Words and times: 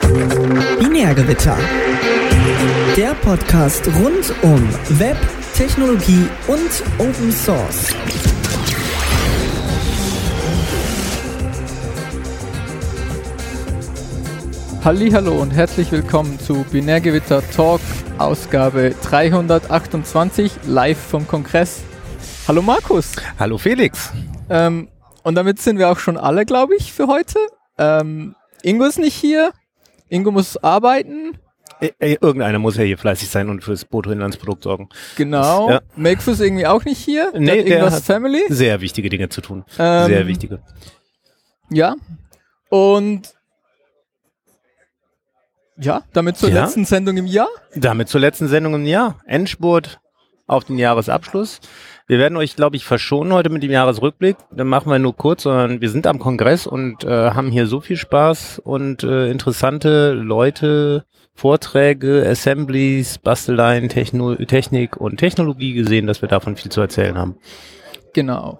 Binärgewitter. 0.00 1.56
Der 2.96 3.14
Podcast 3.14 3.86
rund 3.86 4.34
um 4.42 4.68
Web, 4.98 5.16
Technologie 5.54 6.28
und 6.48 6.82
Open 6.98 7.30
Source. 7.30 7.94
Hallo 14.82 15.40
und 15.40 15.52
herzlich 15.52 15.92
willkommen 15.92 16.38
zu 16.40 16.64
Binärgewitter 16.70 17.42
Talk 17.50 17.80
Ausgabe 18.18 18.94
328 19.02 20.52
live 20.66 20.98
vom 20.98 21.28
Kongress. 21.28 21.82
Hallo 22.48 22.62
Markus. 22.62 23.12
Hallo 23.38 23.58
Felix. 23.58 24.12
Ähm, 24.50 24.88
und 25.22 25.36
damit 25.36 25.60
sind 25.60 25.78
wir 25.78 25.88
auch 25.90 25.98
schon 25.98 26.16
alle, 26.16 26.44
glaube 26.44 26.74
ich, 26.74 26.92
für 26.92 27.06
heute. 27.06 27.38
Ähm, 27.78 28.34
Ingo 28.62 28.84
ist 28.84 28.98
nicht 28.98 29.14
hier. 29.14 29.52
Ingo 30.08 30.30
muss 30.30 30.56
arbeiten. 30.56 31.38
Irgendeiner 31.98 32.58
muss 32.58 32.76
ja 32.76 32.84
hier 32.84 32.98
fleißig 32.98 33.28
sein 33.28 33.48
und 33.48 33.62
fürs 33.62 33.84
Bruttoinlandsprodukt 33.84 34.62
sorgen. 34.62 34.88
Genau. 35.16 35.70
Ja. 35.70 35.80
Makefus 35.96 36.34
ist 36.34 36.40
irgendwie 36.40 36.66
auch 36.66 36.84
nicht 36.84 36.98
hier. 36.98 37.32
Nee, 37.34 37.64
der, 37.64 37.80
der 37.80 37.90
hat 37.90 38.02
Family. 38.02 38.42
Sehr 38.48 38.80
wichtige 38.80 39.08
Dinge 39.08 39.28
zu 39.28 39.40
tun. 39.40 39.64
Ähm, 39.78 40.06
sehr 40.06 40.26
wichtige. 40.26 40.62
Ja. 41.70 41.96
Und 42.70 43.34
ja, 45.76 46.02
damit 46.12 46.36
zur 46.36 46.50
ja. 46.50 46.62
letzten 46.62 46.84
Sendung 46.84 47.16
im 47.16 47.26
Jahr. 47.26 47.48
Damit 47.74 48.08
zur 48.08 48.20
letzten 48.20 48.48
Sendung 48.48 48.74
im 48.74 48.86
Jahr. 48.86 49.20
Endspurt 49.26 50.00
auf 50.46 50.64
den 50.64 50.78
Jahresabschluss. 50.78 51.60
Wir 52.06 52.18
werden 52.18 52.36
euch, 52.36 52.54
glaube 52.54 52.76
ich, 52.76 52.84
verschonen 52.84 53.32
heute 53.32 53.48
mit 53.48 53.62
dem 53.62 53.70
Jahresrückblick. 53.70 54.36
Dann 54.50 54.66
machen 54.66 54.90
wir 54.90 54.98
nur 54.98 55.16
kurz, 55.16 55.44
sondern 55.44 55.80
wir 55.80 55.88
sind 55.88 56.06
am 56.06 56.18
Kongress 56.18 56.66
und 56.66 57.02
äh, 57.04 57.30
haben 57.30 57.50
hier 57.50 57.66
so 57.66 57.80
viel 57.80 57.96
Spaß 57.96 58.58
und 58.58 59.02
äh, 59.04 59.30
interessante 59.30 60.12
Leute, 60.12 61.06
Vorträge, 61.34 62.22
Assemblies, 62.28 63.16
Basteleien, 63.16 63.88
Techno 63.88 64.34
Technik 64.34 64.98
und 64.98 65.16
Technologie 65.16 65.72
gesehen, 65.72 66.06
dass 66.06 66.20
wir 66.20 66.28
davon 66.28 66.56
viel 66.56 66.70
zu 66.70 66.82
erzählen 66.82 67.16
haben. 67.16 67.36
Genau. 68.12 68.58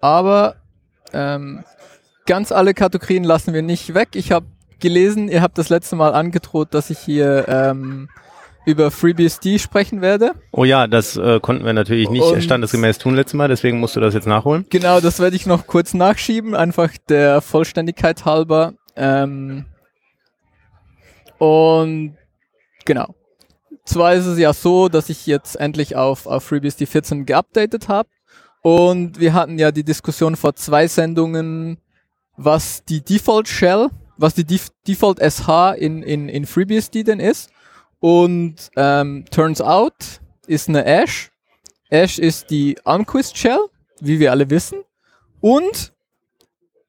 Aber 0.00 0.56
ähm, 1.12 1.64
ganz 2.26 2.52
alle 2.52 2.74
Kategorien 2.74 3.24
lassen 3.24 3.54
wir 3.54 3.62
nicht 3.62 3.94
weg. 3.94 4.10
Ich 4.14 4.30
habe 4.30 4.46
gelesen, 4.78 5.28
ihr 5.28 5.42
habt 5.42 5.58
das 5.58 5.68
letzte 5.68 5.96
Mal 5.96 6.14
angedroht, 6.14 6.74
dass 6.74 6.90
ich 6.90 7.00
hier 7.00 7.46
ähm, 7.48 8.08
über 8.64 8.90
FreeBSD 8.90 9.58
sprechen 9.58 10.00
werde. 10.00 10.32
Oh 10.52 10.64
ja, 10.64 10.86
das 10.86 11.16
äh, 11.16 11.40
konnten 11.40 11.64
wir 11.64 11.72
natürlich 11.72 12.08
nicht 12.10 12.22
Und 12.22 12.42
standesgemäß 12.42 12.98
tun 12.98 13.14
letztes 13.14 13.34
Mal, 13.34 13.48
deswegen 13.48 13.78
musst 13.78 13.96
du 13.96 14.00
das 14.00 14.14
jetzt 14.14 14.26
nachholen. 14.26 14.66
Genau, 14.70 15.00
das 15.00 15.20
werde 15.20 15.36
ich 15.36 15.46
noch 15.46 15.66
kurz 15.66 15.94
nachschieben, 15.94 16.54
einfach 16.54 16.90
der 17.08 17.40
Vollständigkeit 17.40 18.24
halber. 18.24 18.74
Ähm, 18.96 19.66
und 21.38 22.16
genau. 22.84 23.14
Zwar 23.84 24.14
ist 24.14 24.24
es 24.24 24.38
ja 24.38 24.54
so, 24.54 24.88
dass 24.88 25.10
ich 25.10 25.26
jetzt 25.26 25.56
endlich 25.56 25.94
auf, 25.94 26.26
auf 26.26 26.44
FreeBSD 26.44 26.86
14 26.86 27.26
geupdatet 27.26 27.88
habe. 27.88 28.08
Und 28.62 29.20
wir 29.20 29.34
hatten 29.34 29.58
ja 29.58 29.72
die 29.72 29.84
Diskussion 29.84 30.36
vor 30.36 30.54
zwei 30.54 30.88
Sendungen, 30.88 31.76
was 32.38 32.82
die 32.84 33.02
Default 33.02 33.46
Shell, 33.46 33.88
was 34.16 34.34
die 34.34 34.44
Def 34.44 34.70
Default 34.88 35.18
SH 35.18 35.74
in, 35.76 36.02
in, 36.02 36.30
in 36.30 36.46
FreeBSD 36.46 37.02
denn 37.02 37.20
ist. 37.20 37.50
Und 38.04 38.70
ähm, 38.76 39.24
turns 39.30 39.62
out 39.62 40.20
ist 40.46 40.68
eine 40.68 40.84
Ash. 40.84 41.30
Ash 41.88 42.18
ist 42.18 42.50
die 42.50 42.76
Unquist 42.84 43.38
Shell, 43.38 43.58
wie 43.98 44.18
wir 44.18 44.30
alle 44.30 44.50
wissen. 44.50 44.80
Und 45.40 45.94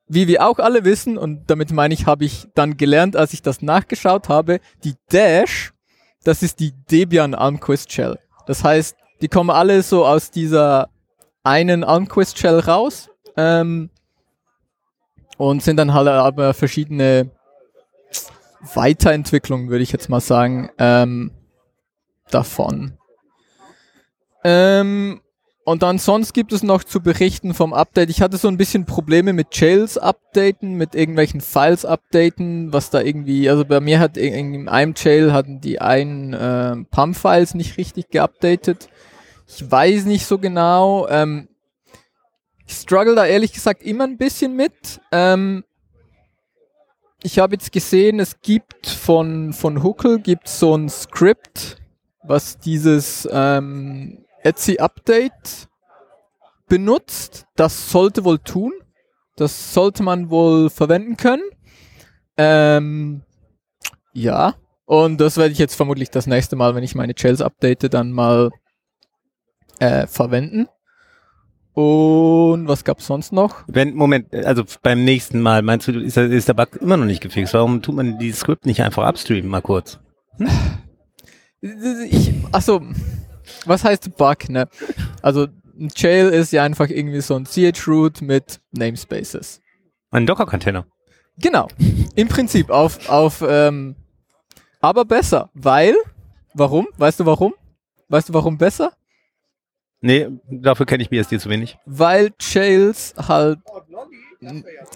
wie 0.10 0.28
wir 0.28 0.46
auch 0.46 0.60
alle 0.60 0.84
wissen, 0.84 1.18
und 1.18 1.50
damit 1.50 1.72
meine 1.72 1.94
ich, 1.94 2.06
habe 2.06 2.26
ich 2.26 2.50
dann 2.54 2.76
gelernt, 2.76 3.16
als 3.16 3.32
ich 3.32 3.42
das 3.42 3.62
nachgeschaut 3.62 4.28
habe, 4.28 4.60
die 4.84 4.96
Dash, 5.10 5.72
das 6.26 6.44
ist 6.44 6.60
die 6.60 6.74
Debian 6.92 7.34
Unquist 7.34 7.94
Shell. 7.94 8.20
Das 8.46 8.66
heißt, 8.66 8.98
die 9.22 9.30
kommen 9.30 9.52
alle 9.52 9.84
so 9.84 10.06
aus 10.06 10.32
dieser 10.32 10.90
einen 11.44 11.86
Unquist 11.86 12.38
Shell 12.38 12.60
raus 12.60 13.10
ähm, 13.38 13.90
und 15.38 15.64
sind 15.64 15.78
dann 15.78 15.94
halt 15.94 16.10
aber 16.10 16.54
verschiedene 16.54 17.32
Weiterentwicklung, 18.74 19.70
würde 19.70 19.84
ich 19.84 19.92
jetzt 19.92 20.10
mal 20.10 20.22
sagen, 20.22 20.70
ähm, 20.78 21.32
davon. 22.32 22.98
Ähm, 24.44 25.22
und 25.66 25.82
dann 25.82 25.98
sonst 25.98 26.34
gibt 26.34 26.54
es 26.54 26.62
noch 26.62 26.84
zu 26.84 27.02
berichten 27.02 27.56
vom 27.56 27.74
Update. 27.74 28.12
Ich 28.12 28.22
hatte 28.22 28.38
so 28.38 28.48
ein 28.48 28.58
bisschen 28.58 28.86
Probleme 28.86 29.34
mit 29.34 29.48
Jails 29.52 29.98
updaten, 29.98 30.76
mit 30.76 30.94
irgendwelchen 30.94 31.42
Files 31.42 31.86
updaten, 31.86 32.72
was 32.72 32.92
da 32.92 33.02
irgendwie, 33.02 33.50
also 33.50 33.66
bei 33.66 33.80
mir 33.80 34.00
hat 34.00 34.16
in 34.16 34.70
einem 34.70 34.94
Jail 34.96 35.34
hatten 35.34 35.62
die 35.62 35.82
einen 35.82 36.34
äh, 36.34 36.76
PAM-Files 36.92 37.56
nicht 37.56 37.78
richtig 37.78 38.10
geupdatet. 38.12 38.90
Ich 39.48 39.70
weiß 39.70 40.06
nicht 40.06 40.28
so 40.28 40.38
genau. 40.38 41.08
Ähm, 41.10 41.48
ich 42.68 42.76
struggle 42.76 43.16
da 43.16 43.26
ehrlich 43.26 43.52
gesagt 43.52 43.82
immer 43.82 44.04
ein 44.04 44.18
bisschen 44.18 44.56
mit. 44.56 45.02
Ähm, 45.12 45.64
ich 47.26 47.40
habe 47.40 47.56
jetzt 47.56 47.72
gesehen, 47.72 48.20
es 48.20 48.40
gibt 48.42 48.86
von, 48.86 49.52
von 49.52 49.82
Huckel 49.82 50.20
gibt 50.20 50.48
so 50.48 50.78
ein 50.78 50.90
Skript, 50.90 51.82
was 52.22 52.60
dieses 52.60 53.28
ähm, 53.32 54.24
Etsy 54.44 54.78
Update 54.78 55.68
benutzt. 56.68 57.48
Das 57.56 57.90
sollte 57.90 58.26
wohl 58.26 58.38
tun. 58.38 58.74
Das 59.38 59.74
sollte 59.74 60.04
man 60.04 60.30
wohl 60.30 60.70
verwenden 60.70 61.18
können. 61.18 61.42
Ähm, 62.38 63.24
ja. 64.14 64.54
Und 64.86 65.20
das 65.20 65.38
werde 65.38 65.52
ich 65.52 65.58
jetzt 65.58 65.74
vermutlich 65.74 66.12
das 66.12 66.28
nächste 66.28 66.56
Mal, 66.56 66.76
wenn 66.76 66.84
ich 66.84 66.94
meine 66.94 67.16
Shells 67.18 67.42
update, 67.42 67.92
dann 67.92 68.12
mal 68.12 68.52
äh, 69.80 70.06
verwenden. 70.06 70.68
Und 71.76 72.70
was 72.70 72.86
gab's 72.86 73.06
sonst 73.06 73.34
noch? 73.34 73.66
Wenn, 73.68 73.96
Moment, 73.96 74.34
also 74.34 74.64
beim 74.82 75.04
nächsten 75.04 75.42
Mal, 75.42 75.62
meinst 75.62 75.90
du, 75.90 76.00
ist, 76.00 76.16
ist 76.16 76.48
der 76.48 76.54
Bug 76.54 76.78
immer 76.82 76.96
noch 76.96 77.06
nicht 77.06 77.22
gefixt? 77.22 77.54
Warum 77.54 77.82
tut 77.82 77.96
man 77.96 78.18
die 78.18 78.32
Script 78.32 78.66
nicht 78.66 78.82
einfach 78.82 79.08
upstreamen, 79.08 79.50
mal 79.50 79.62
kurz? 79.62 80.00
Hm? 80.38 80.48
Ich, 82.10 82.32
achso, 82.54 82.82
was 83.66 83.84
heißt 83.84 84.16
Bug, 84.16 84.48
ne? 84.48 84.70
Also, 85.22 85.48
ein 85.78 85.90
Jail 85.94 86.30
ist 86.30 86.54
ja 86.54 86.64
einfach 86.64 86.88
irgendwie 86.90 87.20
so 87.20 87.36
ein 87.36 87.46
CH-Root 87.46 88.22
mit 88.22 88.62
Namespaces. 88.72 89.60
Ein 90.12 90.26
Docker-Container. 90.26 90.86
Genau. 91.40 91.68
Im 92.16 92.30
Prinzip 92.30 92.70
auf, 92.70 93.10
auf, 93.10 93.44
ähm, 93.46 93.96
aber 94.80 95.04
besser, 95.04 95.50
weil, 95.54 95.96
warum? 96.54 96.88
Weißt 96.96 97.20
du 97.20 97.26
warum? 97.26 97.54
Weißt 98.08 98.30
du 98.30 98.34
warum 98.34 98.58
besser? 98.58 98.94
Nee, 100.06 100.28
dafür 100.52 100.86
kenne 100.86 101.02
ich 101.02 101.10
BSD 101.10 101.40
zu 101.40 101.50
wenig. 101.50 101.80
Weil 101.88 102.32
Jails 102.40 103.16
halt. 103.18 103.58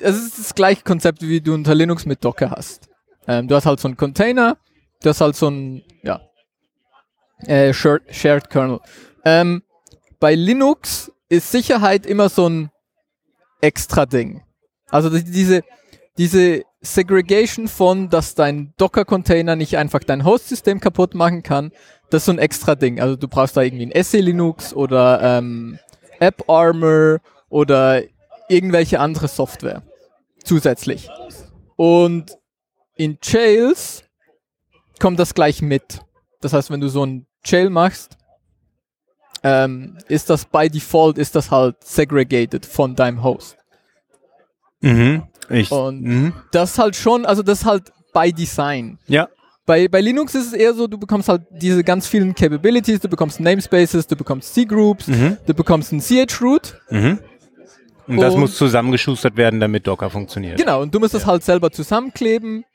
Es 0.03 0.15
ist 0.15 0.37
das 0.37 0.53
gleiche 0.53 0.83
Konzept, 0.83 1.23
wie 1.23 1.41
du 1.41 1.55
unter 1.55 1.73
Linux 1.73 2.05
mit 2.05 2.23
Docker 2.23 2.51
hast. 2.51 2.87
Ähm, 3.27 3.47
du 3.47 3.55
hast 3.55 3.65
halt 3.65 3.79
so 3.79 3.87
einen 3.87 3.97
Container, 3.97 4.57
du 5.01 5.09
hast 5.09 5.19
halt 5.19 5.35
so 5.35 5.49
ein, 5.49 5.81
ja, 6.03 6.21
äh, 7.47 7.73
shared, 7.73 8.03
shared 8.13 8.51
Kernel. 8.51 8.81
Ähm, 9.25 9.63
bei 10.19 10.35
Linux 10.35 11.11
ist 11.27 11.51
Sicherheit 11.51 12.05
immer 12.05 12.29
so 12.29 12.47
ein 12.47 12.69
extra 13.61 14.05
Ding. 14.05 14.43
Also 14.91 15.09
diese, 15.09 15.63
diese 16.19 16.61
Segregation 16.81 17.67
von, 17.67 18.09
dass 18.09 18.35
dein 18.35 18.75
Docker-Container 18.77 19.55
nicht 19.55 19.75
einfach 19.75 20.03
dein 20.03 20.23
Host-System 20.23 20.79
kaputt 20.79 21.15
machen 21.15 21.41
kann, 21.41 21.71
das 22.09 22.21
ist 22.21 22.25
so 22.25 22.31
ein 22.31 22.39
extra 22.39 22.75
Ding. 22.75 22.99
Also 22.99 23.15
du 23.15 23.27
brauchst 23.27 23.55
da 23.55 23.61
irgendwie 23.61 23.91
ein 23.91 24.03
SE 24.03 24.19
Linux 24.19 24.73
oder 24.73 25.21
ähm, 25.21 25.79
App 26.19 26.49
Armor 26.49 27.19
oder 27.49 28.03
irgendwelche 28.47 28.99
andere 28.99 29.27
Software 29.27 29.83
zusätzlich. 30.43 31.09
Und 31.75 32.37
in 32.95 33.17
Jails 33.21 34.03
kommt 34.99 35.19
das 35.19 35.33
gleich 35.33 35.61
mit. 35.61 36.01
Das 36.41 36.53
heißt, 36.53 36.71
wenn 36.71 36.81
du 36.81 36.89
so 36.89 37.05
ein 37.05 37.25
Jail 37.45 37.69
machst, 37.69 38.17
ähm, 39.43 39.97
ist 40.07 40.29
das 40.29 40.45
by 40.45 40.69
default 40.69 41.17
ist 41.17 41.35
das 41.35 41.49
halt 41.51 41.81
segregated 41.83 42.65
von 42.65 42.95
deinem 42.95 43.23
Host. 43.23 43.57
Mhm. 44.81 45.23
Ich, 45.49 45.71
und 45.71 46.01
mhm. 46.01 46.33
das 46.51 46.77
halt 46.77 46.95
schon, 46.95 47.25
also 47.25 47.41
das 47.41 47.65
halt 47.65 47.91
by 48.13 48.33
Design. 48.33 48.99
Ja. 49.07 49.29
Bei, 49.69 49.87
bei 49.87 50.01
Linux 50.01 50.33
ist 50.33 50.47
es 50.47 50.53
eher 50.53 50.73
so, 50.73 50.87
du 50.87 50.97
bekommst 50.97 51.29
halt 51.29 51.43
diese 51.51 51.83
ganz 51.83 52.07
vielen 52.07 52.33
Capabilities, 52.33 53.01
du 53.01 53.07
bekommst 53.07 53.39
Namespaces, 53.39 54.07
du 54.07 54.15
bekommst 54.15 54.55
C-Groups, 54.55 55.05
mhm. 55.05 55.37
du 55.45 55.53
bekommst 55.53 55.91
ein 55.91 56.01
CH-Root. 56.01 56.81
Mhm. 56.89 57.19
Und 58.07 58.17
das 58.17 58.33
und 58.33 58.39
muss 58.39 58.55
zusammengeschustert 58.55 59.37
werden, 59.37 59.59
damit 59.59 59.85
Docker 59.85 60.09
funktioniert. 60.09 60.57
Genau, 60.57 60.81
und 60.81 60.95
du 60.95 60.99
musst 60.99 61.13
ja. 61.13 61.19
das 61.19 61.27
halt 61.27 61.43
selber 61.43 61.69
zusammenkleben. 61.69 62.65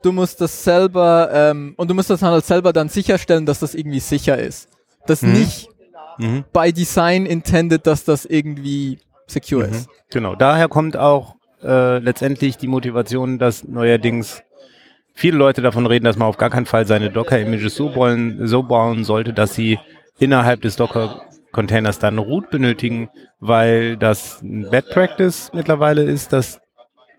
Du 0.00 0.10
musst 0.10 0.40
das 0.40 0.64
selber, 0.64 1.28
ähm, 1.34 1.74
und 1.76 1.90
du 1.90 1.94
musst 1.94 2.08
das 2.08 2.22
halt 2.22 2.46
selber 2.46 2.72
dann 2.72 2.88
sicherstellen, 2.88 3.44
dass 3.44 3.58
das 3.58 3.74
irgendwie 3.74 4.00
sicher 4.00 4.38
ist. 4.38 4.70
Dass 5.06 5.20
mhm. 5.20 5.32
nicht 5.32 5.68
mhm. 6.16 6.44
by 6.54 6.72
Design 6.72 7.26
intended, 7.26 7.86
dass 7.86 8.04
das 8.04 8.24
irgendwie 8.24 9.00
secure 9.26 9.66
mhm. 9.66 9.74
ist. 9.74 9.90
Genau, 10.08 10.34
daher 10.34 10.68
kommt 10.68 10.96
auch 10.96 11.34
äh, 11.62 11.98
letztendlich 11.98 12.56
die 12.56 12.68
Motivation, 12.68 13.38
dass 13.38 13.64
neuerdings 13.64 14.42
viele 15.18 15.36
Leute 15.36 15.62
davon 15.62 15.84
reden, 15.84 16.04
dass 16.04 16.16
man 16.16 16.28
auf 16.28 16.36
gar 16.36 16.48
keinen 16.48 16.66
Fall 16.66 16.86
seine 16.86 17.10
Docker-Images 17.10 17.74
so 17.74 17.88
bauen, 17.88 18.46
so 18.46 18.62
bauen 18.62 19.02
sollte, 19.02 19.32
dass 19.32 19.52
sie 19.52 19.80
innerhalb 20.20 20.62
des 20.62 20.76
Docker-Containers 20.76 21.98
dann 21.98 22.18
Root 22.18 22.50
benötigen, 22.50 23.10
weil 23.40 23.96
das 23.96 24.40
ein 24.42 24.70
Bad 24.70 24.90
Practice 24.90 25.50
mittlerweile 25.52 26.04
ist, 26.04 26.32
dass 26.32 26.60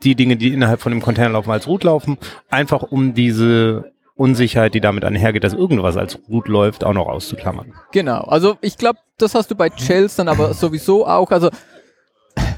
die 0.03 0.15
Dinge, 0.15 0.37
die 0.37 0.53
innerhalb 0.53 0.79
von 0.79 0.93
dem 0.93 1.01
Container 1.01 1.31
laufen, 1.31 1.51
als 1.51 1.67
Root 1.67 1.83
laufen, 1.83 2.17
einfach 2.49 2.83
um 2.83 3.13
diese 3.13 3.91
Unsicherheit, 4.15 4.73
die 4.75 4.81
damit 4.81 5.03
einhergeht, 5.03 5.43
dass 5.43 5.53
irgendwas 5.53 5.97
als 5.97 6.19
Root 6.29 6.47
läuft, 6.47 6.85
auch 6.85 6.93
noch 6.93 7.07
auszuklammern. 7.07 7.73
Genau, 7.91 8.21
also 8.21 8.57
ich 8.61 8.77
glaube, 8.77 8.99
das 9.17 9.35
hast 9.35 9.51
du 9.51 9.55
bei 9.55 9.69
Shells 9.75 10.15
dann 10.15 10.29
aber 10.29 10.53
sowieso 10.53 11.05
auch. 11.05 11.31
Also 11.31 11.49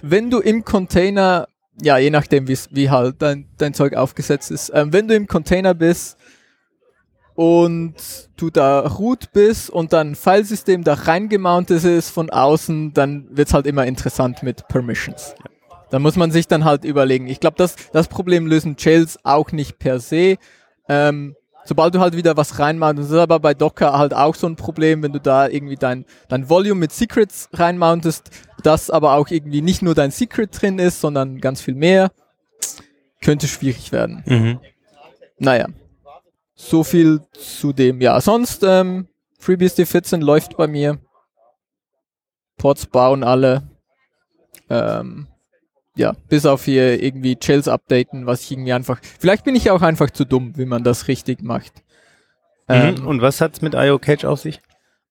wenn 0.03 0.29
du 0.29 0.37
im 0.37 0.63
Container, 0.65 1.47
ja, 1.81 1.97
je 1.97 2.09
nachdem, 2.09 2.47
wie 2.47 2.89
halt 2.89 3.21
dein, 3.21 3.47
dein 3.57 3.73
Zeug 3.73 3.95
aufgesetzt 3.95 4.51
ist, 4.51 4.71
ähm, 4.73 4.93
wenn 4.93 5.07
du 5.07 5.15
im 5.15 5.27
Container 5.27 5.73
bist 5.73 6.17
und 7.35 7.95
du 8.37 8.49
da 8.49 8.81
root 8.81 9.31
bist 9.31 9.69
und 9.69 9.93
dann 9.93 10.15
Filesystem 10.15 10.83
da 10.83 10.93
reingemountet 10.93 11.83
ist 11.83 12.09
von 12.09 12.29
außen, 12.29 12.93
dann 12.93 13.27
wird's 13.31 13.53
halt 13.53 13.65
immer 13.65 13.85
interessant 13.85 14.43
mit 14.43 14.67
Permissions. 14.67 15.33
Da 15.89 15.99
muss 15.99 16.15
man 16.15 16.31
sich 16.31 16.47
dann 16.47 16.63
halt 16.63 16.85
überlegen. 16.85 17.27
Ich 17.27 17.39
glaube, 17.39 17.57
das, 17.57 17.75
das 17.91 18.07
Problem 18.07 18.47
lösen 18.47 18.75
Jails 18.77 19.19
auch 19.23 19.51
nicht 19.51 19.77
per 19.77 19.99
se. 19.99 20.37
Ähm, 20.87 21.35
sobald 21.65 21.93
du 21.95 21.99
halt 21.99 22.15
wieder 22.15 22.37
was 22.37 22.59
reinmachst, 22.59 22.99
das 22.99 23.09
ist 23.09 23.17
aber 23.17 23.39
bei 23.39 23.53
Docker 23.53 23.97
halt 23.97 24.13
auch 24.13 24.35
so 24.35 24.47
ein 24.47 24.55
Problem, 24.55 25.03
wenn 25.03 25.11
du 25.11 25.19
da 25.19 25.47
irgendwie 25.47 25.75
dein, 25.75 26.05
dein 26.29 26.49
Volume 26.49 26.79
mit 26.79 26.91
Secrets 26.91 27.49
reinmountest, 27.53 28.29
das 28.61 28.89
aber 28.89 29.13
auch 29.13 29.29
irgendwie 29.29 29.61
nicht 29.61 29.81
nur 29.81 29.95
dein 29.95 30.11
Secret 30.11 30.49
drin 30.61 30.79
ist, 30.79 31.01
sondern 31.01 31.39
ganz 31.39 31.61
viel 31.61 31.75
mehr, 31.75 32.11
könnte 33.21 33.47
schwierig 33.47 33.91
werden. 33.91 34.23
Mhm. 34.25 34.59
Naja. 35.37 35.67
So 36.55 36.83
viel 36.83 37.21
zu 37.33 37.73
dem. 37.73 38.01
Ja, 38.01 38.21
sonst, 38.21 38.63
ähm, 38.63 39.07
FreeBSD 39.39 39.85
14 39.85 40.21
läuft 40.21 40.57
bei 40.57 40.67
mir. 40.67 40.99
Ports 42.57 42.85
bauen 42.85 43.23
alle. 43.23 43.63
Ähm, 44.69 45.27
ja, 45.95 46.13
bis 46.29 46.45
auf 46.45 46.65
hier 46.65 47.01
irgendwie 47.01 47.35
Chills 47.35 47.67
updaten, 47.67 48.27
was 48.27 48.41
ich 48.41 48.51
irgendwie 48.51 48.73
einfach. 48.73 48.99
Vielleicht 49.19 49.43
bin 49.43 49.55
ich 49.55 49.71
auch 49.71 49.81
einfach 49.81 50.11
zu 50.11 50.25
dumm, 50.25 50.55
wie 50.55 50.65
man 50.65 50.83
das 50.83 51.07
richtig 51.07 51.41
macht. 51.41 51.73
Mhm. 52.67 52.75
Ähm, 52.75 53.07
und 53.07 53.21
was 53.21 53.41
hat's 53.41 53.61
mit 53.61 53.73
IOCage 53.73 54.25
auf 54.25 54.39
sich? 54.39 54.61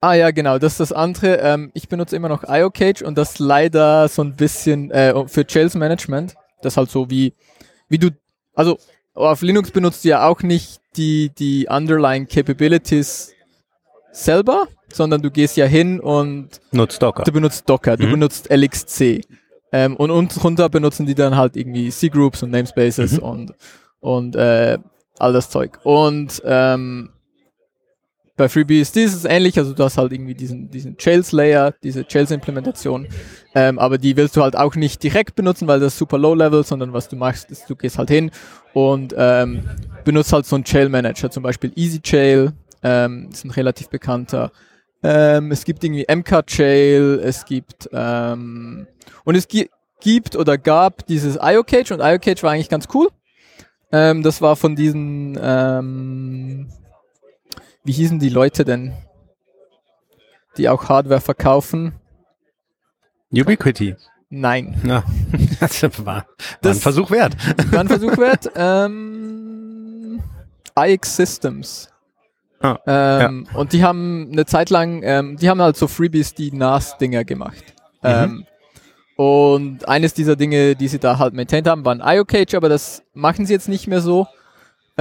Ah 0.01 0.15
ja, 0.15 0.31
genau, 0.31 0.59
das 0.59 0.73
ist 0.73 0.81
das 0.81 0.93
andere. 0.93 1.37
Ähm, 1.37 1.71
ich 1.75 1.89
benutze 1.89 2.17
immer 2.17 2.31
noch 2.31 2.45
IOCage 2.47 3.03
und 3.03 3.19
das 3.19 3.39
leider 3.39 4.09
so 4.09 4.23
ein 4.23 4.35
bisschen 4.35 4.91
äh, 4.91 5.15
für 5.29 5.47
Chills 5.47 5.75
Management. 5.75 6.35
Das 6.63 6.77
halt 6.77 6.91
so 6.91 7.11
wie, 7.11 7.35
wie 7.89 7.99
du, 7.99 8.11
also 8.55 8.79
auf 9.15 9.43
Linux 9.43 9.71
benutzt 9.71 10.05
du 10.05 10.09
ja 10.11 10.27
auch 10.27 10.43
nicht 10.43 10.81
die, 10.97 11.31
die 11.31 11.67
underlying 11.69 12.27
Capabilities 12.27 13.33
selber, 14.13 14.69
sondern 14.93 15.21
du 15.21 15.31
gehst 15.31 15.57
ja 15.57 15.67
hin 15.67 16.01
und 16.01 16.61
nutzt 16.73 17.03
Docker. 17.03 17.25
Du 17.25 17.33
benutzt 17.33 17.69
Docker, 17.69 17.97
du 17.97 18.07
mhm. 18.07 18.13
benutzt 18.13 18.51
LXC. 18.51 19.23
Ähm, 19.73 19.97
und 19.97 20.11
unten 20.11 20.41
drunter 20.41 20.69
benutzen 20.69 21.07
die 21.07 21.15
dann 21.15 21.37
halt 21.37 21.57
irgendwie 21.57 21.91
C-Groups 21.91 22.43
und 22.43 22.51
Namespaces 22.51 23.13
mhm. 23.13 23.19
und, 23.19 23.55
und 24.01 24.37
äh, 24.37 24.79
all 25.19 25.33
das 25.33 25.51
Zeug. 25.51 25.79
Und 25.85 26.43
ähm, 26.45 27.11
bei 28.41 28.49
FreeBSD 28.49 29.05
ist 29.05 29.15
es 29.15 29.27
ähnlich, 29.27 29.59
also 29.59 29.75
du 29.75 29.85
hast 29.85 29.99
halt 29.99 30.13
irgendwie 30.13 30.33
diesen, 30.33 30.71
diesen 30.71 30.97
Jails-Layer, 30.99 31.75
diese 31.83 32.07
Jails-Implementation, 32.09 33.07
ähm, 33.55 33.79
aber 33.79 33.99
die 33.99 34.17
willst 34.17 34.35
du 34.35 34.43
halt 34.43 34.57
auch 34.57 34.77
nicht 34.77 35.03
direkt 35.03 35.35
benutzen, 35.35 35.69
weil 35.69 35.79
das 35.79 35.99
super 35.99 36.17
low-level, 36.17 36.65
sondern 36.65 36.95
was 36.95 37.07
du 37.11 37.17
machst, 37.17 37.51
ist, 37.51 37.69
du 37.69 37.77
gehst 37.77 37.99
halt 37.99 38.09
hin 38.09 38.31
und 38.73 39.15
ähm, 39.15 39.69
benutzt 40.07 40.33
halt 40.33 40.47
so 40.47 40.57
einen 40.57 40.65
Jail-Manager, 40.67 41.31
zum 41.31 41.43
Beispiel 41.43 41.71
EasyJail, 41.77 42.55
ähm, 42.83 43.29
ist 43.31 43.45
ein 43.45 43.51
relativ 43.51 43.91
bekannter. 43.91 44.53
Ähm, 45.03 45.53
es 45.53 45.65
gibt 45.65 45.85
irgendwie 45.85 46.07
MK-Jail, 46.09 47.21
es 47.23 47.45
gibt 47.45 47.91
ähm, 47.93 48.87
und 49.25 49.35
es 49.35 49.49
gi 49.49 49.69
gibt 50.01 50.35
oder 50.35 50.57
gab 50.57 51.05
dieses 51.05 51.37
IOCage 51.37 51.93
und 51.93 52.01
IOCage 52.01 52.43
war 52.43 52.53
eigentlich 52.53 52.71
ganz 52.71 52.89
cool. 52.95 53.09
Ähm, 53.93 54.23
das 54.23 54.41
war 54.41 54.57
von 54.57 54.77
diesen, 54.77 55.39
ähm, 55.43 56.69
wie 57.85 57.93
hießen 57.93 58.19
die 58.19 58.29
Leute 58.29 58.65
denn, 58.65 58.93
die 60.57 60.69
auch 60.69 60.89
Hardware 60.89 61.21
verkaufen? 61.21 61.95
Ubiquity. 63.33 63.97
Nein. 64.29 64.81
Ja, 64.85 65.03
das 65.61 65.83
war, 65.83 66.07
war 66.07 66.27
das 66.61 66.79
ein 66.79 66.81
Versuch 66.81 67.11
wert. 67.11 67.37
War 67.73 67.81
ein 67.81 67.89
Versuch 67.89 68.17
wert. 68.17 68.51
Ähm, 68.55 70.23
iX 70.77 71.17
Systems. 71.17 71.89
Ah, 72.61 72.79
ähm, 72.87 73.47
ja. 73.51 73.59
Und 73.59 73.73
die 73.73 73.83
haben 73.83 74.29
eine 74.31 74.45
Zeit 74.45 74.71
lang, 74.71 75.03
ähm, 75.03 75.37
die 75.37 75.49
haben 75.49 75.63
halt 75.63 75.77
so 75.77 75.89
FreeBSD 75.89 76.51
NAS-Dinger 76.53 77.25
gemacht. 77.25 77.65
Mhm. 78.03 78.09
Ähm, 78.09 78.47
und 79.17 79.89
eines 79.89 80.15
dieser 80.15 80.37
Dinge, 80.37 80.77
die 80.77 80.89
sie 80.89 80.99
da 80.99 81.19
halt 81.19 81.35
maintained 81.35 81.67
haben, 81.69 81.85
waren 81.85 82.01
IOCage, 82.05 82.55
aber 82.55 82.69
das 82.69 83.03
machen 83.15 83.47
sie 83.47 83.53
jetzt 83.53 83.69
nicht 83.69 83.87
mehr 83.87 84.01
so. 84.01 84.27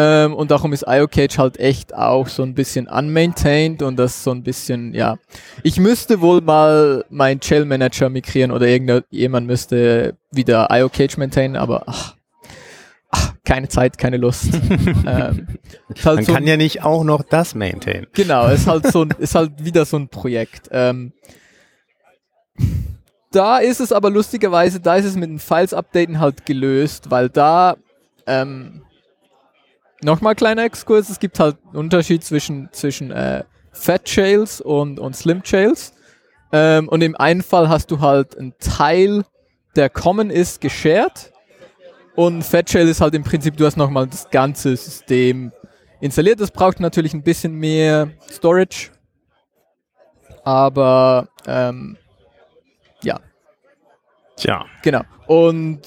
Ähm, 0.01 0.33
und 0.33 0.49
darum 0.49 0.71
ist 0.71 0.85
IOCage 0.87 1.37
halt 1.37 1.59
echt 1.59 1.93
auch 1.93 2.29
so 2.29 2.41
ein 2.43 2.53
bisschen 2.53 2.87
unmaintained 2.87 3.81
und 3.81 3.97
das 3.97 4.23
so 4.23 4.31
ein 4.31 4.43
bisschen, 4.43 4.93
ja. 4.93 5.17
Ich 5.61 5.77
müsste 5.77 6.21
wohl 6.21 6.39
mal 6.39 7.03
meinen 7.09 7.41
Shell 7.41 7.65
Manager 7.65 8.07
migrieren 8.07 8.51
oder 8.51 8.65
irgendjemand 8.65 9.45
müsste 9.45 10.15
wieder 10.31 10.69
IOCage 10.71 11.17
maintainen, 11.17 11.57
aber 11.57 11.83
ach, 11.87 12.15
ach, 13.09 13.33
keine 13.43 13.67
Zeit, 13.67 13.97
keine 13.97 14.15
Lust. 14.15 14.53
ähm, 15.05 15.05
halt 15.05 16.15
Man 16.15 16.23
so 16.23 16.33
kann 16.33 16.47
ja 16.47 16.55
nicht 16.55 16.81
auch 16.81 17.03
noch 17.03 17.21
das 17.21 17.53
maintainen. 17.53 18.07
Genau, 18.13 18.47
ist 18.47 18.67
halt 18.67 18.87
so 18.87 19.03
ein, 19.03 19.09
ist 19.19 19.35
halt 19.35 19.65
wieder 19.65 19.83
so 19.83 19.97
ein 19.97 20.07
Projekt. 20.07 20.69
Ähm, 20.71 21.11
da 23.31 23.57
ist 23.57 23.81
es 23.81 23.91
aber 23.91 24.09
lustigerweise, 24.09 24.79
da 24.79 24.95
ist 24.95 25.03
es 25.03 25.17
mit 25.17 25.29
den 25.29 25.39
Files-Updaten 25.39 26.21
halt 26.21 26.45
gelöst, 26.45 27.11
weil 27.11 27.27
da, 27.27 27.75
ähm, 28.25 28.83
nochmal 30.01 30.35
kleiner 30.35 30.63
Exkurs, 30.63 31.09
es 31.09 31.19
gibt 31.19 31.39
halt 31.39 31.57
einen 31.67 31.77
Unterschied 31.77 32.23
zwischen, 32.23 32.69
zwischen 32.71 33.11
äh, 33.11 33.43
Fat 33.71 34.09
Jails 34.13 34.61
und, 34.61 34.99
und 34.99 35.15
Slim 35.15 35.41
Jails. 35.45 35.93
Ähm, 36.51 36.87
und 36.89 37.01
im 37.01 37.15
einen 37.15 37.43
Fall 37.43 37.69
hast 37.69 37.91
du 37.91 37.99
halt 37.99 38.37
einen 38.37 38.53
Teil, 38.59 39.23
der 39.75 39.89
common 39.89 40.29
ist, 40.29 40.61
geshared. 40.61 41.31
Und 42.15 42.43
Fat 42.43 42.71
Jail 42.71 42.87
ist 42.87 43.01
halt 43.01 43.13
im 43.15 43.23
Prinzip, 43.23 43.55
du 43.55 43.65
hast 43.65 43.77
nochmal 43.77 44.07
das 44.07 44.29
ganze 44.29 44.75
System 44.75 45.51
installiert. 46.01 46.41
Das 46.41 46.51
braucht 46.51 46.79
natürlich 46.79 47.13
ein 47.13 47.23
bisschen 47.23 47.53
mehr 47.53 48.09
Storage. 48.31 48.91
Aber 50.43 51.29
ähm, 51.45 51.97
ja. 53.03 53.19
Tja. 54.35 54.65
Genau. 54.81 55.03
Und 55.27 55.81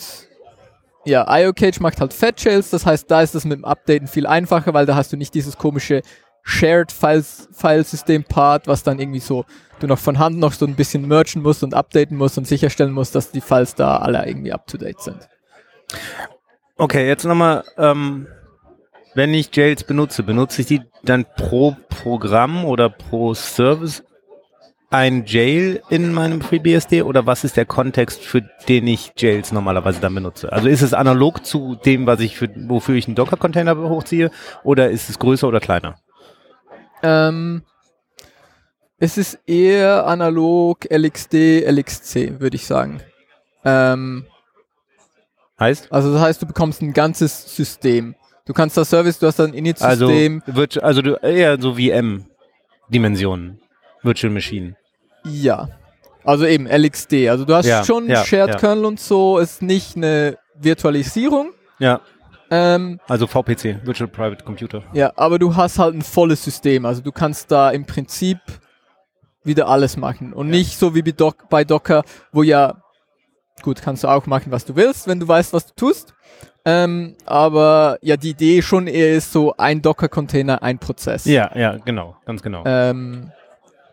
ja, 1.04 1.26
IOCage 1.28 1.80
macht 1.80 2.00
halt 2.00 2.12
Fat 2.12 2.40
Shells, 2.40 2.70
das 2.70 2.86
heißt, 2.86 3.10
da 3.10 3.22
ist 3.22 3.34
das 3.34 3.44
mit 3.44 3.58
dem 3.58 3.64
Updaten 3.64 4.06
viel 4.06 4.26
einfacher, 4.26 4.72
weil 4.74 4.86
da 4.86 4.94
hast 4.94 5.12
du 5.12 5.16
nicht 5.16 5.34
dieses 5.34 5.56
komische 5.56 6.02
Shared 6.44 6.90
Files, 6.90 7.48
Filesystem 7.52 8.24
Part, 8.24 8.66
was 8.66 8.82
dann 8.82 8.98
irgendwie 8.98 9.20
so 9.20 9.44
du 9.80 9.86
noch 9.86 9.98
von 9.98 10.18
Hand 10.18 10.38
noch 10.38 10.52
so 10.52 10.66
ein 10.66 10.74
bisschen 10.74 11.06
mergen 11.06 11.42
musst 11.42 11.62
und 11.62 11.74
updaten 11.74 12.16
musst 12.16 12.38
und 12.38 12.46
sicherstellen 12.46 12.92
musst, 12.92 13.14
dass 13.14 13.30
die 13.30 13.40
Files 13.40 13.74
da 13.74 13.98
alle 13.98 14.26
irgendwie 14.26 14.52
up 14.52 14.66
to 14.66 14.76
date 14.76 15.00
sind. 15.00 15.28
Okay, 16.76 17.06
jetzt 17.06 17.24
nochmal, 17.24 17.64
ähm, 17.76 18.26
wenn 19.14 19.34
ich 19.34 19.54
Jails 19.54 19.84
benutze, 19.84 20.22
benutze 20.22 20.62
ich 20.62 20.68
die 20.68 20.82
dann 21.02 21.26
pro 21.36 21.76
Programm 21.88 22.64
oder 22.64 22.88
pro 22.88 23.34
Service 23.34 24.02
ein 24.92 25.24
Jail 25.24 25.82
in 25.88 26.12
meinem 26.12 26.42
FreeBSD 26.42 27.02
oder 27.02 27.26
was 27.26 27.44
ist 27.44 27.56
der 27.56 27.64
Kontext, 27.64 28.22
für 28.22 28.42
den 28.68 28.86
ich 28.86 29.12
Jails 29.16 29.50
normalerweise 29.50 30.00
dann 30.00 30.14
benutze? 30.14 30.52
Also 30.52 30.68
ist 30.68 30.82
es 30.82 30.92
analog 30.92 31.44
zu 31.46 31.76
dem, 31.76 32.06
was 32.06 32.20
ich 32.20 32.36
für, 32.36 32.50
wofür 32.68 32.94
ich 32.94 33.06
einen 33.06 33.16
Docker-Container 33.16 33.76
hochziehe 33.76 34.30
oder 34.64 34.90
ist 34.90 35.08
es 35.08 35.18
größer 35.18 35.48
oder 35.48 35.60
kleiner? 35.60 35.96
Ähm, 37.02 37.62
es 38.98 39.16
ist 39.16 39.40
eher 39.46 40.06
analog 40.06 40.84
LXD, 40.90 41.64
LXC, 41.66 42.40
würde 42.40 42.56
ich 42.56 42.66
sagen. 42.66 43.00
Ähm, 43.64 44.26
heißt? 45.58 45.90
Also 45.90 46.12
das 46.12 46.20
heißt, 46.20 46.42
du 46.42 46.46
bekommst 46.46 46.82
ein 46.82 46.92
ganzes 46.92 47.56
System. 47.56 48.14
Du 48.44 48.52
kannst 48.52 48.76
das 48.76 48.90
Service, 48.90 49.18
du 49.18 49.26
hast 49.26 49.40
ein 49.40 49.54
Init-System. 49.54 50.42
Also, 50.46 50.80
also 50.80 51.02
du, 51.02 51.14
eher 51.14 51.60
so 51.60 51.76
wie 51.76 51.90
M-Dimensionen. 51.90 53.60
Virtual 54.02 54.32
Machine. 54.32 54.76
Ja. 55.24 55.68
Also 56.24 56.46
eben 56.46 56.66
LXD. 56.66 57.28
Also 57.28 57.44
du 57.44 57.54
hast 57.54 57.66
ja, 57.66 57.84
schon 57.84 58.08
ja, 58.08 58.24
Shared 58.24 58.50
ja. 58.50 58.56
Kernel 58.56 58.84
und 58.84 59.00
so, 59.00 59.38
ist 59.38 59.62
nicht 59.62 59.96
eine 59.96 60.38
Virtualisierung. 60.54 61.50
Ja. 61.78 62.00
Ähm, 62.50 63.00
also 63.08 63.26
VPC, 63.26 63.84
Virtual 63.84 64.08
Private 64.08 64.44
Computer. 64.44 64.82
Ja, 64.92 65.12
aber 65.16 65.38
du 65.38 65.56
hast 65.56 65.78
halt 65.78 65.94
ein 65.94 66.02
volles 66.02 66.44
System. 66.44 66.86
Also 66.86 67.02
du 67.02 67.10
kannst 67.10 67.50
da 67.50 67.70
im 67.70 67.86
Prinzip 67.86 68.38
wieder 69.42 69.68
alles 69.68 69.96
machen. 69.96 70.32
Und 70.32 70.48
nicht 70.48 70.78
so 70.78 70.94
wie 70.94 71.02
bei 71.02 71.64
Docker, 71.64 72.04
wo 72.30 72.42
ja 72.42 72.82
gut, 73.62 73.80
kannst 73.82 74.04
du 74.04 74.08
auch 74.08 74.26
machen, 74.26 74.52
was 74.52 74.64
du 74.64 74.76
willst, 74.76 75.06
wenn 75.06 75.20
du 75.20 75.26
weißt, 75.26 75.52
was 75.52 75.66
du 75.66 75.74
tust. 75.74 76.14
Ähm, 76.64 77.16
aber 77.26 77.98
ja, 78.02 78.16
die 78.16 78.30
Idee 78.30 78.62
schon 78.62 78.86
eher 78.86 79.14
ist 79.14 79.32
so 79.32 79.54
ein 79.56 79.82
Docker-Container, 79.82 80.62
ein 80.62 80.78
Prozess. 80.78 81.24
Ja, 81.24 81.50
ja, 81.56 81.76
genau, 81.78 82.16
ganz 82.24 82.42
genau. 82.42 82.62
Ähm, 82.66 83.32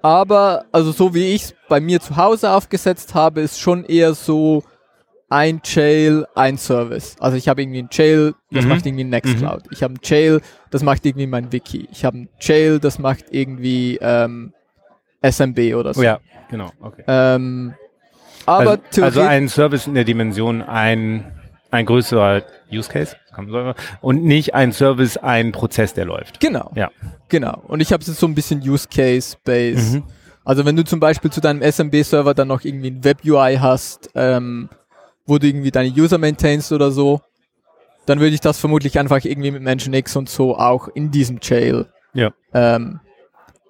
aber, 0.01 0.65
also 0.71 0.91
so 0.91 1.13
wie 1.13 1.33
ich 1.33 1.43
es 1.43 1.55
bei 1.67 1.79
mir 1.79 1.99
zu 1.99 2.15
Hause 2.17 2.51
aufgesetzt 2.51 3.13
habe, 3.15 3.41
ist 3.41 3.59
schon 3.59 3.83
eher 3.85 4.13
so 4.13 4.63
ein 5.29 5.61
Jail, 5.63 6.25
ein 6.35 6.57
Service. 6.57 7.15
Also 7.19 7.37
ich 7.37 7.47
habe 7.47 7.61
irgendwie 7.61 7.83
ein 7.83 7.89
Jail, 7.91 8.33
das 8.51 8.63
Mhm. 8.65 8.69
macht 8.69 8.85
irgendwie 8.85 9.03
Nextcloud. 9.03 9.63
Ich 9.71 9.83
habe 9.83 9.93
ein 9.93 9.99
Jail, 10.03 10.41
das 10.71 10.81
macht 10.81 11.05
irgendwie 11.05 11.27
mein 11.27 11.51
Wiki. 11.51 11.87
Ich 11.91 12.03
habe 12.05 12.17
ein 12.19 12.29
Jail, 12.41 12.79
das 12.79 12.97
macht 12.97 13.25
irgendwie 13.29 13.99
ähm, 14.01 14.53
SMB 15.21 15.75
oder 15.75 15.93
so. 15.93 16.01
oh, 16.01 16.03
ja, 16.03 16.19
genau, 16.49 16.71
okay. 16.81 17.03
Ähm, 17.07 17.75
aber 18.47 18.79
also, 18.89 19.03
also 19.03 19.21
ein 19.21 19.47
Service 19.49 19.85
in 19.85 19.93
der 19.93 20.03
Dimension 20.05 20.63
ein, 20.63 21.31
ein 21.69 21.85
größerer 21.85 22.41
Use 22.71 22.89
Case 22.89 23.15
und 24.01 24.23
nicht 24.23 24.55
ein 24.55 24.71
Service, 24.71 25.17
ein 25.17 25.51
Prozess, 25.51 25.93
der 25.93 26.05
läuft. 26.05 26.39
genau, 26.39 26.71
Ja. 26.75 26.89
Genau. 27.29 27.61
Und 27.67 27.79
ich 27.79 27.93
habe 27.93 28.01
es 28.01 28.07
jetzt 28.07 28.19
so 28.19 28.27
ein 28.27 28.35
bisschen 28.35 28.61
Use 28.61 28.87
Case 28.87 29.37
based. 29.43 29.93
Mhm. 29.95 30.03
Also 30.43 30.65
wenn 30.65 30.75
du 30.75 30.83
zum 30.83 30.99
Beispiel 30.99 31.31
zu 31.31 31.41
deinem 31.41 31.61
SMB-Server 31.61 32.33
dann 32.33 32.47
noch 32.47 32.63
irgendwie 32.63 32.89
ein 32.91 33.03
Web-UI 33.03 33.57
hast, 33.59 34.09
ähm, 34.15 34.69
wo 35.25 35.37
du 35.37 35.47
irgendwie 35.47 35.71
deine 35.71 35.89
User 35.89 36.17
maintainst 36.17 36.71
oder 36.71 36.91
so, 36.91 37.21
dann 38.07 38.19
würde 38.19 38.33
ich 38.33 38.41
das 38.41 38.59
vermutlich 38.59 38.97
einfach 38.97 39.23
irgendwie 39.23 39.51
mit 39.51 39.61
Nginx 39.61 40.15
und 40.15 40.27
so 40.29 40.57
auch 40.57 40.87
in 40.87 41.11
diesem 41.11 41.39
Jail 41.41 41.85
Ja. 42.13 42.31
ähm, 42.53 42.99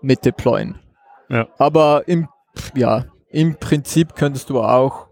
mit 0.01 0.23
deployen. 0.23 0.79
Ja. 1.27 1.47
Aber 1.57 2.07
im, 2.07 2.29
ja, 2.73 3.05
im 3.29 3.55
Prinzip 3.57 4.15
könntest 4.15 4.49
du 4.49 4.61
auch. 4.61 5.07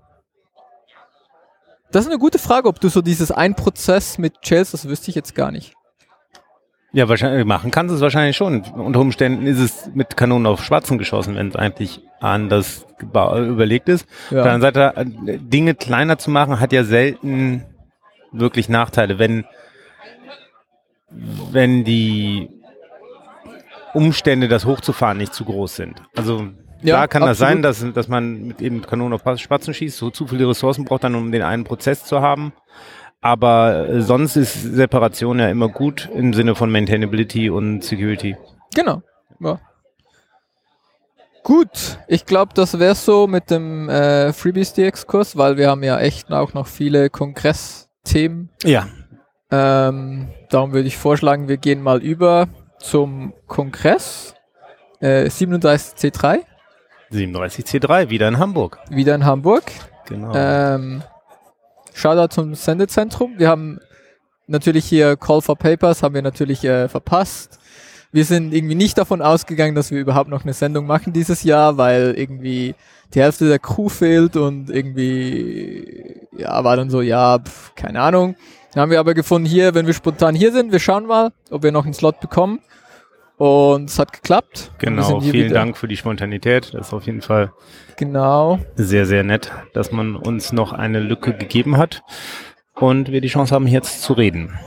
Das 1.92 2.06
ist 2.06 2.10
eine 2.12 2.20
gute 2.20 2.40
Frage, 2.40 2.68
ob 2.70 2.80
du 2.80 2.90
so 2.90 3.02
dieses 3.02 3.32
ein 3.32 3.56
Prozess 3.56 4.18
mit 4.18 4.36
Jails, 4.44 4.72
das 4.72 4.88
wüsste 4.88 5.10
ich 5.10 5.16
jetzt 5.16 5.36
gar 5.36 5.52
nicht. 5.52 5.74
Ja, 6.94 7.10
wahrscheinlich 7.10 7.46
machen 7.46 7.70
kannst 7.70 7.92
du 7.92 7.96
es 7.96 8.02
wahrscheinlich 8.02 8.38
schon. 8.38 8.62
Unter 8.62 9.00
Umständen 9.02 9.46
ist 9.46 9.60
es 9.60 9.90
mit 9.94 10.16
Kanonen 10.18 10.48
auf 10.48 10.64
Schwarzen 10.64 10.98
geschossen, 10.98 11.36
wenn 11.36 11.50
es 11.50 11.56
eigentlich 11.56 12.02
anders 12.22 12.86
überlegt 13.02 13.90
ist. 13.90 14.08
Auf 14.08 14.30
der 14.30 14.38
Ja, 14.46 14.54
anderen 14.54 14.62
Seite, 14.62 14.94
äh, 15.32 15.38
Dinge 15.38 15.76
kleiner 15.76 16.18
zu 16.18 16.32
machen, 16.32 16.60
hat 16.60 16.72
ja 16.72 16.84
selten 16.84 17.64
wirklich 18.32 18.70
Nachteile, 18.70 19.20
wenn, 19.20 19.46
wenn 21.52 21.84
die 21.84 22.50
Umstände, 23.94 24.48
das 24.48 24.66
hochzufahren, 24.66 25.18
nicht 25.18 25.34
zu 25.34 25.46
groß 25.46 25.76
sind. 25.76 26.02
Also 26.16 26.48
Ja, 26.82 26.96
klar 26.96 27.08
kann 27.08 27.22
das 27.24 27.38
sein, 27.38 27.66
absolut. 27.66 27.96
dass, 27.96 28.06
dass 28.06 28.08
man 28.08 28.48
mit 28.48 28.62
eben 28.62 28.82
Kanonen 28.82 29.14
auf 29.20 29.40
Spatzen 29.40 29.74
schießt, 29.74 29.98
so 29.98 30.10
zu 30.10 30.28
viele 30.28 30.48
Ressourcen 30.48 30.86
braucht 30.86 31.04
dann, 31.04 31.16
um 31.16 31.32
den 31.32 31.42
einen 31.42 31.64
Prozess 31.64 32.04
zu 32.06 32.22
haben. 32.22 32.54
Aber 33.22 33.90
äh, 33.90 34.02
sonst 34.02 34.36
ist 34.36 34.62
Separation 34.62 35.40
ja 35.40 35.50
immer 35.50 35.70
gut 35.70 36.10
im 36.14 36.34
Sinne 36.34 36.56
von 36.56 36.72
Maintainability 36.72 37.50
und 37.50 37.84
Security. 37.84 38.38
genau. 38.74 39.02
Ja. 39.40 39.60
Gut, 41.44 42.00
ich 42.10 42.26
glaube, 42.26 42.54
das 42.54 42.78
wäre 42.78 42.96
so 42.96 43.26
mit 43.26 43.50
dem 43.52 43.88
äh, 43.88 44.34
FreeBSD-Exkurs, 44.34 45.38
weil 45.38 45.56
wir 45.56 45.70
haben 45.70 45.82
ja 45.82 45.98
echt 45.98 46.30
auch 46.30 46.54
noch 46.54 46.68
viele 46.68 47.10
Kongressthemen. 47.10 48.50
Ja. 48.66 48.88
Ähm, 49.50 50.28
darum 50.50 50.74
würde 50.74 50.90
ich 50.90 50.98
vorschlagen, 50.98 51.48
wir 51.48 51.56
gehen 51.56 51.82
mal 51.82 52.04
über 52.04 52.50
zum 52.80 53.34
Kongress 53.48 54.36
äh, 55.00 55.28
37C3, 55.28 56.40
37C3, 57.14 58.10
wieder 58.10 58.28
in 58.28 58.40
Hamburg. 58.40 58.80
wieder 58.90 59.16
in 59.16 59.24
Hamburg. 59.24 59.72
Genau. 60.08 60.34
Ähm, 60.36 61.02
Shoutout 61.98 62.34
zum 62.34 62.54
Sendezentrum. 62.54 63.34
Wir 63.38 63.50
haben 63.50 63.80
natürlich 64.46 64.86
hier 64.86 65.18
Call 65.18 65.42
for 65.42 65.58
Papers, 65.58 66.04
haben 66.04 66.14
wir 66.14 66.22
natürlich 66.22 66.64
äh, 66.64 66.88
verpasst. 66.88 67.60
Wir 68.12 68.24
sind 68.24 68.54
irgendwie 68.54 68.76
nicht 68.76 68.98
davon 68.98 69.22
ausgegangen, 69.22 69.74
dass 69.74 69.90
wir 69.90 70.00
überhaupt 70.00 70.30
noch 70.30 70.44
eine 70.44 70.54
Sendung 70.54 70.86
machen 70.86 71.12
dieses 71.12 71.44
Jahr, 71.44 71.78
weil 71.78 72.14
irgendwie 72.16 72.76
die 73.14 73.22
Hälfte 73.22 73.48
der 73.48 73.60
Crew 73.60 73.90
fehlt 73.90 74.38
und 74.38 74.70
irgendwie, 74.70 76.28
ja, 76.38 76.64
war 76.64 76.78
dann 76.78 76.90
so, 76.92 77.02
ja, 77.02 77.40
pf, 77.40 77.74
keine 77.76 78.00
Ahnung. 78.00 78.36
Dann 78.74 78.84
haben 78.84 78.92
wir 78.92 79.00
aber 79.00 79.16
gefunden, 79.16 79.48
hier, 79.48 79.74
wenn 79.74 79.88
wir 79.88 79.94
spontan 79.96 80.36
hier 80.36 80.52
sind, 80.52 80.72
wir 80.72 80.80
schauen 80.80 81.08
mal, 81.08 81.32
ob 81.50 81.64
wir 81.64 81.72
noch 81.72 81.86
einen 81.86 81.96
Slot 81.96 82.20
bekommen. 82.20 82.60
Und 83.38 83.90
es 83.90 84.00
hat 84.00 84.14
geklappt. 84.14 84.72
Genau, 84.80 85.20
vielen 85.22 85.34
wieder. 85.50 85.54
Dank 85.60 85.78
für 85.78 85.88
die 85.88 85.96
Spontanität. 85.98 86.74
Das 86.74 86.88
ist 86.88 86.94
auf 86.94 87.06
jeden 87.06 87.22
Fall 87.22 87.52
Genau. 87.96 88.60
sehr, 88.76 89.06
sehr 89.06 89.24
nett, 89.24 89.52
dass 89.74 89.92
man 89.92 90.16
uns 90.16 90.52
noch 90.52 90.74
eine 90.74 91.00
Lücke 91.00 91.36
gegeben 91.36 91.78
hat 91.78 92.02
und 92.74 93.12
wir 93.12 93.22
die 93.22 93.28
Chance 93.28 93.54
haben, 93.54 93.68
jetzt 93.68 94.02
zu 94.02 94.14
reden. 94.14 94.58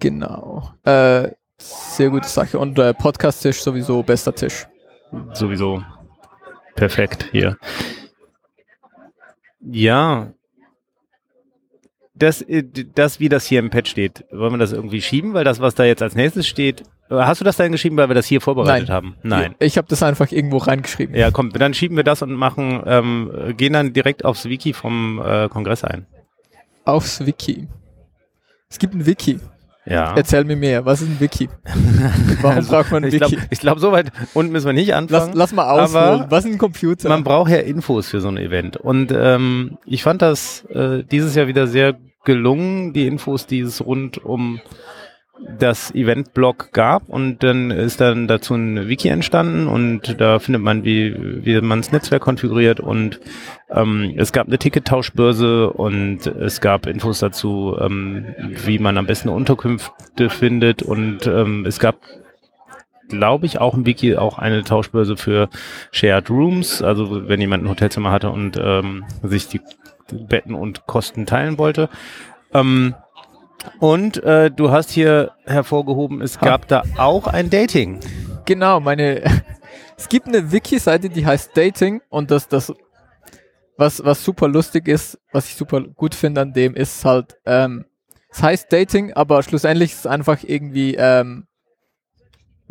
Genau. 0.00 0.70
Äh, 0.84 1.28
sehr 1.58 2.10
gute 2.10 2.28
Sache. 2.28 2.58
Und 2.58 2.78
äh, 2.80 2.94
Podcast-Tisch 2.94 3.60
sowieso 3.62 4.02
bester 4.02 4.34
Tisch. 4.34 4.66
Sowieso 5.32 5.82
perfekt 6.74 7.28
hier. 7.30 7.58
Ja. 9.60 10.32
Das, 12.14 12.42
äh, 12.42 12.64
das, 12.94 13.20
wie 13.20 13.28
das 13.28 13.46
hier 13.46 13.60
im 13.60 13.70
Pad 13.70 13.86
steht, 13.88 14.24
wollen 14.32 14.54
wir 14.54 14.58
das 14.58 14.72
irgendwie 14.72 15.00
schieben, 15.02 15.32
weil 15.32 15.44
das, 15.44 15.60
was 15.60 15.74
da 15.74 15.84
jetzt 15.84 16.02
als 16.02 16.14
nächstes 16.14 16.46
steht, 16.48 16.82
hast 17.10 17.40
du 17.40 17.44
das 17.44 17.56
dann 17.56 17.72
geschrieben, 17.72 17.96
weil 17.96 18.08
wir 18.08 18.14
das 18.14 18.26
hier 18.26 18.40
vorbereitet 18.40 18.88
Nein. 18.88 18.94
haben? 18.96 19.16
Nein. 19.22 19.54
Ich 19.58 19.76
habe 19.76 19.88
das 19.88 20.02
einfach 20.02 20.30
irgendwo 20.30 20.58
reingeschrieben. 20.58 21.14
Ja, 21.14 21.30
komm, 21.30 21.50
dann 21.52 21.74
schieben 21.74 21.96
wir 21.96 22.04
das 22.04 22.22
und 22.22 22.32
machen, 22.32 22.82
ähm, 22.86 23.30
äh, 23.48 23.54
gehen 23.54 23.72
dann 23.72 23.92
direkt 23.92 24.24
aufs 24.24 24.46
Wiki 24.46 24.72
vom 24.72 25.20
äh, 25.24 25.48
Kongress 25.48 25.84
ein. 25.84 26.06
Aufs 26.84 27.24
Wiki. 27.26 27.68
Es 28.68 28.78
gibt 28.78 28.94
ein 28.94 29.06
Wiki. 29.06 29.40
Ja. 29.86 30.14
Erzähl 30.14 30.44
mir 30.44 30.56
mehr. 30.56 30.84
Was 30.84 31.00
ist 31.02 31.08
ein 31.08 31.20
Wiki? 31.20 31.48
Warum 32.42 32.56
Also, 32.58 32.70
braucht 32.70 32.92
man 32.92 33.02
ein 33.02 33.08
ich 33.08 33.14
Wiki? 33.14 33.34
glaube, 33.36 33.46
ich 33.50 33.60
glaub, 33.60 33.78
so 33.80 33.92
weit 33.92 34.12
unten 34.34 34.52
müssen 34.52 34.66
wir 34.66 34.72
nicht 34.72 34.88
lass, 34.88 34.98
anfangen. 34.98 35.32
lass 35.34 35.52
mal 35.52 35.68
ausholen. 35.70 36.26
Was 36.28 36.44
ist 36.44 36.52
ein 36.52 36.58
Computer? 36.58 37.08
Man 37.08 37.24
braucht 37.24 37.50
ja 37.50 37.56
Infos 37.58 38.08
für 38.08 38.20
so 38.20 38.28
ein 38.28 38.36
Event. 38.36 38.76
Und 38.76 39.10
ähm, 39.12 39.78
ich 39.86 40.02
fand 40.02 40.22
das 40.22 40.64
äh, 40.66 41.02
dieses 41.02 41.34
Jahr 41.34 41.48
wieder 41.48 41.66
sehr 41.66 41.96
gelungen, 42.24 42.92
die 42.92 43.06
Infos, 43.06 43.46
die 43.46 43.60
es 43.60 43.84
rund 43.84 44.18
um 44.24 44.60
das 45.58 45.94
Event-Blog 45.94 46.72
gab. 46.72 47.08
Und 47.08 47.42
dann 47.42 47.70
ist 47.70 48.00
dann 48.00 48.28
dazu 48.28 48.54
ein 48.54 48.88
Wiki 48.88 49.08
entstanden 49.08 49.66
und 49.66 50.20
da 50.20 50.38
findet 50.38 50.62
man, 50.62 50.84
wie, 50.84 51.44
wie 51.44 51.60
man 51.60 51.80
das 51.80 51.92
Netzwerk 51.92 52.22
konfiguriert. 52.22 52.80
Und 52.80 53.20
ähm, 53.70 54.14
es 54.16 54.32
gab 54.32 54.46
eine 54.46 54.58
Tickettauschbörse 54.58 55.70
und 55.70 56.26
es 56.26 56.60
gab 56.60 56.86
Infos 56.86 57.20
dazu, 57.20 57.76
ähm, 57.80 58.34
wie 58.64 58.78
man 58.78 58.98
am 58.98 59.06
besten 59.06 59.28
Unterkünfte 59.28 60.30
findet. 60.30 60.82
Und 60.82 61.26
ähm, 61.26 61.64
es 61.66 61.78
gab 61.78 61.96
glaube 63.08 63.44
ich, 63.44 63.60
auch 63.60 63.74
im 63.74 63.86
Wiki 63.86 64.16
auch 64.16 64.38
eine 64.38 64.62
Tauschbörse 64.62 65.16
für 65.16 65.48
Shared 65.90 66.30
Rooms, 66.30 66.80
also 66.80 67.28
wenn 67.28 67.40
jemand 67.40 67.64
ein 67.64 67.68
Hotelzimmer 67.68 68.12
hatte 68.12 68.30
und 68.30 68.56
ähm, 68.56 69.04
sich 69.24 69.48
die 69.48 69.60
Betten 70.12 70.54
und 70.54 70.86
Kosten 70.86 71.26
teilen 71.26 71.58
wollte. 71.58 71.88
Ähm, 72.54 72.94
und 73.78 74.22
äh, 74.22 74.50
du 74.50 74.70
hast 74.70 74.90
hier 74.90 75.32
hervorgehoben, 75.44 76.20
es 76.22 76.40
Ha. 76.40 76.44
gab 76.44 76.68
da 76.68 76.82
auch 76.96 77.26
ein 77.26 77.50
Dating. 77.50 78.00
Genau, 78.44 78.80
meine. 78.80 79.22
Es 79.96 80.08
gibt 80.08 80.28
eine 80.28 80.50
Wiki-Seite, 80.50 81.10
die 81.10 81.26
heißt 81.26 81.54
Dating 81.54 82.00
und 82.08 82.30
das, 82.30 82.48
das, 82.48 82.72
was, 83.76 84.02
was 84.02 84.24
super 84.24 84.48
lustig 84.48 84.88
ist, 84.88 85.20
was 85.30 85.44
ich 85.44 85.56
super 85.56 85.82
gut 85.82 86.14
finde 86.14 86.40
an 86.40 86.54
dem, 86.54 86.74
ist 86.74 87.04
halt, 87.04 87.36
ähm, 87.44 87.84
es 88.30 88.42
heißt 88.42 88.72
Dating, 88.72 89.12
aber 89.12 89.42
schlussendlich 89.42 89.92
ist 89.92 89.98
es 89.98 90.06
einfach 90.06 90.38
irgendwie, 90.42 90.94
ähm, 90.94 91.46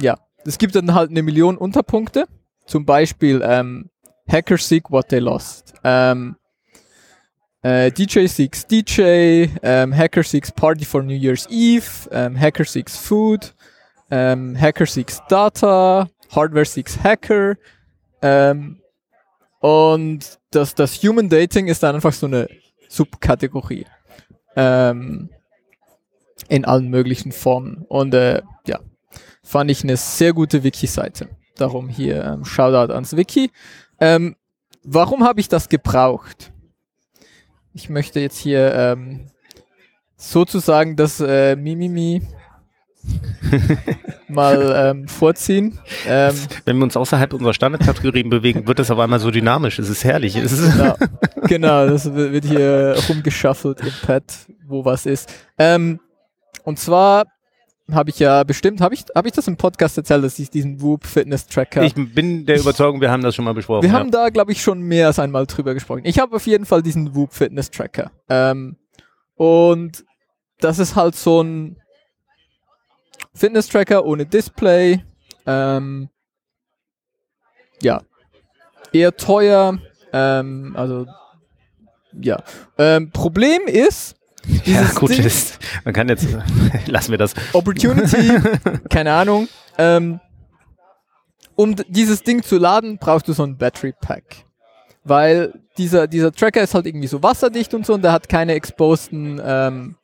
ja, 0.01 0.17
es 0.43 0.58
gibt 0.58 0.74
dann 0.74 0.96
halt 0.96 1.12
eine 1.12 1.22
Million 1.22 1.55
Unterpunkte, 1.55 2.25
zum 2.65 2.86
Beispiel 2.88 3.43
ähm, 3.46 3.91
Hacker 4.27 4.58
seek 4.58 4.89
what 4.89 5.10
they 5.10 5.19
lost, 5.19 5.75
ähm, 5.84 6.36
äh, 7.62 7.92
DJ 7.92 8.28
seeks 8.28 8.66
DJ, 8.66 9.48
ähm, 9.63 9.96
Hacker 9.96 10.24
seeks 10.24 10.51
Party 10.51 10.86
for 10.86 11.04
New 11.04 11.16
Year's 11.16 11.48
Eve, 11.50 12.10
ähm, 12.12 12.39
Hacker 12.39 12.63
seeks 12.63 12.98
Food, 12.98 13.54
ähm, 14.10 14.60
Hacker 14.60 14.86
seeks 14.86 15.22
Data, 15.28 16.08
Hardware 16.34 16.66
seeks 16.66 16.98
Hacker. 17.04 17.56
Ähm, 18.22 18.82
und 19.60 20.39
das, 20.51 20.74
das 20.74 21.04
Human 21.04 21.28
Dating 21.28 21.68
ist 21.68 21.84
dann 21.84 21.96
einfach 21.96 22.13
so 22.13 22.28
eine 22.28 22.48
Subkategorie. 22.88 23.86
Ähm, 24.56 25.30
in 26.48 26.63
allen 26.63 26.89
möglichen 26.89 27.34
Formen. 27.34 27.86
Und 27.89 28.13
äh, 28.13 28.42
ja, 28.66 28.80
fand 29.44 29.70
ich 29.70 29.84
eine 29.84 29.98
sehr 29.98 30.32
gute 30.32 30.63
Wiki-Seite. 30.63 31.28
Darum 31.56 31.89
hier 31.89 32.24
ähm, 32.24 32.46
Shoutout 32.46 32.94
ans 32.94 33.18
Wiki. 33.18 33.51
Warum 34.84 35.25
habe 35.25 35.42
ich 35.42 35.50
das 35.50 35.68
gebraucht? 35.68 36.54
Ich 37.80 37.88
möchte 37.90 38.20
jetzt 38.20 38.38
hier 38.38 38.74
ähm, 38.76 39.28
sozusagen 40.18 40.98
das 40.98 41.22
äh, 41.22 41.56
Mimimi 41.56 42.22
mal 44.28 44.92
ähm, 44.92 45.08
vorziehen. 45.08 45.80
Ähm, 46.06 46.36
Wenn 46.66 46.76
wir 46.76 46.84
uns 46.84 46.98
außerhalb 46.98 47.32
unserer 47.32 47.54
Standardkategorien 47.54 48.30
bewegen, 48.30 48.68
wird 48.68 48.80
das 48.80 48.92
auf 48.92 49.00
einmal 49.00 49.22
so 49.22 49.32
dynamisch. 49.32 49.80
Es 49.80 49.88
ist 49.88 50.04
herrlich. 50.04 50.36
Es 50.36 50.52
ist 50.52 50.74
genau, 50.74 50.98
genau, 51.48 51.88
das 51.88 52.14
wird 52.14 52.44
hier 52.44 52.98
rumgeschaffelt 53.08 53.80
im 53.80 53.94
Pad, 54.06 54.26
wo 54.68 54.84
was 54.84 55.06
ist. 55.06 55.34
Ähm, 55.58 56.02
und 56.66 56.80
zwar 56.80 57.28
habe 57.93 58.10
ich 58.10 58.19
ja 58.19 58.43
bestimmt, 58.43 58.81
habe 58.81 58.93
ich, 58.93 59.05
hab 59.13 59.25
ich 59.25 59.31
das 59.31 59.48
im 59.48 59.58
Podcast 59.58 59.98
erzählt, 59.98 60.24
dass 60.24 60.39
ich 60.39 60.50
diesen 60.50 60.81
Whoop 60.81 61.05
Fitness 61.05 61.48
Tracker. 61.48 61.84
Ich 61.84 61.93
bin 61.93 62.46
der 62.46 62.60
Überzeugung, 62.60 63.01
wir 63.01 63.12
haben 63.12 63.24
das 63.24 63.36
schon 63.36 63.46
mal 63.46 63.53
besprochen. 63.53 63.84
Wir 63.84 63.89
ja. 63.89 63.96
haben 63.96 64.12
da, 64.12 64.29
glaube 64.29 64.51
ich, 64.51 64.62
schon 64.62 64.81
mehr 64.81 65.08
als 65.08 65.19
einmal 65.19 65.46
drüber 65.46 65.74
gesprochen. 65.74 66.01
Ich 66.03 66.19
habe 66.19 66.36
auf 66.36 66.46
jeden 66.48 66.65
Fall 66.65 66.81
diesen 66.81 67.15
Whoop 67.15 67.34
Fitness 67.34 67.72
Tracker. 67.72 68.12
Ähm, 68.29 68.77
und 69.36 70.05
das 70.60 70.79
ist 70.79 70.96
halt 70.96 71.15
so 71.15 71.41
ein 71.41 71.77
Fitness 73.34 73.67
Tracker 73.67 74.05
ohne 74.05 74.25
Display. 74.25 75.03
Ähm, 75.46 76.10
ja, 77.81 78.01
eher 78.91 79.15
teuer. 79.15 79.79
Ähm, 80.12 80.74
also 80.75 81.05
ja. 82.13 82.43
Ähm, 82.77 83.12
Problem 83.12 83.62
ist, 83.67 84.15
ja, 84.65 84.84
gut, 84.96 85.12
ist, 85.12 85.60
man 85.86 85.94
kann 85.94 86.10
jetzt, 86.10 86.27
lassen 86.86 87.12
wir 87.12 87.18
das. 87.18 87.34
Opportunity, 87.53 88.32
keine 88.89 89.13
Ahnung. 89.13 89.48
Ähm, 89.77 90.20
um 91.56 91.75
dieses 91.88 92.24
Ding 92.24 92.41
zu 92.44 92.58
laden, 92.58 92.98
brauchst 92.98 93.27
du 93.27 93.34
so 93.34 93.44
ein 93.44 93.58
Battery 93.58 93.94
Pack. 94.00 94.46
Weil 95.03 95.53
dieser, 95.77 96.08
dieser 96.08 96.32
Tracker 96.32 96.62
ist 96.62 96.74
halt 96.74 96.86
irgendwie 96.86 97.08
so 97.08 97.24
wasserdicht 97.24 97.74
und 97.74 97.86
so 97.86 97.94
und 97.94 98.03
der 98.03 98.12
hat 98.12 98.29
keine 98.29 98.53
exposten, 98.53 99.41
ähm, 99.44 99.96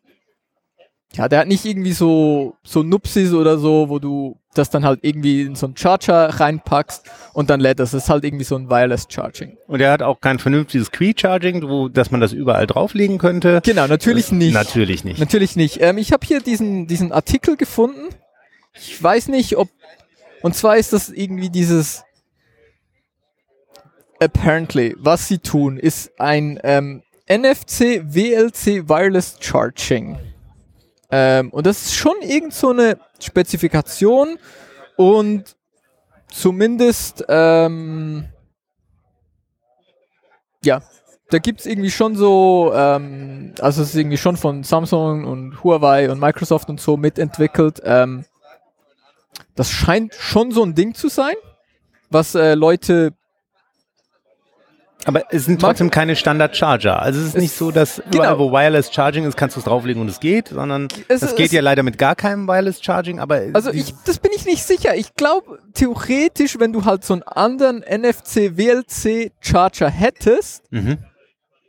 ja, 1.15 1.29
der 1.29 1.39
hat 1.39 1.47
nicht 1.47 1.65
irgendwie 1.65 1.93
so, 1.93 2.55
so 2.63 2.83
Nupsis 2.83 3.33
oder 3.33 3.57
so, 3.57 3.89
wo 3.89 3.99
du 3.99 4.37
das 4.53 4.69
dann 4.69 4.85
halt 4.85 4.99
irgendwie 5.01 5.43
in 5.43 5.55
so 5.55 5.67
einen 5.67 5.77
Charger 5.77 6.29
reinpackst 6.39 7.03
und 7.33 7.49
dann 7.49 7.59
lädt 7.59 7.79
das. 7.79 7.91
Das 7.91 8.03
ist 8.03 8.09
halt 8.09 8.23
irgendwie 8.23 8.43
so 8.43 8.55
ein 8.55 8.69
Wireless 8.69 9.07
Charging. 9.09 9.57
Und 9.67 9.81
er 9.81 9.91
hat 9.91 10.01
auch 10.01 10.19
kein 10.19 10.39
vernünftiges 10.39 10.91
Qi-Charging, 10.91 11.67
wo, 11.67 11.87
dass 11.87 12.11
man 12.11 12.21
das 12.21 12.33
überall 12.33 12.67
drauflegen 12.67 13.17
könnte. 13.17 13.61
Genau, 13.63 13.87
natürlich 13.87 14.31
nicht. 14.31 14.53
Natürlich 14.53 15.03
nicht. 15.03 15.19
Natürlich 15.19 15.55
nicht. 15.55 15.81
Ähm, 15.81 15.97
ich 15.97 16.11
habe 16.11 16.25
hier 16.25 16.41
diesen, 16.41 16.87
diesen 16.87 17.11
Artikel 17.11 17.57
gefunden. 17.57 18.09
Ich 18.73 19.01
weiß 19.01 19.29
nicht, 19.29 19.57
ob. 19.57 19.69
Und 20.41 20.55
zwar 20.55 20.77
ist 20.77 20.93
das 20.93 21.09
irgendwie 21.09 21.49
dieses. 21.49 22.03
Apparently, 24.19 24.95
was 24.97 25.27
sie 25.27 25.39
tun, 25.39 25.77
ist 25.77 26.19
ein 26.19 26.59
ähm, 26.63 27.03
NFC 27.29 28.01
WLC 28.03 28.87
Wireless 28.87 29.37
Charging. 29.39 30.17
Ähm, 31.11 31.49
und 31.51 31.65
das 31.65 31.83
ist 31.83 31.95
schon 31.95 32.15
irgend 32.21 32.53
so 32.53 32.69
eine 32.69 32.97
Spezifikation 33.19 34.37
und 34.97 35.55
zumindest, 36.31 37.23
ähm, 37.29 38.25
ja, 40.63 40.81
da 41.29 41.39
gibt's 41.39 41.65
irgendwie 41.65 41.91
schon 41.91 42.15
so, 42.15 42.71
ähm, 42.75 43.53
also 43.59 43.81
es 43.81 43.89
ist 43.89 43.95
irgendwie 43.95 44.17
schon 44.17 44.37
von 44.37 44.63
Samsung 44.63 45.25
und 45.25 45.63
Huawei 45.63 46.09
und 46.11 46.19
Microsoft 46.19 46.69
und 46.69 46.79
so 46.79 46.97
mitentwickelt. 46.97 47.81
Ähm, 47.83 48.25
das 49.55 49.69
scheint 49.69 50.13
schon 50.13 50.51
so 50.51 50.63
ein 50.63 50.75
Ding 50.75 50.93
zu 50.93 51.07
sein, 51.09 51.35
was 52.09 52.35
äh, 52.35 52.53
Leute 52.55 53.13
Aber 55.05 55.23
es 55.29 55.45
sind 55.45 55.61
trotzdem 55.61 55.91
keine 55.91 56.15
Standard-Charger. 56.15 56.99
Also 57.01 57.19
es 57.21 57.27
ist 57.27 57.35
Es- 57.35 57.41
nicht 57.41 57.55
so, 57.55 57.71
dass 57.71 57.97
genau. 58.11 58.23
überall, 58.23 58.39
wo 58.39 58.51
Wireless 58.51 58.91
Charging 58.91 59.25
ist, 59.25 59.37
kannst 59.37 59.55
du 59.55 59.59
es 59.59 59.65
drauflegen 59.65 60.01
und 60.01 60.09
es 60.09 60.19
geht, 60.19 60.47
sondern 60.49 60.87
Es- 61.07 61.21
das 61.21 61.35
geht 61.35 61.47
es- 61.47 61.51
ja 61.51 61.61
leider 61.61 61.83
mit 61.83 61.97
gar 61.97 62.15
keinem 62.15 62.47
Wireless 62.47 62.83
Charging, 62.83 63.19
aber 63.19 63.41
Also 63.53 63.71
ich, 63.71 63.93
das 64.05 64.17
bin 64.19 64.31
ich 64.35 64.45
nicht 64.45 64.63
sicher. 64.63 64.95
Ich 64.95 65.13
glaube, 65.15 65.59
theoretisch, 65.73 66.59
wenn 66.59 66.73
du 66.73 66.85
halt 66.85 67.03
so 67.03 67.13
einen 67.13 67.23
anderen 67.23 67.83
NFC 67.83 68.57
WLC 68.57 69.31
Charger 69.41 69.89
hättest, 69.89 70.63
Mhm. 70.71 70.97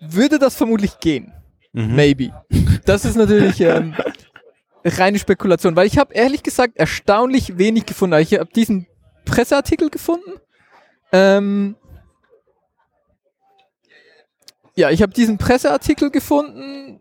würde 0.01 0.39
das 0.39 0.57
vermutlich 0.57 0.99
gehen. 1.01 1.33
Mhm. 1.73 1.95
Maybe. 1.95 2.31
Das 2.87 3.05
ist 3.05 3.17
natürlich 3.17 3.61
ähm, 3.61 3.95
reine 4.85 5.19
Spekulation, 5.19 5.77
weil 5.77 5.87
ich 5.87 5.99
habe 5.99 6.15
ehrlich 6.15 6.43
gesagt 6.43 6.77
erstaunlich 6.77 7.59
wenig 7.59 7.85
gefunden. 7.87 8.19
Ich 8.21 8.33
habe 8.35 8.49
diesen 8.55 8.87
Presseartikel 9.27 9.91
gefunden. 9.91 10.33
Ähm, 11.13 11.77
ja, 14.77 14.91
ich 14.91 15.03
habe 15.03 15.13
diesen 15.13 15.39
Presseartikel 15.39 16.11
gefunden, 16.11 17.01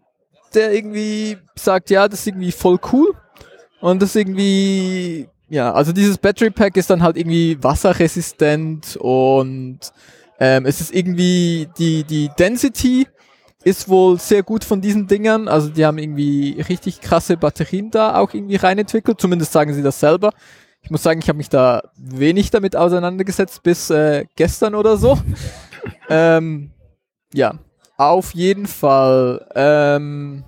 der 0.53 0.73
irgendwie 0.73 1.37
sagt, 1.55 1.89
ja, 1.89 2.07
das 2.07 2.21
ist 2.21 2.27
irgendwie 2.27 2.51
voll 2.51 2.79
cool. 2.91 3.13
Und 3.81 4.01
das 4.01 4.09
ist 4.09 4.15
irgendwie, 4.15 5.27
ja, 5.49 5.73
also 5.73 5.91
dieses 5.91 6.17
Battery 6.17 6.49
Pack 6.49 6.77
ist 6.77 6.89
dann 6.89 7.03
halt 7.03 7.17
irgendwie 7.17 7.61
wasserresistent 7.61 8.97
und 8.97 9.79
ähm, 10.39 10.65
es 10.65 10.81
ist 10.81 10.93
irgendwie 10.93 11.67
die, 11.77 12.03
die 12.03 12.29
Density 12.39 13.07
ist 13.63 13.89
wohl 13.89 14.19
sehr 14.19 14.43
gut 14.43 14.63
von 14.63 14.79
diesen 14.79 15.07
Dingern. 15.07 15.47
Also 15.47 15.69
die 15.69 15.85
haben 15.85 15.97
irgendwie 15.97 16.61
richtig 16.69 17.01
krasse 17.01 17.35
Batterien 17.35 17.91
da 17.91 18.15
auch 18.17 18.33
irgendwie 18.33 18.57
reinentwickelt. 18.57 19.19
Zumindest 19.19 19.51
sagen 19.51 19.73
sie 19.73 19.81
das 19.81 19.99
selber. 19.99 20.31
Ich 20.81 20.91
muss 20.91 21.01
sagen, 21.01 21.19
ich 21.19 21.29
habe 21.29 21.37
mich 21.37 21.49
da 21.49 21.81
wenig 21.97 22.51
damit 22.51 22.75
auseinandergesetzt 22.75 23.63
bis 23.63 23.89
äh, 23.89 24.25
gestern 24.35 24.75
oder 24.75 24.97
so. 24.97 25.17
ähm, 26.09 26.71
ja, 27.33 27.55
auf 27.97 28.33
jeden 28.33 28.67
Fall. 28.67 29.47
Ähm, 29.55 30.43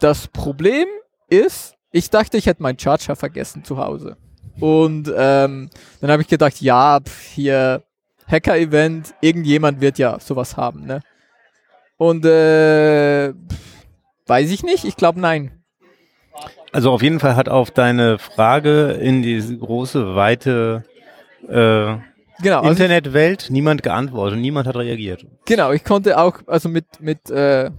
das 0.00 0.28
Problem 0.28 0.86
ist, 1.28 1.74
ich 1.90 2.10
dachte, 2.10 2.36
ich 2.36 2.46
hätte 2.46 2.62
meinen 2.62 2.78
Charger 2.78 3.16
vergessen 3.16 3.64
zu 3.64 3.78
Hause. 3.78 4.16
Und 4.60 5.12
ähm, 5.16 5.70
dann 6.00 6.10
habe 6.10 6.22
ich 6.22 6.28
gedacht, 6.28 6.60
ja, 6.60 7.00
pf, 7.00 7.30
hier 7.34 7.82
Hacker-Event, 8.26 9.14
irgendjemand 9.20 9.80
wird 9.80 9.98
ja 9.98 10.18
sowas 10.20 10.56
haben, 10.56 10.84
ne? 10.86 11.00
Und 11.96 12.24
äh, 12.24 13.32
pf, 13.32 13.56
weiß 14.26 14.50
ich 14.50 14.62
nicht, 14.62 14.84
ich 14.84 14.96
glaube 14.96 15.20
nein. 15.20 15.62
Also 16.72 16.92
auf 16.92 17.02
jeden 17.02 17.18
Fall 17.18 17.34
hat 17.34 17.48
auf 17.48 17.70
deine 17.70 18.18
Frage 18.18 18.92
in 18.92 19.22
diese 19.22 19.56
große, 19.56 20.14
weite 20.14 20.84
äh, 21.48 21.96
Genau, 22.40 22.58
also 22.58 22.70
Internetwelt 22.70 23.48
niemand 23.50 23.82
geantwortet, 23.82 24.38
niemand 24.38 24.66
hat 24.66 24.76
reagiert. 24.76 25.26
Genau, 25.44 25.72
ich 25.72 25.84
konnte 25.84 26.18
auch, 26.18 26.40
also 26.46 26.68
mit, 26.68 26.86
mit, 27.00 27.30
äh, 27.30 27.70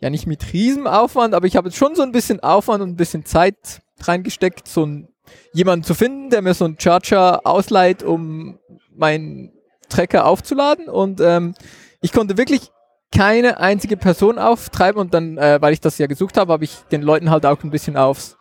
ja 0.00 0.10
nicht 0.10 0.26
mit 0.26 0.52
Riesenaufwand, 0.52 1.34
aber 1.34 1.46
ich 1.46 1.56
habe 1.56 1.68
jetzt 1.68 1.78
schon 1.78 1.94
so 1.94 2.02
ein 2.02 2.12
bisschen 2.12 2.40
Aufwand 2.40 2.82
und 2.82 2.90
ein 2.90 2.96
bisschen 2.96 3.24
Zeit 3.24 3.82
reingesteckt, 4.00 4.66
so 4.66 4.84
ein, 4.84 5.08
jemanden 5.52 5.84
zu 5.84 5.94
finden, 5.94 6.30
der 6.30 6.42
mir 6.42 6.54
so 6.54 6.64
einen 6.64 6.78
Charger 6.78 7.46
ausleiht, 7.46 8.02
um 8.02 8.58
meinen 8.94 9.52
Trecker 9.88 10.26
aufzuladen 10.26 10.88
und 10.88 11.20
ähm, 11.20 11.54
ich 12.00 12.12
konnte 12.12 12.36
wirklich 12.36 12.70
keine 13.12 13.60
einzige 13.60 13.96
Person 13.96 14.38
auftreiben 14.38 15.00
und 15.00 15.14
dann, 15.14 15.38
äh, 15.38 15.58
weil 15.60 15.72
ich 15.72 15.80
das 15.80 15.98
ja 15.98 16.06
gesucht 16.06 16.36
habe, 16.36 16.52
habe 16.52 16.64
ich 16.64 16.78
den 16.90 17.02
Leuten 17.02 17.30
halt 17.30 17.46
auch 17.46 17.62
ein 17.62 17.70
bisschen 17.70 17.96
aufs 17.96 18.36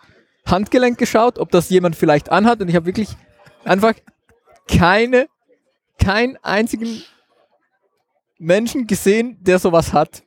Handgelenk 0.46 0.98
geschaut, 0.98 1.38
ob 1.38 1.52
das 1.52 1.70
jemand 1.70 1.96
vielleicht 1.96 2.32
anhat 2.32 2.62
und 2.62 2.70
ich 2.70 2.76
habe 2.76 2.86
wirklich 2.88 3.10
einfach 3.64 3.94
keine, 4.68 5.28
keinen 6.00 6.38
einzigen 6.44 7.04
Menschen 8.38 8.88
gesehen, 8.88 9.38
der 9.42 9.60
sowas 9.60 9.94
hat. 9.94 10.24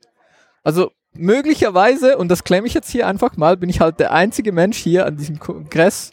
Also 0.62 0.92
möglicherweise, 1.14 2.16
und 2.16 2.29
das 2.29 2.44
klemme 2.44 2.66
ich 2.66 2.75
jetzt 2.75 2.90
hier 2.90 3.07
einfach 3.07 3.37
mal, 3.37 3.57
bin 3.57 3.68
ich 3.68 3.81
halt 3.81 4.01
der 4.01 4.12
einzige 4.12 4.53
Mensch 4.53 4.79
hier 4.79 5.07
an 5.07 5.16
diesem 5.16 5.38
Kongress 5.38 6.12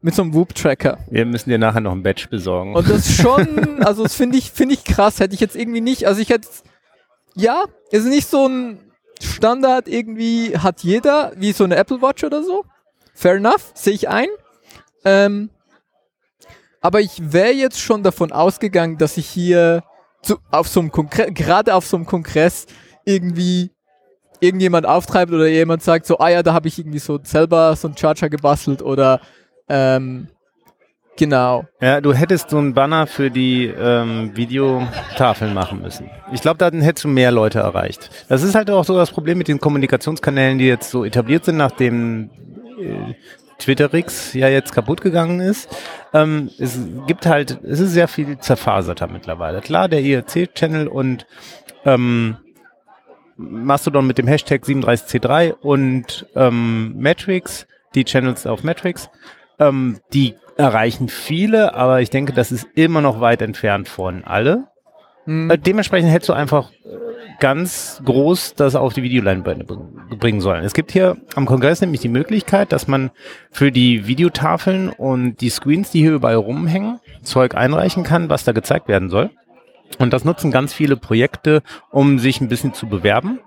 mit 0.00 0.14
so 0.14 0.22
einem 0.22 0.34
Whoop-Tracker. 0.34 0.98
Wir 1.10 1.24
müssen 1.24 1.50
dir 1.50 1.58
nachher 1.58 1.80
noch 1.80 1.92
ein 1.92 2.02
Badge 2.02 2.26
besorgen. 2.28 2.74
Und 2.74 2.88
das 2.88 3.12
schon, 3.12 3.82
also 3.84 4.02
das 4.02 4.14
finde 4.14 4.36
ich, 4.36 4.50
finde 4.50 4.74
ich 4.74 4.84
krass, 4.84 5.20
hätte 5.20 5.34
ich 5.34 5.40
jetzt 5.40 5.56
irgendwie 5.56 5.80
nicht, 5.80 6.06
also 6.06 6.20
ich 6.20 6.28
hätte, 6.28 6.48
ja, 7.34 7.64
ist 7.90 8.06
nicht 8.06 8.28
so 8.28 8.48
ein 8.48 8.78
Standard 9.20 9.88
irgendwie, 9.88 10.58
hat 10.58 10.82
jeder, 10.82 11.32
wie 11.36 11.52
so 11.52 11.64
eine 11.64 11.76
Apple 11.76 12.02
Watch 12.02 12.24
oder 12.24 12.42
so. 12.42 12.64
Fair 13.14 13.34
enough, 13.34 13.70
sehe 13.74 13.94
ich 13.94 14.08
ein. 14.08 14.28
Ähm, 15.04 15.50
aber 16.82 17.00
ich 17.00 17.32
wäre 17.32 17.52
jetzt 17.52 17.80
schon 17.80 18.02
davon 18.02 18.32
ausgegangen, 18.32 18.98
dass 18.98 19.16
ich 19.16 19.26
hier 19.26 19.82
zu, 20.22 20.36
auf 20.50 20.68
so 20.68 20.80
einem 20.80 20.90
Kongress, 20.90 21.28
gerade 21.32 21.74
auf 21.74 21.86
so 21.86 21.96
einem 21.96 22.06
Kongress 22.06 22.66
irgendwie 23.04 23.70
irgendjemand 24.40 24.86
auftreibt 24.86 25.32
oder 25.32 25.46
jemand 25.46 25.82
sagt 25.82 26.06
so, 26.06 26.18
ah 26.18 26.28
ja, 26.28 26.42
da 26.42 26.52
habe 26.52 26.68
ich 26.68 26.78
irgendwie 26.78 26.98
so 26.98 27.18
selber 27.22 27.74
so 27.76 27.88
einen 27.88 27.96
Charger 27.96 28.28
gebastelt 28.28 28.82
oder 28.82 29.20
ähm, 29.68 30.26
genau. 31.16 31.64
Ja, 31.80 32.00
du 32.00 32.12
hättest 32.12 32.50
so 32.50 32.58
einen 32.58 32.74
Banner 32.74 33.06
für 33.06 33.30
die 33.30 33.66
ähm, 33.66 34.32
Videotafeln 34.34 35.54
machen 35.54 35.80
müssen. 35.80 36.10
Ich 36.32 36.40
glaube, 36.40 36.58
dann 36.58 36.80
hättest 36.80 37.04
du 37.04 37.08
mehr 37.08 37.30
Leute 37.30 37.60
erreicht. 37.60 38.10
Das 38.28 38.42
ist 38.42 38.56
halt 38.56 38.68
auch 38.70 38.84
so 38.84 38.96
das 38.96 39.12
Problem 39.12 39.38
mit 39.38 39.46
den 39.46 39.60
Kommunikationskanälen, 39.60 40.58
die 40.58 40.66
jetzt 40.66 40.90
so 40.90 41.04
etabliert 41.04 41.44
sind, 41.44 41.58
nachdem 41.58 42.30
äh, 42.80 43.14
Twitterix 43.58 44.34
ja 44.34 44.48
jetzt 44.48 44.72
kaputt 44.72 45.00
gegangen 45.00 45.40
ist. 45.40 45.68
Ähm, 46.12 46.50
es 46.58 46.78
gibt 47.06 47.26
halt, 47.26 47.62
es 47.64 47.80
ist 47.80 47.92
sehr 47.92 48.08
viel 48.08 48.38
zerfaserter 48.38 49.06
mittlerweile. 49.06 49.60
Klar, 49.60 49.88
der 49.88 50.02
IRC-Channel 50.02 50.88
und 50.88 51.26
ähm, 51.84 52.36
Mastodon 53.36 54.06
mit 54.06 54.18
dem 54.18 54.26
Hashtag 54.26 54.62
37C3 54.62 55.52
und 55.52 56.26
ähm, 56.34 56.94
Matrix 56.98 57.66
die 57.94 58.04
Channels 58.04 58.46
auf 58.46 58.62
Metrics. 58.62 59.10
Ähm, 59.58 60.00
die 60.12 60.34
erreichen 60.56 61.08
viele, 61.08 61.74
aber 61.74 62.00
ich 62.00 62.10
denke, 62.10 62.32
das 62.32 62.52
ist 62.52 62.66
immer 62.74 63.00
noch 63.00 63.20
weit 63.20 63.42
entfernt 63.42 63.88
von 63.88 64.24
alle. 64.24 64.68
Hm. 65.24 65.50
Äh, 65.50 65.58
dementsprechend 65.58 66.10
hättest 66.10 66.28
du 66.28 66.32
einfach 66.32 66.70
äh, 66.84 66.88
ganz 67.38 68.02
groß 68.04 68.54
das 68.54 68.74
auf 68.74 68.92
die 68.92 69.02
Videoleinwände 69.02 69.64
br- 69.64 70.16
bringen 70.16 70.40
sollen. 70.40 70.64
Es 70.64 70.74
gibt 70.74 70.92
hier 70.92 71.16
am 71.34 71.46
Kongress 71.46 71.80
nämlich 71.80 72.00
die 72.00 72.08
Möglichkeit, 72.08 72.72
dass 72.72 72.88
man 72.88 73.10
für 73.50 73.70
die 73.72 74.06
Videotafeln 74.06 74.88
und 74.90 75.40
die 75.40 75.50
Screens, 75.50 75.90
die 75.90 76.00
hier 76.00 76.12
überall 76.12 76.36
rumhängen, 76.36 77.00
Zeug 77.22 77.54
einreichen 77.54 78.02
kann, 78.04 78.28
was 78.28 78.44
da 78.44 78.52
gezeigt 78.52 78.88
werden 78.88 79.10
soll. 79.10 79.30
Und 79.98 80.12
das 80.12 80.24
nutzen 80.24 80.50
ganz 80.50 80.72
viele 80.72 80.96
Projekte, 80.96 81.62
um 81.90 82.18
sich 82.18 82.40
ein 82.40 82.48
bisschen 82.48 82.74
zu 82.74 82.88
bewerben. 82.88 83.40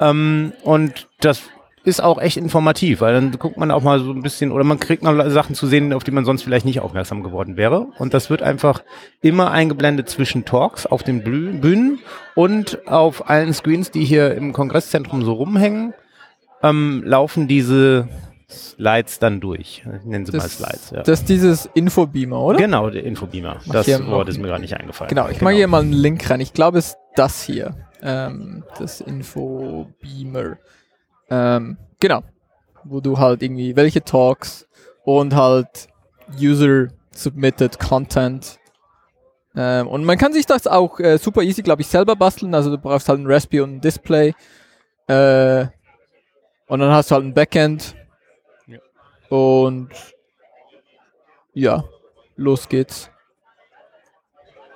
Ähm, 0.00 0.52
und 0.62 1.08
das 1.20 1.42
ist 1.84 2.02
auch 2.02 2.20
echt 2.20 2.36
informativ, 2.36 3.00
weil 3.00 3.14
dann 3.14 3.38
guckt 3.38 3.56
man 3.56 3.70
auch 3.70 3.82
mal 3.82 3.98
so 4.00 4.12
ein 4.12 4.22
bisschen 4.22 4.52
oder 4.52 4.64
man 4.64 4.78
kriegt 4.78 5.02
mal 5.02 5.30
Sachen 5.30 5.54
zu 5.54 5.66
sehen, 5.66 5.92
auf 5.92 6.04
die 6.04 6.10
man 6.10 6.24
sonst 6.24 6.42
vielleicht 6.42 6.64
nicht 6.64 6.80
aufmerksam 6.80 7.22
geworden 7.22 7.56
wäre. 7.56 7.88
Und 7.98 8.14
das 8.14 8.30
wird 8.30 8.42
einfach 8.42 8.82
immer 9.20 9.50
eingeblendet 9.50 10.08
zwischen 10.08 10.44
Talks 10.44 10.86
auf 10.86 11.02
den 11.02 11.24
Bühnen 11.24 11.98
und 12.34 12.86
auf 12.86 13.28
allen 13.28 13.52
Screens, 13.52 13.90
die 13.90 14.04
hier 14.04 14.34
im 14.34 14.52
Kongresszentrum 14.52 15.24
so 15.24 15.32
rumhängen, 15.32 15.94
ähm, 16.62 17.02
laufen 17.04 17.48
diese 17.48 18.08
Slides 18.48 19.18
dann 19.18 19.40
durch. 19.40 19.82
Ich 20.00 20.04
nenne 20.04 20.26
sie 20.26 20.36
mal 20.36 20.48
Slides. 20.48 20.90
Ja. 20.90 21.02
Das 21.02 21.20
ist 21.20 21.28
dieses 21.28 21.66
Infobeamer, 21.74 22.40
oder? 22.40 22.58
Genau, 22.58 22.90
der 22.90 23.04
Infobeamer. 23.04 23.56
Mach 23.64 23.74
Das 23.74 24.06
Wort 24.06 24.28
ist 24.28 24.38
mir 24.38 24.48
gerade 24.48 24.62
nicht 24.62 24.76
eingefallen. 24.76 25.08
Genau, 25.08 25.28
ich 25.28 25.40
mache 25.40 25.54
hier 25.54 25.68
mal 25.68 25.82
einen 25.82 25.92
Link 25.92 26.28
rein. 26.30 26.40
Ich 26.40 26.52
glaube, 26.52 26.78
es 26.78 26.88
ist 26.88 26.98
das 27.16 27.42
hier. 27.42 27.74
Ähm, 28.02 28.64
das 28.78 29.00
Infobeamer. 29.00 30.58
Ähm, 31.32 31.78
genau. 31.98 32.22
Wo 32.84 33.00
du 33.00 33.18
halt 33.18 33.42
irgendwie 33.42 33.74
welche 33.74 34.02
Talks 34.02 34.68
und 35.04 35.34
halt 35.34 35.88
User-Submitted 36.38 37.78
Content. 37.78 38.58
Ähm, 39.56 39.86
und 39.88 40.04
man 40.04 40.18
kann 40.18 40.34
sich 40.34 40.44
das 40.44 40.66
auch 40.66 41.00
äh, 41.00 41.16
super 41.16 41.42
easy, 41.42 41.62
glaube 41.62 41.82
ich, 41.82 41.88
selber 41.88 42.16
basteln. 42.16 42.54
Also 42.54 42.70
du 42.70 42.76
brauchst 42.76 43.08
halt 43.08 43.20
ein 43.20 43.26
Raspberry 43.26 43.62
und 43.62 43.76
ein 43.76 43.80
Display. 43.80 44.34
Äh, 45.06 45.66
und 46.66 46.80
dann 46.80 46.90
hast 46.90 47.10
du 47.10 47.14
halt 47.14 47.24
ein 47.24 47.34
Backend. 47.34 47.94
Ja. 48.66 48.78
Und 49.30 49.90
ja, 51.54 51.84
los 52.36 52.68
geht's. 52.68 53.10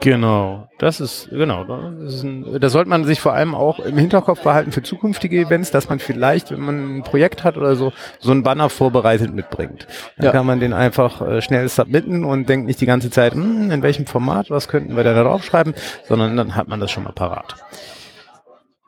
Genau, 0.01 0.69
das 0.79 1.01
ist, 1.01 1.31
genau, 1.31 1.65
das, 1.65 2.15
ist 2.17 2.23
ein, 2.23 2.61
das 2.61 2.73
sollte 2.73 2.91
man 2.91 3.05
sich 3.05 3.19
vor 3.19 3.33
allem 3.33 3.55
auch 3.55 3.79
im 3.81 3.97
Hinterkopf 3.97 4.43
behalten 4.43 4.71
für 4.71 4.83
zukünftige 4.83 5.41
Events, 5.41 5.71
dass 5.71 5.89
man 5.89 5.99
vielleicht, 6.01 6.51
wenn 6.51 6.61
man 6.61 6.99
ein 6.99 7.03
Projekt 7.03 7.45
hat 7.45 7.57
oder 7.57 7.77
so, 7.77 7.93
so 8.21 8.31
einen 8.31 8.43
Banner 8.43 8.69
vorbereitet 8.69 9.33
mitbringt. 9.35 9.87
Dann 10.17 10.27
Ja. 10.27 10.33
kann 10.33 10.45
man 10.47 10.61
den 10.61 10.75
einfach 10.75 11.23
äh, 11.23 11.41
schnell 11.41 11.67
submitten 11.69 12.25
und 12.25 12.47
denkt 12.49 12.67
nicht 12.67 12.81
die 12.81 12.87
ganze 12.87 13.11
Zeit, 13.11 13.33
hm, 13.33 13.71
in 13.71 13.83
welchem 13.83 14.07
Format, 14.07 14.51
was 14.51 14.69
könnten 14.69 14.97
wir 14.97 15.03
da 15.03 15.15
draufschreiben, 15.23 15.75
sondern 16.07 16.37
dann 16.37 16.55
hat 16.57 16.69
man 16.69 16.79
das 16.79 16.91
schon 16.91 17.05
mal 17.05 17.13
parat. 17.13 17.57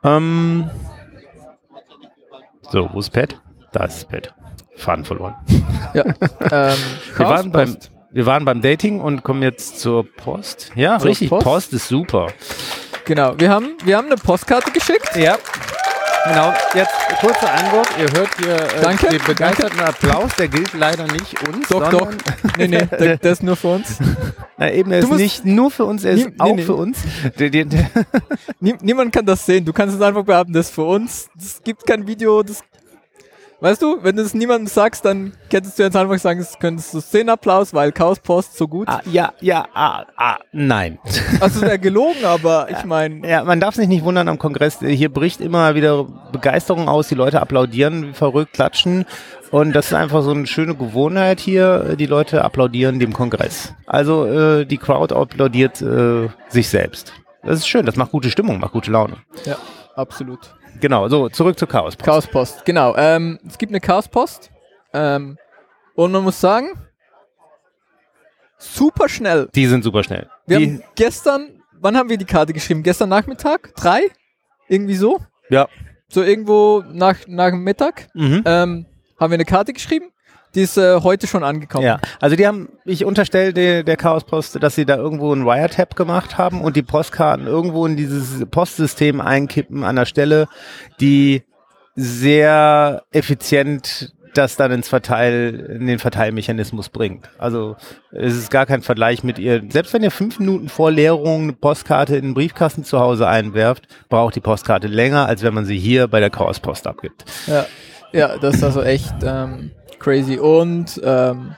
Ähm, 0.03 0.69
so, 2.71 2.87
wo 2.93 2.99
ist 2.99 3.09
Pat? 3.09 3.35
Da 3.71 3.85
ist 3.85 4.09
Pat. 4.09 4.33
Faden 4.75 5.03
verloren. 5.03 5.35
Ja. 5.93 6.05
ähm, 6.51 6.77
Wir 7.17 7.25
waren, 7.25 7.51
beim. 7.51 7.75
Wir 8.11 8.25
waren 8.25 8.45
beim 8.45 8.61
Dating 8.61 8.99
und 9.01 9.23
kommen 9.23 9.43
jetzt 9.43 9.79
zur 9.79 10.03
Post. 10.03 10.71
Ja, 10.75 10.97
Zur 10.99 11.09
richtig, 11.09 11.29
Post? 11.29 11.43
Post 11.43 11.73
ist 11.73 11.87
super. 11.87 12.27
Genau, 13.05 13.33
wir 13.37 13.49
haben, 13.49 13.75
wir 13.83 13.97
haben 13.97 14.07
eine 14.07 14.15
Postkarte 14.15 14.71
geschickt. 14.71 15.15
Ja. 15.15 15.37
Genau, 16.25 16.53
jetzt 16.73 16.91
kurzer 17.21 17.51
Einwurf. 17.51 17.87
Ihr 17.97 18.11
hört 18.11 18.29
hier 18.37 18.55
äh, 18.55 18.81
Danke, 18.81 19.07
den 19.07 19.21
begeisterten 19.23 19.79
Applaus, 19.79 20.35
der 20.37 20.47
gilt 20.49 20.73
leider 20.73 21.05
nicht 21.05 21.47
uns. 21.47 21.67
Doch, 21.69 21.89
doch. 21.89 22.11
Nee, 22.57 22.67
nee, 22.67 22.85
der, 22.99 23.17
der 23.17 23.31
ist 23.31 23.41
nur 23.41 23.55
für 23.55 23.69
uns. 23.69 23.99
Na, 24.57 24.71
eben, 24.71 24.91
er 24.91 24.99
ist 24.99 25.11
nicht 25.11 25.45
nur 25.45 25.71
für 25.71 25.85
uns, 25.85 26.03
er 26.03 26.11
ist 26.11 26.25
Nee, 26.27 26.33
auch 26.37 26.55
nee. 26.55 26.63
für 26.63 26.75
uns. 26.75 26.97
Niemand 28.59 29.13
kann 29.13 29.25
das 29.25 29.45
sehen. 29.45 29.63
Du 29.63 29.71
kannst 29.71 29.95
es 29.95 30.01
einfach 30.01 30.23
behaupten, 30.23 30.51
das 30.51 30.67
ist 30.67 30.75
für 30.75 30.83
uns. 30.83 31.29
Es 31.39 31.63
gibt 31.63 31.85
kein 31.87 32.05
Video. 32.05 32.43
Das, 32.43 32.63
weißt 33.61 33.81
du, 33.81 34.03
wenn 34.03 34.15
du 34.15 34.21
es 34.21 34.33
niemandem 34.33 34.67
sagst, 34.67 35.05
dann 35.05 35.33
könntest 35.49 35.77
du 35.79 35.83
jetzt 35.83 35.95
einfach 35.95 36.17
sagen, 36.19 36.39
es 36.39 36.57
könntest 36.59 36.93
du 36.93 36.99
sehen 36.99 37.29
Applaus, 37.29 37.73
weil 37.73 37.91
Chaos 37.91 38.19
Post 38.19 38.57
so 38.57 38.67
gut. 38.67 38.87
ah, 38.87 39.01
ja, 39.05 39.33
ja, 39.41 39.65
ah, 39.73 40.05
ah, 40.17 40.37
nein. 40.51 40.99
Also 41.39 41.61
wäre 41.61 41.79
gelogen, 41.79 42.25
aber 42.25 42.67
ich 42.69 42.83
meine, 42.85 43.27
Ja, 43.27 43.43
man 43.43 43.59
darf 43.59 43.75
sich 43.75 43.87
nicht 43.87 44.03
wundern 44.03 44.27
am 44.27 44.39
Kongress. 44.39 44.79
Hier 44.79 45.11
bricht 45.13 45.41
immer 45.41 45.75
wieder 45.75 46.05
Begeisterung 46.31 46.87
aus. 46.89 47.07
Die 47.07 47.15
Leute 47.15 47.41
applaudieren 47.41 48.09
wie 48.09 48.13
verrückt, 48.13 48.53
klatschen. 48.53 49.05
Und 49.51 49.73
das 49.73 49.87
ist 49.87 49.93
einfach 49.93 50.21
so 50.21 50.31
eine 50.31 50.45
schöne 50.47 50.75
Gewohnheit 50.75 51.39
hier. 51.39 51.95
Die 51.97 52.05
Leute 52.05 52.43
applaudieren 52.43 52.99
dem 52.99 53.13
Kongress. 53.13 53.73
Also 53.87 54.25
äh, 54.25 54.65
die 54.65 54.77
Crowd 54.77 55.13
applaudiert 55.15 55.81
äh, 55.81 56.27
sich 56.49 56.69
selbst. 56.69 57.13
Das 57.43 57.59
ist 57.59 57.67
schön. 57.67 57.85
Das 57.85 57.95
macht 57.95 58.11
gute 58.11 58.29
Stimmung, 58.29 58.59
macht 58.59 58.73
gute 58.73 58.91
Laune. 58.91 59.17
ja, 59.45 59.57
absolut. 59.95 60.53
Genau. 60.79 61.07
So 61.07 61.29
zurück 61.29 61.57
zu 61.59 61.67
Chaos. 61.67 61.97
Chaos 61.97 62.27
Post, 62.27 62.65
genau. 62.65 62.95
Ähm, 62.95 63.39
es 63.47 63.57
gibt 63.57 63.71
eine 63.71 63.79
Chaos 63.79 64.07
Post. 64.07 64.51
Ähm, 64.93 65.37
und 65.95 66.11
man 66.11 66.23
muss 66.23 66.39
sagen, 66.39 66.69
super 68.57 69.09
schnell. 69.09 69.49
Die 69.53 69.65
sind 69.67 69.83
super 69.83 70.03
schnell. 70.03 70.27
Wir 70.45 70.59
die, 70.59 70.65
haben 70.65 70.83
gestern, 70.95 71.61
wann 71.73 71.97
haben 71.97 72.09
wir 72.09 72.17
die 72.17 72.25
Karte 72.25 72.53
geschrieben? 72.53 72.83
Gestern 72.83 73.09
Nachmittag? 73.09 73.73
Drei? 73.75 74.01
Irgendwie 74.67 74.95
so? 74.95 75.19
ja. 75.49 75.67
So 76.11 76.23
irgendwo 76.23 76.83
nach, 76.91 77.17
nach 77.27 77.51
dem 77.51 77.63
Mittag 77.63 78.07
Mhm. 78.15 78.41
ähm, 78.43 78.85
haben 79.19 79.29
wir 79.31 79.35
eine 79.35 79.45
Karte 79.45 79.73
geschrieben. 79.73 80.11
Die 80.55 80.61
ist 80.61 80.77
äh, 80.77 81.01
heute 81.01 81.27
schon 81.27 81.43
angekommen. 81.43 81.85
Ja, 81.85 81.99
also 82.19 82.35
die 82.35 82.47
haben, 82.47 82.69
ich 82.85 83.05
unterstelle 83.05 83.53
der, 83.53 83.83
der 83.83 83.97
Chaospost, 83.97 84.61
dass 84.61 84.75
sie 84.75 84.85
da 84.85 84.97
irgendwo 84.97 85.31
einen 85.31 85.45
Wiretap 85.45 85.95
gemacht 85.95 86.37
haben 86.37 86.61
und 86.61 86.75
die 86.75 86.81
Postkarten 86.81 87.45
irgendwo 87.45 87.85
in 87.85 87.95
dieses 87.95 88.45
Postsystem 88.49 89.21
einkippen 89.21 89.83
an 89.83 89.95
der 89.95 90.05
Stelle, 90.05 90.47
die 90.99 91.43
sehr 91.95 93.03
effizient 93.11 94.13
das 94.33 94.55
dann 94.55 94.71
ins 94.71 94.87
Verteil, 94.87 95.77
in 95.79 95.87
den 95.87 95.99
Verteilmechanismus 95.99 96.89
bringt. 96.89 97.29
Also 97.37 97.75
es 98.11 98.35
ist 98.35 98.51
gar 98.51 98.65
kein 98.65 98.81
Vergleich 98.81 99.23
mit 99.23 99.39
ihr. 99.39 99.63
Selbst 99.69 99.93
wenn 99.93 100.03
ihr 100.03 100.11
fünf 100.11 100.39
Minuten 100.39 100.69
vor 100.69 100.91
Leerung 100.91 101.43
eine 101.43 101.53
Postkarte 101.53 102.15
in 102.15 102.25
den 102.25 102.33
Briefkasten 102.33 102.83
zu 102.83 102.99
Hause 102.99 103.27
einwerft, 103.27 103.87
braucht 104.07 104.35
die 104.35 104.39
Postkarte 104.39 104.87
länger, 104.87 105.25
als 105.25 105.43
wenn 105.43 105.53
man 105.53 105.65
sie 105.65 105.77
hier 105.77 106.07
bei 106.07 106.19
der 106.19 106.29
Chaospost 106.29 106.87
abgibt. 106.87 107.25
Ja, 107.47 107.65
ja 108.11 108.37
das 108.37 108.55
ist 108.55 108.63
also 108.63 108.83
echt 108.83 109.15
ähm, 109.23 109.71
crazy. 109.99 110.37
Und 110.37 110.99
ähm, 111.03 111.55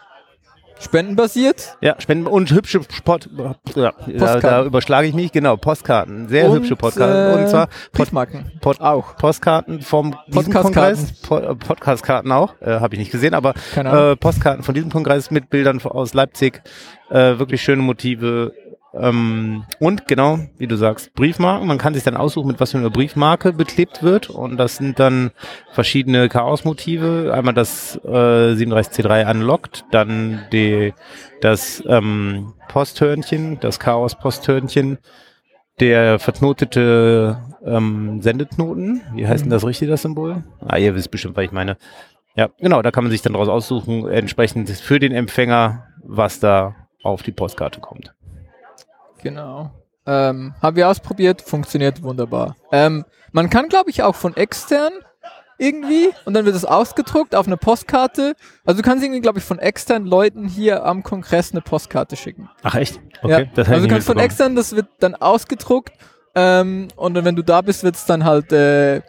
spendenbasiert. 0.82 1.78
Ja, 1.82 1.96
Spenden 2.00 2.28
und 2.28 2.52
hübsche 2.52 2.82
Sport, 2.92 3.30
ja, 3.76 3.94
da, 4.18 4.40
da 4.40 4.66
überschlage 4.66 5.08
ich 5.08 5.14
mich, 5.14 5.32
genau, 5.32 5.58
Postkarten, 5.58 6.28
sehr 6.28 6.50
und, 6.50 6.58
hübsche 6.58 6.76
Postkarten. 6.76 7.40
Äh, 7.40 7.44
und 7.44 7.50
zwar 7.50 7.68
Post, 7.68 7.92
Briefmarken. 7.94 8.52
Pod, 8.62 8.82
Auch. 8.82 9.16
Postkarten 9.16 9.82
vom 9.82 10.16
diesem 10.28 10.54
Podcastkarten. 10.54 11.08
Po, 11.24 11.38
äh, 11.38 11.56
Podcastkarten 11.56 12.32
auch, 12.32 12.60
äh, 12.62 12.80
habe 12.80 12.96
ich 12.96 13.00
nicht 13.00 13.12
gesehen, 13.12 13.34
aber 13.34 13.54
äh, 13.76 14.16
Postkarten 14.16 14.64
von 14.64 14.74
diesem 14.74 14.92
Kongress 14.92 15.32
mit 15.32 15.50
Bildern 15.50 15.82
aus 15.82 16.14
Leipzig, 16.14 16.62
äh, 17.10 17.38
wirklich 17.38 17.62
schöne 17.62 17.82
Motive. 17.82 18.54
Ähm, 18.94 19.64
und 19.80 20.08
genau, 20.08 20.40
wie 20.58 20.68
du 20.68 20.76
sagst, 20.76 21.14
Briefmarken. 21.14 21.68
Man 21.68 21.78
kann 21.78 21.94
sich 21.94 22.04
dann 22.04 22.18
aussuchen, 22.18 22.48
mit 22.48 22.60
was 22.60 22.72
für 22.72 22.78
einer 22.78 22.90
Briefmarke 22.90 23.54
beklebt 23.54 24.04
wird. 24.04 24.30
Und 24.30 24.58
das 24.58 24.78
sind 24.78 25.00
dann 25.00 25.32
verschiedene 25.72 26.28
Chaos-Motive. 26.30 27.32
Einmal 27.34 27.54
das 27.54 28.00
äh, 28.04 28.08
37C3 28.54 29.30
Unlocked, 29.32 29.86
dann 29.92 30.42
die, 30.52 30.94
das 31.42 31.84
ähm, 31.88 32.54
Posthörnchen, 32.68 33.60
das 33.62 33.80
Chaos-Posthörnchen, 33.80 34.98
der 35.80 36.20
verknotete 36.20 37.38
ähm, 37.66 38.22
Sendeknoten. 38.22 39.02
Wie 39.14 39.28
heißt 39.28 39.44
denn 39.44 39.52
das 39.52 39.66
richtig, 39.66 39.90
das 39.90 40.02
Symbol? 40.02 40.44
Ah, 40.60 40.78
ihr 40.78 40.96
wisst 40.96 41.12
bestimmt, 41.12 41.38
was 41.38 41.46
ich 41.46 41.52
meine. 41.52 41.78
Ja, 42.36 42.50
genau, 42.60 42.82
da 42.82 42.92
kann 42.92 43.04
man 43.04 43.12
sich 43.12 43.22
dann 43.22 43.34
daraus 43.34 43.50
aussuchen, 43.50 44.08
entsprechend 44.08 44.70
für 44.70 45.00
den 45.00 45.12
Empfänger, 45.12 45.88
was 46.04 46.40
da 46.40 46.76
auf 47.04 47.24
die 47.24 47.32
Postkarte 47.32 47.82
kommt. 47.82 48.14
Genau. 49.22 49.72
Ähm, 50.06 50.54
haben 50.62 50.76
wir 50.76 50.90
ausprobiert, 50.90 51.42
funktioniert 51.42 52.02
wunderbar. 52.02 52.56
Ähm, 52.72 53.06
man 53.32 53.50
kann, 53.50 53.70
glaube 53.70 53.90
ich, 53.90 54.04
auch 54.04 54.16
von 54.16 54.36
extern 54.36 54.92
irgendwie 55.58 56.10
und 56.26 56.34
dann 56.34 56.46
wird 56.46 56.56
es 56.56 56.66
ausgedruckt 56.66 57.36
auf 57.36 57.46
eine 57.46 57.56
Postkarte. 57.56 58.34
Also 58.66 58.82
du 58.82 58.88
kannst 58.88 59.04
irgendwie, 59.04 59.22
glaube 59.22 59.40
ich, 59.40 59.46
von 59.46 59.60
externen 59.60 60.08
Leuten 60.08 60.48
hier 60.48 60.84
am 60.86 61.04
Kongress 61.04 61.52
eine 61.52 61.62
Postkarte 61.62 62.16
schicken. 62.16 62.50
Ach 62.64 62.74
echt? 62.76 63.00
ja. 63.24 63.44
das 63.46 63.70
also 63.70 63.86
du 63.86 63.94
kannst 63.94 64.08
von 64.08 64.18
extern, 64.18 64.56
das 64.56 64.76
wird 64.76 64.88
dann 65.00 65.14
ausgedruckt 65.14 65.94
ähm, 66.34 66.88
und 66.96 67.14
dann, 67.14 67.26
wenn 67.26 67.36
du 67.36 67.44
da 67.44 67.62
bist, 67.62 67.84
wird 67.84 67.96
es 67.96 68.06
dann 68.06 68.26
halt 68.26 68.52
äh, 68.52 69.02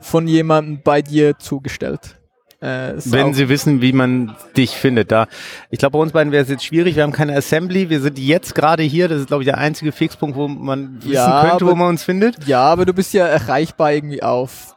von 0.00 0.28
jemandem 0.28 0.82
bei 0.82 1.00
dir 1.00 1.38
zugestellt. 1.38 2.15
Äh, 2.60 2.94
Wenn 3.04 3.34
Sie 3.34 3.48
wissen, 3.48 3.82
wie 3.82 3.92
man 3.92 4.34
dich 4.56 4.70
findet, 4.70 5.12
da. 5.12 5.26
Ich 5.70 5.78
glaube, 5.78 5.92
bei 5.92 5.98
uns 5.98 6.12
beiden 6.12 6.32
wäre 6.32 6.42
es 6.42 6.48
jetzt 6.48 6.64
schwierig. 6.64 6.96
Wir 6.96 7.02
haben 7.02 7.12
keine 7.12 7.36
Assembly. 7.36 7.90
Wir 7.90 8.00
sind 8.00 8.18
jetzt 8.18 8.54
gerade 8.54 8.82
hier. 8.82 9.08
Das 9.08 9.20
ist, 9.20 9.26
glaube 9.28 9.42
ich, 9.42 9.46
der 9.46 9.58
einzige 9.58 9.92
Fixpunkt, 9.92 10.36
wo 10.36 10.48
man 10.48 10.96
wissen 11.02 11.12
Ja, 11.12 11.48
könnte, 11.48 11.66
wo 11.66 11.70
aber- 11.70 11.78
man 11.78 11.88
uns 11.90 12.02
findet. 12.04 12.46
ja, 12.46 12.62
aber 12.62 12.86
du 12.86 12.94
bist 12.94 13.12
ja 13.12 13.26
erreichbar 13.26 13.92
irgendwie 13.92 14.22
auf 14.22 14.74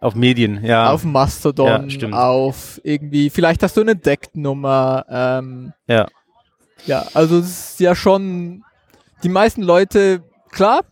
Auf 0.00 0.14
Medien, 0.14 0.62
ja. 0.64 0.92
Auf 0.92 1.02
Mastodon, 1.04 1.66
Ja, 1.66 1.90
stimmt. 1.90 2.14
auf 2.14 2.80
irgendwie, 2.84 3.30
vielleicht 3.30 3.64
hast 3.64 3.76
du 3.76 3.80
eine 3.80 3.96
Decknummer. 3.96 5.04
Ähm, 5.10 5.72
ja. 5.88 6.06
ja, 6.86 7.04
also 7.14 7.38
es 7.38 7.70
ist 7.72 7.80
ja 7.80 7.96
schon, 7.96 8.62
die 9.24 9.28
meisten 9.28 9.62
Leute, 9.62 10.22
klar, 10.52 10.82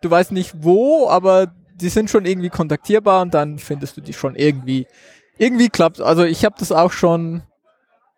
du 0.00 0.10
weißt 0.10 0.32
nicht 0.32 0.52
wo, 0.62 1.08
aber 1.08 1.52
die 1.76 1.90
sind 1.90 2.10
schon 2.10 2.24
irgendwie 2.24 2.48
kontaktierbar 2.48 3.22
und 3.22 3.34
dann 3.34 3.58
findest 3.60 3.96
du 3.98 4.00
die 4.00 4.12
schon 4.14 4.34
irgendwie, 4.34 4.88
irgendwie 5.38 5.68
klappt. 5.68 6.00
Also 6.00 6.24
ich 6.24 6.44
habe 6.44 6.56
das 6.58 6.72
auch 6.72 6.92
schon, 6.92 7.42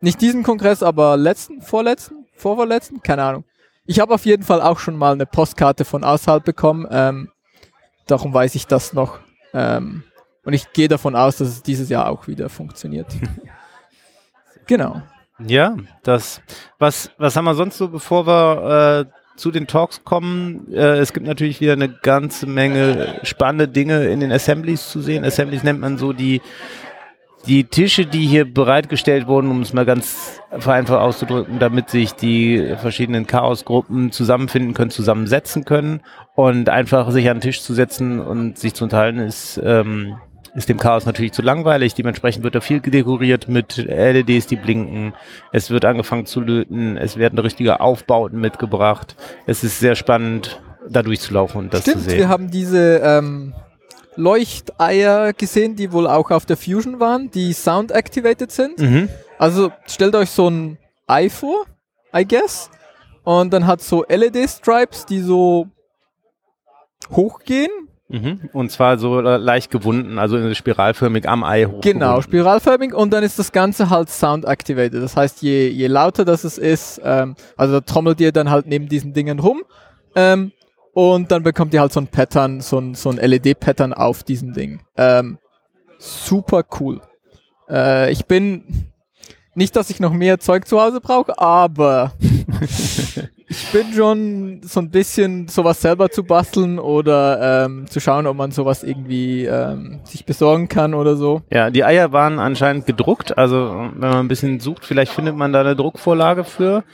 nicht 0.00 0.20
diesen 0.20 0.42
Kongress, 0.42 0.83
aber 0.83 1.16
letzten, 1.16 1.61
vorletzten, 1.62 2.26
vorvorletzten, 2.35 3.02
keine 3.02 3.24
Ahnung. 3.24 3.44
Ich 3.87 4.00
habe 4.00 4.14
auf 4.14 4.26
jeden 4.26 4.42
Fall 4.42 4.61
auch 4.61 4.78
schon 4.78 4.96
mal 4.96 5.12
eine 5.12 5.26
Postkarte 5.26 5.85
von 5.85 6.04
außerhalb 6.04 6.44
bekommen, 6.44 6.87
ähm, 6.90 7.31
darum 8.07 8.35
weiß 8.35 8.54
ich 8.54 8.66
das 8.66 8.92
noch. 8.92 9.18
Ähm, 9.54 10.02
und 10.44 10.52
ich 10.52 10.72
gehe 10.72 10.88
davon 10.88 11.16
aus, 11.16 11.37
dass 11.37 11.48
es 11.48 11.62
dieses 11.62 11.88
Jahr 11.88 12.09
auch 12.09 12.26
wieder 12.26 12.48
funktioniert. 12.48 13.07
genau. 14.66 15.02
Ja, 15.46 15.76
das, 16.02 16.40
was, 16.78 17.11
was 17.18 17.37
haben 17.37 17.44
wir 17.44 17.54
sonst 17.54 17.78
so, 17.78 17.88
bevor 17.88 18.26
wir 18.26 19.07
äh, 19.07 19.38
zu 19.38 19.50
den 19.50 19.66
Talks 19.66 20.02
kommen? 20.04 20.72
Äh, 20.72 20.98
es 20.98 21.12
gibt 21.12 21.26
natürlich 21.26 21.61
wieder 21.61 21.74
eine 21.74 21.88
ganze 21.88 22.46
Menge 22.46 23.20
spannende 23.22 23.68
Dinge 23.68 24.07
in 24.07 24.20
den 24.20 24.33
Assemblies 24.33 24.88
zu 24.88 25.00
sehen. 25.00 25.24
Assemblies 25.24 25.62
nennt 25.62 25.81
man 25.81 25.96
so 25.96 26.12
die, 26.12 26.42
die 27.46 27.64
Tische, 27.64 28.07
die 28.07 28.27
hier 28.27 28.53
bereitgestellt 28.53 29.27
wurden, 29.27 29.51
um 29.51 29.62
es 29.62 29.72
mal 29.72 29.85
ganz 29.85 30.40
vereinfacht 30.59 31.01
auszudrücken, 31.01 31.59
damit 31.59 31.90
sich 31.90 32.14
die 32.14 32.74
verschiedenen 32.77 33.27
Chaosgruppen 33.27 34.12
zusammenfinden 34.12 34.74
können, 34.74 34.90
zusammensetzen 34.90 35.64
können 35.64 36.01
und 36.35 36.68
einfach 36.68 37.11
sich 37.11 37.29
an 37.31 37.37
den 37.37 37.42
Tisch 37.42 37.62
zu 37.62 37.74
setzen 37.74 38.20
und 38.20 38.59
sich 38.59 38.74
zu 38.74 38.85
unterhalten 38.85 39.20
ist, 39.20 39.61
ähm, 39.62 40.16
ist 40.55 40.68
dem 40.68 40.79
Chaos 40.79 41.07
natürlich 41.07 41.33
zu 41.33 41.42
langweilig. 41.42 41.94
Dementsprechend 41.94 42.42
wird 42.42 42.55
da 42.55 42.61
viel 42.61 42.81
dekoriert 42.81 43.48
mit 43.48 43.77
LEDs, 43.77 44.46
die 44.46 44.57
blinken. 44.57 45.14
Es 45.53 45.70
wird 45.70 45.85
angefangen 45.85 46.27
zu 46.27 46.40
löten. 46.40 46.96
Es 46.96 47.16
werden 47.16 47.38
richtige 47.38 47.81
Aufbauten 47.81 48.40
mitgebracht. 48.40 49.16
Es 49.46 49.62
ist 49.62 49.79
sehr 49.79 49.94
spannend, 49.94 50.61
da 50.88 51.03
durchzulaufen 51.03 51.61
und 51.61 51.74
das 51.74 51.83
Stimmt, 51.83 51.98
zu 51.98 52.11
sehen. 52.11 52.18
wir 52.18 52.29
haben 52.29 52.51
diese 52.51 53.01
ähm, 53.05 53.55
Leuchteier 54.18 55.33
gesehen, 55.33 55.76
die 55.76 55.92
wohl 55.92 56.07
auch 56.07 56.31
auf 56.31 56.44
der 56.44 56.57
Fusion 56.57 56.98
waren, 56.98 57.31
die 57.31 57.52
sound-activated 57.52 58.50
sind. 58.50 58.78
mhm. 58.78 59.09
Also 59.38 59.70
stellt 59.87 60.16
euch 60.16 60.31
so 60.31 60.50
ein 60.50 60.78
Ei 61.07 61.31
vor, 61.31 61.64
I 62.14 62.26
guess. 62.26 62.70
Und 63.22 63.52
dann 63.52 63.66
hat 63.66 63.81
so 63.81 64.04
LED-Stripes, 64.09 65.07
die 65.07 65.20
so 65.20 65.68
hochgehen. 67.12 67.70
Mhm. 68.09 68.48
Und 68.52 68.72
zwar 68.72 68.98
so 68.98 69.20
äh, 69.20 69.37
leicht 69.37 69.70
gewunden, 69.70 70.18
also 70.18 70.52
spiralförmig 70.54 71.28
am 71.28 71.44
Ei 71.44 71.66
hoch. 71.66 71.81
Genau, 71.83 72.20
spiralförmig. 72.20 72.94
Und 72.94 73.12
dann 73.12 73.22
ist 73.22 73.38
das 73.38 73.52
Ganze 73.52 73.90
halt 73.90 74.09
sound-activated. 74.09 75.00
Das 75.00 75.14
heißt, 75.14 75.42
je, 75.42 75.68
je 75.68 75.87
lauter 75.87 76.24
das 76.24 76.42
es 76.42 76.59
ist, 76.59 77.00
ähm, 77.04 77.37
also 77.57 77.74
da 77.74 77.81
trommelt 77.83 78.20
ihr 78.20 78.33
dann 78.33 78.50
halt 78.50 78.66
neben 78.66 78.88
diesen 78.88 79.12
Dingen 79.12 79.38
rum. 79.38 79.62
Ähm, 80.16 80.52
und 80.92 81.31
dann 81.31 81.42
bekommt 81.42 81.74
ihr 81.74 81.81
halt 81.81 81.92
so 81.92 82.01
ein 82.01 82.09
Pattern, 82.09 82.61
so 82.61 82.79
ein, 82.79 82.94
so 82.94 83.11
ein 83.11 83.16
LED-Pattern 83.16 83.92
auf 83.92 84.22
diesem 84.22 84.53
Ding. 84.53 84.81
Ähm, 84.96 85.38
super 85.98 86.64
cool. 86.81 87.01
Äh, 87.68 88.11
ich 88.12 88.27
bin 88.27 88.90
nicht, 89.55 89.74
dass 89.74 89.90
ich 89.90 89.98
noch 89.98 90.12
mehr 90.12 90.38
Zeug 90.38 90.66
zu 90.68 90.81
Hause 90.81 91.01
brauche, 91.01 91.38
aber 91.38 92.12
ich 93.48 93.72
bin 93.72 93.92
schon 93.92 94.61
so 94.62 94.81
ein 94.81 94.90
bisschen 94.90 95.48
sowas 95.48 95.81
selber 95.81 96.11
zu 96.11 96.22
basteln 96.22 96.79
oder 96.79 97.64
ähm, 97.64 97.87
zu 97.88 97.98
schauen, 97.98 98.27
ob 98.27 98.37
man 98.37 98.53
sowas 98.53 98.85
irgendwie 98.85 99.46
ähm, 99.46 100.01
sich 100.05 100.24
besorgen 100.24 100.68
kann 100.68 100.94
oder 100.94 101.16
so. 101.16 101.42
Ja, 101.51 101.70
die 101.70 101.85
Eier 101.85 102.12
waren 102.12 102.38
anscheinend 102.38 102.87
gedruckt. 102.87 103.37
Also 103.37 103.90
wenn 103.94 104.11
man 104.11 104.20
ein 104.20 104.29
bisschen 104.29 104.61
sucht, 104.61 104.85
vielleicht 104.85 105.12
findet 105.12 105.35
man 105.35 105.53
da 105.53 105.61
eine 105.61 105.74
Druckvorlage 105.74 106.44
für, 106.44 106.85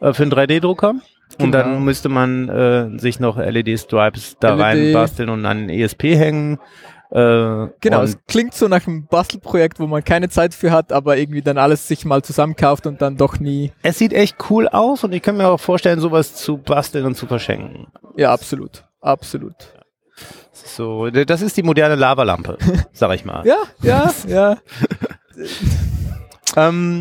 äh, 0.00 0.12
für 0.12 0.22
einen 0.22 0.32
3D-Drucker. 0.32 0.94
Und 1.38 1.52
Genau. 1.52 1.58
dann 1.64 1.84
müsste 1.84 2.08
man 2.08 2.48
äh, 2.48 2.98
sich 2.98 3.20
noch 3.20 3.38
LED-Stripes 3.38 4.36
da 4.40 4.54
LED. 4.54 4.60
rein 4.60 4.92
basteln 4.92 5.28
und 5.28 5.44
an 5.46 5.58
einen 5.58 5.68
ESP 5.70 6.02
hängen. 6.16 6.58
Äh, 7.10 7.68
Genau, 7.80 8.02
es 8.02 8.16
klingt 8.26 8.54
so 8.54 8.68
nach 8.68 8.86
einem 8.86 9.06
Bastelprojekt, 9.06 9.78
wo 9.80 9.86
man 9.86 10.02
keine 10.02 10.28
Zeit 10.30 10.54
für 10.54 10.70
hat, 10.70 10.92
aber 10.92 11.16
irgendwie 11.18 11.42
dann 11.42 11.58
alles 11.58 11.86
sich 11.88 12.04
mal 12.06 12.22
zusammenkauft 12.22 12.86
und 12.86 13.02
dann 13.02 13.16
doch 13.18 13.38
nie. 13.38 13.70
es 13.82 13.98
sieht 13.98 14.12
echt 14.14 14.36
cool 14.50 14.66
aus 14.68 15.04
und 15.04 15.12
ich 15.12 15.20
kann 15.22 15.36
mir 15.36 15.48
auch 15.48 15.60
vorstellen, 15.60 16.00
sowas 16.00 16.34
zu 16.34 16.56
basteln 16.58 17.04
und 17.04 17.14
zu 17.16 17.26
verschenken. 17.26 17.86
Ja, 18.16 18.32
absolut. 18.32 18.84
Absolut. 19.00 19.54
So, 20.52 21.10
das 21.10 21.42
ist 21.42 21.56
die 21.56 21.62
moderne 21.62 21.96
Lavalampe, 21.96 22.56
sag 22.92 23.14
ich 23.14 23.24
mal. 23.24 23.44
Ja, 23.46 23.56
ja, 23.82 24.10
ja. 24.28 24.56
Ähm, 26.56 27.00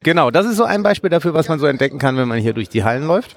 genau, 0.00 0.30
das 0.30 0.46
ist 0.46 0.56
so 0.56 0.64
ein 0.64 0.82
Beispiel 0.82 1.10
dafür, 1.10 1.34
was 1.34 1.48
man 1.48 1.58
so 1.58 1.66
entdecken 1.66 1.98
kann, 1.98 2.16
wenn 2.16 2.28
man 2.28 2.38
hier 2.38 2.52
durch 2.54 2.68
die 2.68 2.84
Hallen 2.84 3.06
läuft. 3.06 3.36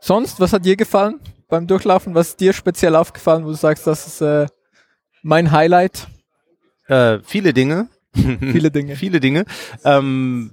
Sonst, 0.00 0.40
was 0.40 0.52
hat 0.52 0.64
dir 0.64 0.76
gefallen 0.76 1.20
beim 1.48 1.66
Durchlaufen? 1.66 2.14
Was 2.14 2.30
ist 2.30 2.40
dir 2.40 2.52
speziell 2.52 2.94
aufgefallen, 2.96 3.44
wo 3.44 3.48
du 3.48 3.54
sagst, 3.54 3.86
das 3.86 4.06
ist 4.06 4.20
äh, 4.20 4.46
mein 5.22 5.50
Highlight? 5.50 6.08
Äh, 6.88 7.20
viele 7.22 7.52
Dinge. 7.52 7.88
Viele 8.14 8.70
Dinge. 8.70 8.94
viele 8.96 9.18
Dinge. 9.18 9.44
Ähm, 9.84 10.52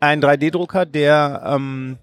ein 0.00 0.20
3D-Drucker, 0.20 0.84
der 0.84 1.42
ähm, 1.46 1.98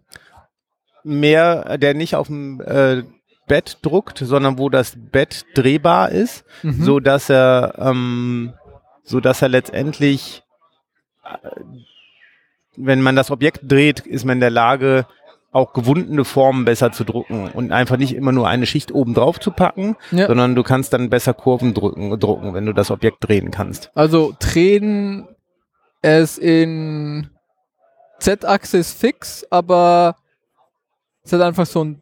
mehr, 1.03 1.77
der 1.77 1.93
nicht 1.95 2.15
auf 2.15 2.27
dem 2.27 2.61
äh, 2.61 3.03
Bett 3.47 3.79
druckt, 3.81 4.19
sondern 4.19 4.57
wo 4.57 4.69
das 4.69 4.93
Bett 4.97 5.45
drehbar 5.55 6.11
ist, 6.11 6.45
Mhm. 6.63 6.83
so 6.83 6.99
dass 7.01 7.29
er, 7.29 7.73
ähm, 7.77 8.53
so 9.03 9.19
dass 9.19 9.41
er 9.41 9.49
letztendlich, 9.49 10.43
äh, 11.23 11.49
wenn 12.77 13.01
man 13.01 13.15
das 13.15 13.31
Objekt 13.31 13.59
dreht, 13.63 13.99
ist 14.01 14.25
man 14.25 14.37
in 14.37 14.41
der 14.41 14.49
Lage, 14.49 15.05
auch 15.53 15.73
gewundene 15.73 16.23
Formen 16.23 16.63
besser 16.63 16.93
zu 16.93 17.03
drucken 17.03 17.49
und 17.49 17.73
einfach 17.73 17.97
nicht 17.97 18.15
immer 18.15 18.31
nur 18.31 18.47
eine 18.47 18.65
Schicht 18.65 18.93
oben 18.93 19.13
drauf 19.13 19.37
zu 19.37 19.51
packen, 19.51 19.97
Ja. 20.11 20.27
sondern 20.27 20.55
du 20.55 20.63
kannst 20.63 20.93
dann 20.93 21.09
besser 21.09 21.33
Kurven 21.33 21.73
drücken, 21.73 22.17
drucken, 22.19 22.53
wenn 22.53 22.65
du 22.65 22.71
das 22.73 22.89
Objekt 22.89 23.17
drehen 23.27 23.51
kannst. 23.51 23.91
Also 23.93 24.33
drehen 24.39 25.27
es 26.01 26.37
in 26.37 27.29
Z-Achse 28.19 28.77
ist 28.77 28.97
fix, 28.97 29.45
aber 29.49 30.15
ist 31.23 31.33
das 31.33 31.41
einfach 31.41 31.65
so 31.65 31.83
ein 31.83 32.01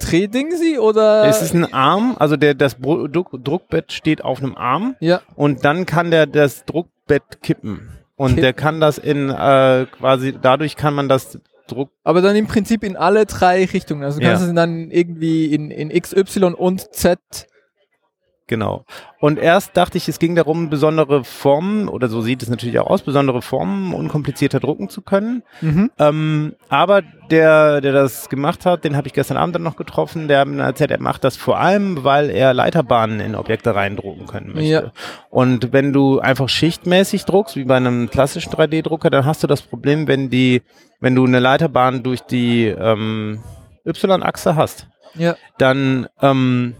Drehdingsi 0.00 0.78
oder? 0.78 1.24
Es 1.24 1.42
ist 1.42 1.54
ein 1.54 1.72
Arm, 1.72 2.16
also 2.18 2.36
der, 2.36 2.54
das 2.54 2.78
Druck, 2.78 3.30
Druckbett 3.44 3.92
steht 3.92 4.24
auf 4.24 4.38
einem 4.42 4.54
Arm 4.56 4.96
ja, 5.00 5.20
und 5.34 5.64
dann 5.64 5.86
kann 5.86 6.10
der 6.10 6.26
das 6.26 6.64
Druckbett 6.64 7.42
kippen. 7.42 7.90
Und 8.16 8.30
Kippen. 8.30 8.42
der 8.42 8.52
kann 8.52 8.80
das 8.80 8.98
in 8.98 9.30
äh, 9.30 9.86
quasi, 9.86 10.34
dadurch 10.40 10.76
kann 10.76 10.94
man 10.94 11.08
das 11.08 11.38
Druck, 11.68 11.90
aber 12.02 12.22
dann 12.22 12.34
im 12.34 12.46
Prinzip 12.46 12.82
in 12.82 12.96
alle 12.96 13.26
drei 13.26 13.64
Richtungen. 13.64 14.02
Also 14.02 14.18
du 14.20 14.24
Ja. 14.24 14.32
kannst 14.32 14.46
es 14.48 14.54
dann 14.54 14.90
irgendwie 14.90 15.46
in, 15.54 15.70
in 15.70 15.90
X, 15.90 16.14
Y 16.16 16.54
und 16.54 16.92
Z. 16.94 17.18
genau. 18.48 18.84
Und 19.20 19.38
erst 19.38 19.76
dachte 19.76 19.96
ich, 19.98 20.08
es 20.08 20.18
ging 20.18 20.34
darum, 20.34 20.70
besondere 20.70 21.22
Formen, 21.24 21.88
oder 21.88 22.08
so 22.08 22.20
sieht 22.20 22.42
es 22.42 22.48
natürlich 22.48 22.78
auch 22.80 22.86
aus, 22.88 23.02
besondere 23.02 23.42
Formen 23.42 23.94
unkomplizierter 23.94 24.58
drucken 24.60 24.88
zu 24.88 25.02
können. 25.02 25.42
Mhm. 25.60 25.90
Ähm, 25.98 26.54
aber 26.68 27.02
der, 27.30 27.80
der 27.80 27.92
das 27.92 28.28
gemacht 28.28 28.66
hat, 28.66 28.84
den 28.84 28.96
habe 28.96 29.06
ich 29.06 29.12
gestern 29.12 29.36
Abend 29.36 29.54
dann 29.54 29.62
noch 29.62 29.76
getroffen, 29.76 30.28
der 30.28 30.40
hat 30.40 30.48
mir 30.48 30.62
erzählt, 30.62 30.90
er 30.90 31.00
macht 31.00 31.22
das 31.24 31.36
vor 31.36 31.58
allem, 31.60 32.02
weil 32.04 32.30
er 32.30 32.54
Leiterbahnen 32.54 33.20
in 33.20 33.34
Objekte 33.34 33.74
reindrucken 33.74 34.26
können 34.26 34.48
möchte. 34.54 34.68
Ja. 34.68 34.92
Und 35.30 35.72
wenn 35.72 35.92
du 35.92 36.18
einfach 36.20 36.48
schichtmäßig 36.48 37.24
druckst, 37.24 37.56
wie 37.56 37.64
bei 37.64 37.76
einem 37.76 38.08
klassischen 38.10 38.52
3D-Drucker, 38.52 39.10
dann 39.10 39.24
hast 39.24 39.42
du 39.42 39.46
das 39.46 39.62
Problem, 39.62 40.08
wenn 40.08 40.30
die, 40.30 40.62
wenn 41.00 41.14
du 41.14 41.24
eine 41.26 41.38
Leiterbahn 41.40 42.02
durch 42.02 42.22
die 42.22 42.66
ähm, 42.66 43.40
Y-Achse 43.86 44.56
hast, 44.56 44.86
Ja. 45.14 45.36
dann 45.58 46.06
ähm, 46.22 46.74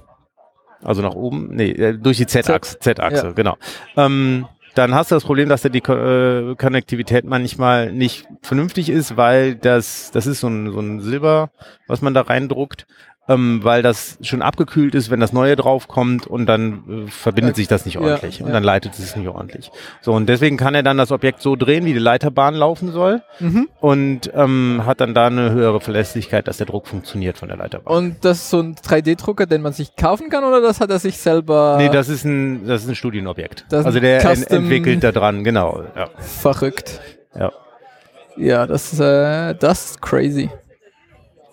also 0.82 1.02
nach 1.02 1.14
oben, 1.14 1.48
nee, 1.54 1.70
äh, 1.70 1.98
durch 1.98 2.16
die 2.18 2.26
Z-Achse, 2.26 2.78
Z-Achse, 2.78 3.26
Ja. 3.28 3.32
genau. 3.32 3.56
Ähm, 3.96 4.46
dann 4.74 4.94
hast 4.94 5.10
du 5.10 5.16
das 5.16 5.24
Problem, 5.24 5.48
dass 5.48 5.62
da 5.62 5.68
die 5.68 5.78
äh, 5.82 6.54
Konnektivität 6.54 7.24
manchmal 7.24 7.90
nicht 7.92 8.28
vernünftig 8.42 8.88
ist, 8.90 9.16
weil 9.16 9.56
das, 9.56 10.10
das 10.12 10.26
ist 10.26 10.40
so 10.40 10.48
ein, 10.48 10.70
so 10.72 10.78
ein 10.80 11.00
Silber, 11.00 11.50
was 11.88 12.00
man 12.00 12.14
da 12.14 12.20
reindruckt, 12.20 12.86
ähm, 13.28 13.60
weil 13.62 13.82
das 13.82 14.18
schon 14.22 14.42
abgekühlt 14.42 14.94
ist, 14.94 15.10
wenn 15.10 15.20
das 15.20 15.32
Neue 15.32 15.54
draufkommt 15.56 16.26
und 16.26 16.46
dann 16.46 17.04
äh, 17.06 17.10
verbindet 17.10 17.56
sich 17.56 17.68
das 17.68 17.84
nicht 17.84 17.94
Ja, 17.96 18.00
ordentlich 18.00 18.40
und 18.40 18.48
ja. 18.48 18.54
dann 18.54 18.62
leitet 18.64 18.92
es 18.98 19.14
nicht 19.16 19.28
ordentlich. 19.28 19.70
So, 20.00 20.12
und 20.12 20.26
deswegen 20.28 20.56
kann 20.56 20.74
er 20.74 20.82
dann 20.82 20.96
das 20.96 21.12
Objekt 21.12 21.42
so 21.42 21.54
drehen, 21.56 21.84
wie 21.84 21.92
die 21.92 21.98
Leiterbahn 21.98 22.54
laufen 22.54 22.90
soll 22.92 23.22
Mhm. 23.40 23.68
und 23.80 24.30
ähm, 24.34 24.82
hat 24.86 25.00
dann 25.00 25.14
da 25.14 25.26
eine 25.26 25.50
höhere 25.52 25.80
Verlässlichkeit, 25.80 26.48
dass 26.48 26.56
der 26.56 26.66
Druck 26.66 26.86
funktioniert 26.88 27.38
von 27.38 27.48
der 27.48 27.56
Leiterbahn. 27.58 27.94
Und 27.96 28.24
das 28.24 28.38
ist 28.38 28.50
so 28.50 28.60
ein 28.60 28.74
3D-Drucker, 28.76 29.46
den 29.46 29.62
man 29.62 29.72
sich 29.72 29.94
kaufen 29.96 30.30
kann 30.30 30.44
oder 30.44 30.60
das 30.60 30.80
hat 30.80 30.90
er 30.90 30.98
sich 30.98 31.18
selber 31.18 31.76
Nee, 31.78 31.88
das 31.90 32.08
ist 32.08 32.24
ein, 32.24 32.66
das 32.66 32.82
ist 32.82 32.88
ein 32.88 32.94
Studienobjekt. 32.94 33.66
Ist 33.70 33.74
also 33.86 34.00
der 34.00 34.24
en 34.24 34.42
entwickelt 34.44 35.04
da 35.04 35.12
dran, 35.12 35.44
genau. 35.44 35.82
Ja. 35.96 36.08
verrückt? 36.18 37.00
Ja. 37.38 37.52
Ja, 38.36 38.66
das, 38.66 38.98
äh, 39.00 39.54
das 39.54 39.90
ist 39.90 40.02
crazy. 40.02 40.48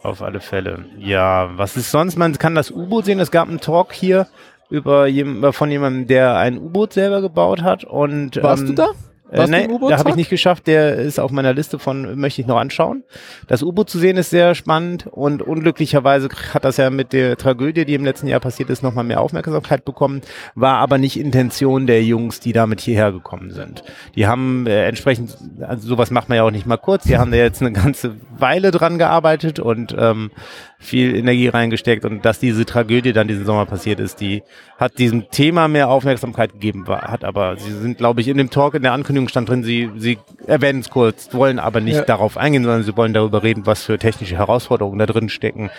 Auf 0.06 0.22
alle 0.22 0.40
Fälle. 0.40 0.86
Ja, 0.98 1.50
was 1.58 1.76
ist 1.78 1.92
sonst? 1.92 2.18
Man 2.18 2.38
kann 2.38 2.56
das 2.56 2.72
U-Boot 2.72 3.06
sehen. 3.06 3.20
Es 3.20 3.32
gab 3.32 3.48
einen 3.48 3.60
Talk 3.60 3.94
hier 3.94 4.28
über 4.70 5.08
von 5.54 5.72
jemandem, 5.72 6.08
der 6.08 6.38
ein 6.38 6.58
U-Boot 6.58 6.94
selber 6.94 7.22
gebaut 7.22 7.62
hat. 7.62 7.84
Und, 7.84 8.42
Warst 8.42 8.64
ähm, 8.64 8.70
du 8.70 8.74
da? 8.74 8.88
Äh, 9.32 9.48
nee, 9.48 9.68
da 9.90 9.98
habe 9.98 10.10
ich 10.12 10.16
nicht 10.16 10.30
geschafft. 10.30 10.68
Der 10.68 10.96
ist 10.96 11.20
auf 11.20 11.32
meiner 11.32 11.54
Liste 11.54 11.80
von, 11.80 12.18
möchte 12.20 12.42
ich 12.42 12.48
noch 12.48 12.58
anschauen. 12.58 13.04
Das 13.48 13.64
U-Boot 13.64 13.90
zu 13.90 13.98
sehen 13.98 14.18
ist 14.18 14.30
sehr 14.30 14.54
spannend 14.54 15.08
und 15.08 15.42
unglücklicherweise 15.42 16.30
hat 16.54 16.64
das 16.64 16.78
ja 16.78 16.90
mit 16.90 17.12
der 17.12 17.36
Tragödie, 17.36 17.86
die 17.86 17.96
im 17.96 18.06
letzten 18.06 18.28
Jahr 18.28 18.40
passiert 18.40 18.70
ist, 18.70 18.84
nochmal 18.84 19.04
mehr 19.04 19.22
Aufmerksamkeit 19.22 19.84
bekommen, 19.84 20.22
war 20.54 20.78
aber 20.78 20.98
nicht 20.98 21.20
Intention 21.20 21.88
der 21.88 22.04
Jungs, 22.04 22.40
die 22.40 22.54
damit 22.54 22.82
hierher 22.82 23.12
gekommen 23.12 23.52
sind. 23.52 23.84
Die 24.16 24.28
haben 24.28 24.68
äh, 24.68 24.86
entsprechend, 24.88 25.38
also 25.62 25.88
sowas 25.88 26.12
macht 26.12 26.30
man 26.30 26.36
ja 26.38 26.44
auch 26.44 26.52
nicht 26.52 26.68
mal 26.68 26.78
kurz, 26.78 27.04
die 27.04 27.18
haben 27.18 27.32
da 27.32 27.38
jetzt 27.38 27.62
eine 27.62 27.72
ganze 27.72 28.16
Weile 28.38 28.72
dran 28.72 28.98
gearbeitet 29.00 29.60
und 29.60 29.96
ähm, 29.98 30.32
viel 30.78 31.16
Energie 31.16 31.48
reingesteckt 31.48 32.06
und 32.06 32.26
dass 32.26 32.40
diese 32.40 32.66
Tragödie 32.66 33.14
dann 33.14 33.28
diesen 33.28 33.46
Sommer 33.46 33.66
passiert 33.66 34.00
ist, 34.00 34.20
die 34.22 34.44
hat 34.78 34.98
diesem 34.98 35.30
Thema 35.32 35.68
mehr 35.68 35.90
Aufmerksamkeit 35.90 36.54
gegeben, 36.54 36.86
hat 36.88 37.24
aber, 37.24 37.58
sie 37.58 37.72
sind, 37.72 37.98
glaube 37.98 38.22
ich, 38.22 38.28
in 38.28 38.38
dem 38.38 38.50
Talk, 38.50 38.76
in 38.76 38.84
der 38.84 38.94
Ankündigung 38.94 39.30
stand 39.30 39.50
drin, 39.50 39.64
sie, 39.64 39.90
sie 39.96 40.18
erwähnen 40.46 40.82
es 40.82 40.90
kurz, 40.90 41.34
wollen 41.34 41.60
aber 41.60 41.80
nicht 41.80 41.96
Ja. 41.96 42.04
darauf 42.04 42.38
eingehen, 42.38 42.64
sondern 42.64 42.84
sie 42.84 42.96
wollen 42.98 43.14
darüber 43.14 43.42
reden, 43.44 43.66
was 43.66 43.84
für 43.84 43.98
technische 43.98 44.38
Herausforderungen 44.38 45.00
da 45.00 45.06
drin 45.06 45.30
stecken 45.30 45.70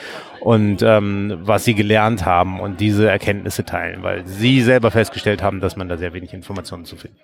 und 0.41 0.83
ähm, 0.83 1.39
was 1.43 1.65
sie 1.65 1.75
gelernt 1.75 2.25
haben 2.25 2.59
und 2.61 2.81
diese 2.81 3.09
Erkenntnisse 3.09 3.65
teilen, 3.65 4.03
weil 4.03 4.27
sie 4.27 4.63
selber 4.63 4.91
festgestellt 4.91 5.43
haben, 5.43 5.61
dass 5.61 5.77
man 5.77 5.89
da 5.89 5.97
sehr 5.99 6.15
wenig 6.15 6.33
Informationen 6.33 6.85
zu 6.85 6.97
findet. 6.97 7.21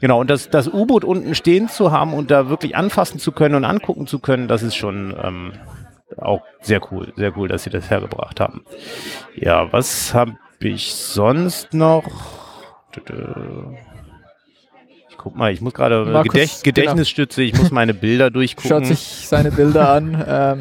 Genau, 0.00 0.20
und 0.20 0.28
das, 0.28 0.50
das 0.50 0.68
U-Boot 0.68 1.04
unten 1.04 1.34
stehen 1.34 1.68
zu 1.68 1.90
haben 1.92 2.14
und 2.14 2.30
da 2.30 2.48
wirklich 2.48 2.76
anfassen 2.76 3.18
zu 3.18 3.32
können 3.32 3.54
und 3.54 3.64
angucken 3.64 4.06
zu 4.06 4.18
können, 4.18 4.48
das 4.48 4.62
ist 4.62 4.74
schon 4.74 5.14
ähm, 5.22 5.52
auch 6.18 6.42
sehr 6.60 6.80
cool, 6.92 7.12
sehr 7.16 7.36
cool, 7.36 7.48
dass 7.48 7.64
sie 7.64 7.70
das 7.70 7.90
hergebracht 7.90 8.40
haben. 8.40 8.64
Ja, 9.34 9.72
was 9.72 10.14
habe 10.14 10.36
ich 10.60 10.94
sonst 10.94 11.74
noch? 11.74 12.04
Ich 15.08 15.16
guck 15.18 15.36
mal, 15.36 15.52
ich 15.52 15.60
muss 15.60 15.74
gerade 15.74 16.04
Markus, 16.04 16.32
Gedächt 16.32 16.64
Gedächtnisstütze, 16.64 17.42
ich 17.42 17.54
muss 17.58 17.70
meine 17.70 17.94
Bilder 17.94 18.24
Schaut 18.26 18.34
durchgucken. 18.36 18.84
sich 18.84 19.26
seine 19.26 19.50
Bilder 19.50 19.88
an. 19.90 20.24
Ähm, 20.26 20.60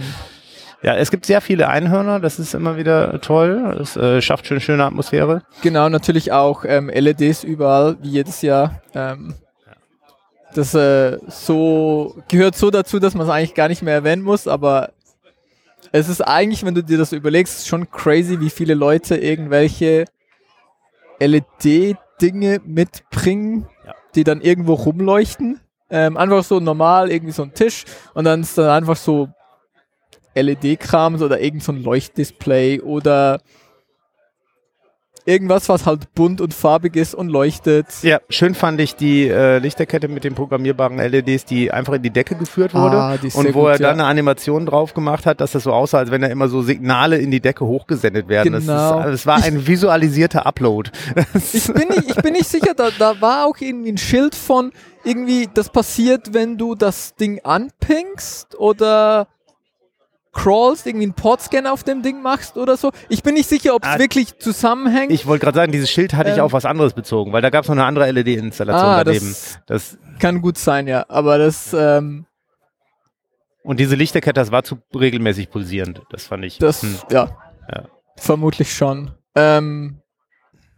Ja, 0.81 0.95
es 0.95 1.11
gibt 1.11 1.25
sehr 1.25 1.39
viele 1.41 1.69
Einhörner, 1.69 2.19
das 2.19 2.39
ist 2.39 2.53
immer 2.53 2.75
wieder 2.77 3.21
toll. 3.21 3.77
Es 3.81 3.95
äh, 3.95 4.21
schafft 4.21 4.47
schön 4.47 4.59
schöne 4.59 4.83
Atmosphäre. 4.83 5.43
genau, 5.61 5.87
natürlich 5.89 6.31
auch 6.33 6.65
ähm, 6.67 6.89
LEDs 6.89 7.43
überall, 7.43 7.97
wie 8.01 8.09
jedes 8.09 8.41
Jahr. 8.41 8.81
Ähm, 8.93 9.33
das 10.55 10.73
äh, 10.75 11.17
so 11.27 12.15
gehört 12.27 12.55
so 12.55 12.69
dazu, 12.69 12.99
dass 12.99 13.15
man 13.15 13.25
es 13.25 13.31
eigentlich 13.33 13.55
gar 13.55 13.69
nicht 13.69 13.81
mehr 13.81 13.93
erwähnen 13.95 14.21
muss, 14.21 14.47
aber 14.47 14.91
es 15.93 16.10
ist 16.10 16.21
eigentlich, 16.21 16.65
wenn 16.65 16.73
du 16.75 16.84
dir 16.84 16.97
das 16.97 17.13
überlegst, 17.13 17.67
schon 17.67 17.89
crazy, 17.89 18.39
wie 18.39 18.49
viele 18.49 18.73
Leute 18.73 19.15
irgendwelche 19.15 20.06
LED-Dinge 21.19 22.62
mitbringen, 22.65 23.67
Ja. 23.86 23.93
die 24.15 24.23
dann 24.23 24.41
irgendwo 24.41 24.73
rumleuchten. 24.73 25.60
Ähm, 25.89 26.17
einfach 26.17 26.43
so 26.43 26.60
normal, 26.60 27.12
irgendwie 27.12 27.32
so 27.34 27.43
ein 27.43 27.53
Tisch 27.53 27.86
und 28.15 28.23
dann 28.25 28.41
ist 28.41 28.58
dann 28.58 28.69
einfach 28.69 28.95
so 28.95 29.29
LED-Krams 30.36 31.21
oder 31.21 31.39
irgend 31.39 31.63
so 31.63 31.71
ein 31.71 31.84
Leuchtdisplay 31.84 32.82
oder 32.82 33.39
irgendwas, 35.25 35.69
was 35.69 35.86
halt 35.86 36.13
bunt 36.15 36.41
und 36.41 36.53
farbig 36.53 36.95
ist 36.95 37.15
und 37.15 37.29
leuchtet. 37.29 37.88
Ja, 38.01 38.19
schön 38.29 38.55
fand 38.55 38.79
ich 38.81 38.95
die 38.95 39.27
äh, 39.27 39.59
Lichterkette 39.59 40.07
mit 40.07 40.23
den 40.23 40.36
programmierbaren 40.36 40.97
LEDs, 40.97 41.45
die 41.45 41.71
einfach 41.71 41.93
in 41.93 42.01
die 42.01 42.09
Decke 42.09 42.36
geführt 42.36 42.73
wurde. 42.73 42.97
Ah, 42.97 43.17
die 43.17 43.27
ist 43.27 43.36
und 43.36 43.53
wo 43.53 43.62
gut, 43.62 43.69
er 43.71 43.77
dann 43.77 43.81
ja. 43.81 43.91
eine 43.91 44.05
Animation 44.05 44.65
drauf 44.65 44.93
gemacht 44.93 45.25
hat, 45.25 45.41
dass 45.41 45.51
das 45.53 45.63
so 45.63 45.71
aussah, 45.73 45.99
als 45.99 46.12
wenn 46.12 46.21
da 46.21 46.27
immer 46.27 46.47
so 46.47 46.62
Signale 46.62 47.17
in 47.17 47.31
die 47.31 47.39
Decke 47.39 47.65
hochgesendet 47.65 48.27
werden. 48.27 48.53
Das, 48.53 48.63
Genau. 48.63 48.99
ist, 48.99 49.05
das 49.05 49.25
war 49.25 49.43
ein 49.43 49.65
visualisierter 49.67 50.45
Upload. 50.45 50.91
Ich 51.53 51.67
bin 51.73 51.88
nicht, 51.89 52.09
ich 52.09 52.15
bin 52.15 52.33
nicht 52.33 52.47
sicher, 52.47 52.73
da, 52.75 52.89
da 52.97 53.19
war 53.21 53.45
auch 53.45 53.55
irgendwie 53.59 53.91
ein 53.91 53.97
Schild 53.97 54.36
von 54.36 54.71
irgendwie, 55.03 55.49
das 55.53 55.69
passiert, 55.69 56.33
wenn 56.33 56.57
du 56.57 56.75
das 56.75 57.15
Ding 57.15 57.41
anpingst 57.43 58.55
oder 58.57 59.27
crawlst, 60.34 60.88
irgendwie 60.88 61.06
einen 61.06 61.13
Portscan 61.13 61.67
auf 61.67 61.84
dem 61.84 62.02
Ding 62.02 62.22
machst 62.22 62.58
oder 62.58 62.76
so. 62.76 62.91
Ich 63.08 63.22
bin 63.24 63.36
nicht 63.36 63.48
sicher, 63.48 63.76
ob 63.76 63.84
es 63.84 63.89
Ah, 63.89 64.00
wirklich 64.00 64.38
zusammenhängt. 64.39 65.12
Ich 65.12 65.26
wollte 65.28 65.43
gerade 65.46 65.56
sagen, 65.58 65.72
dieses 65.72 65.89
Schild 65.91 66.13
hatte 66.15 66.32
ich 66.32 66.38
Ähm. 66.38 66.43
auf 66.43 66.54
was 66.54 66.65
anderes 66.65 66.93
bezogen, 66.93 67.32
weil 67.34 67.41
da 67.41 67.50
gab 67.52 67.63
es 67.63 67.69
noch 67.69 67.76
eine 67.76 67.86
andere 67.86 68.10
LED-Installation 68.12 68.84
ah, 68.89 69.04
daneben. 69.04 69.28
das 69.30 69.60
Das, 69.67 69.98
kann 70.19 70.41
gut 70.41 70.58
sein, 70.58 70.88
ja. 70.88 71.06
Aber 71.08 71.38
das, 71.38 71.74
ähm, 71.74 72.26
und 73.63 73.80
diese 73.80 73.96
Lichterkette, 73.96 74.39
das 74.39 74.52
war 74.52 74.63
zu 74.63 74.80
regelmäßig 74.93 75.50
pulsierend. 75.50 76.02
Das 76.10 76.26
fand 76.26 76.43
ich. 76.46 76.58
das, 76.58 76.82
hm. 76.82 76.98
ja, 77.12 77.30
Ja. 77.72 77.84
vermutlich 78.17 78.74
schon. 78.74 79.12
Ähm, 79.36 80.00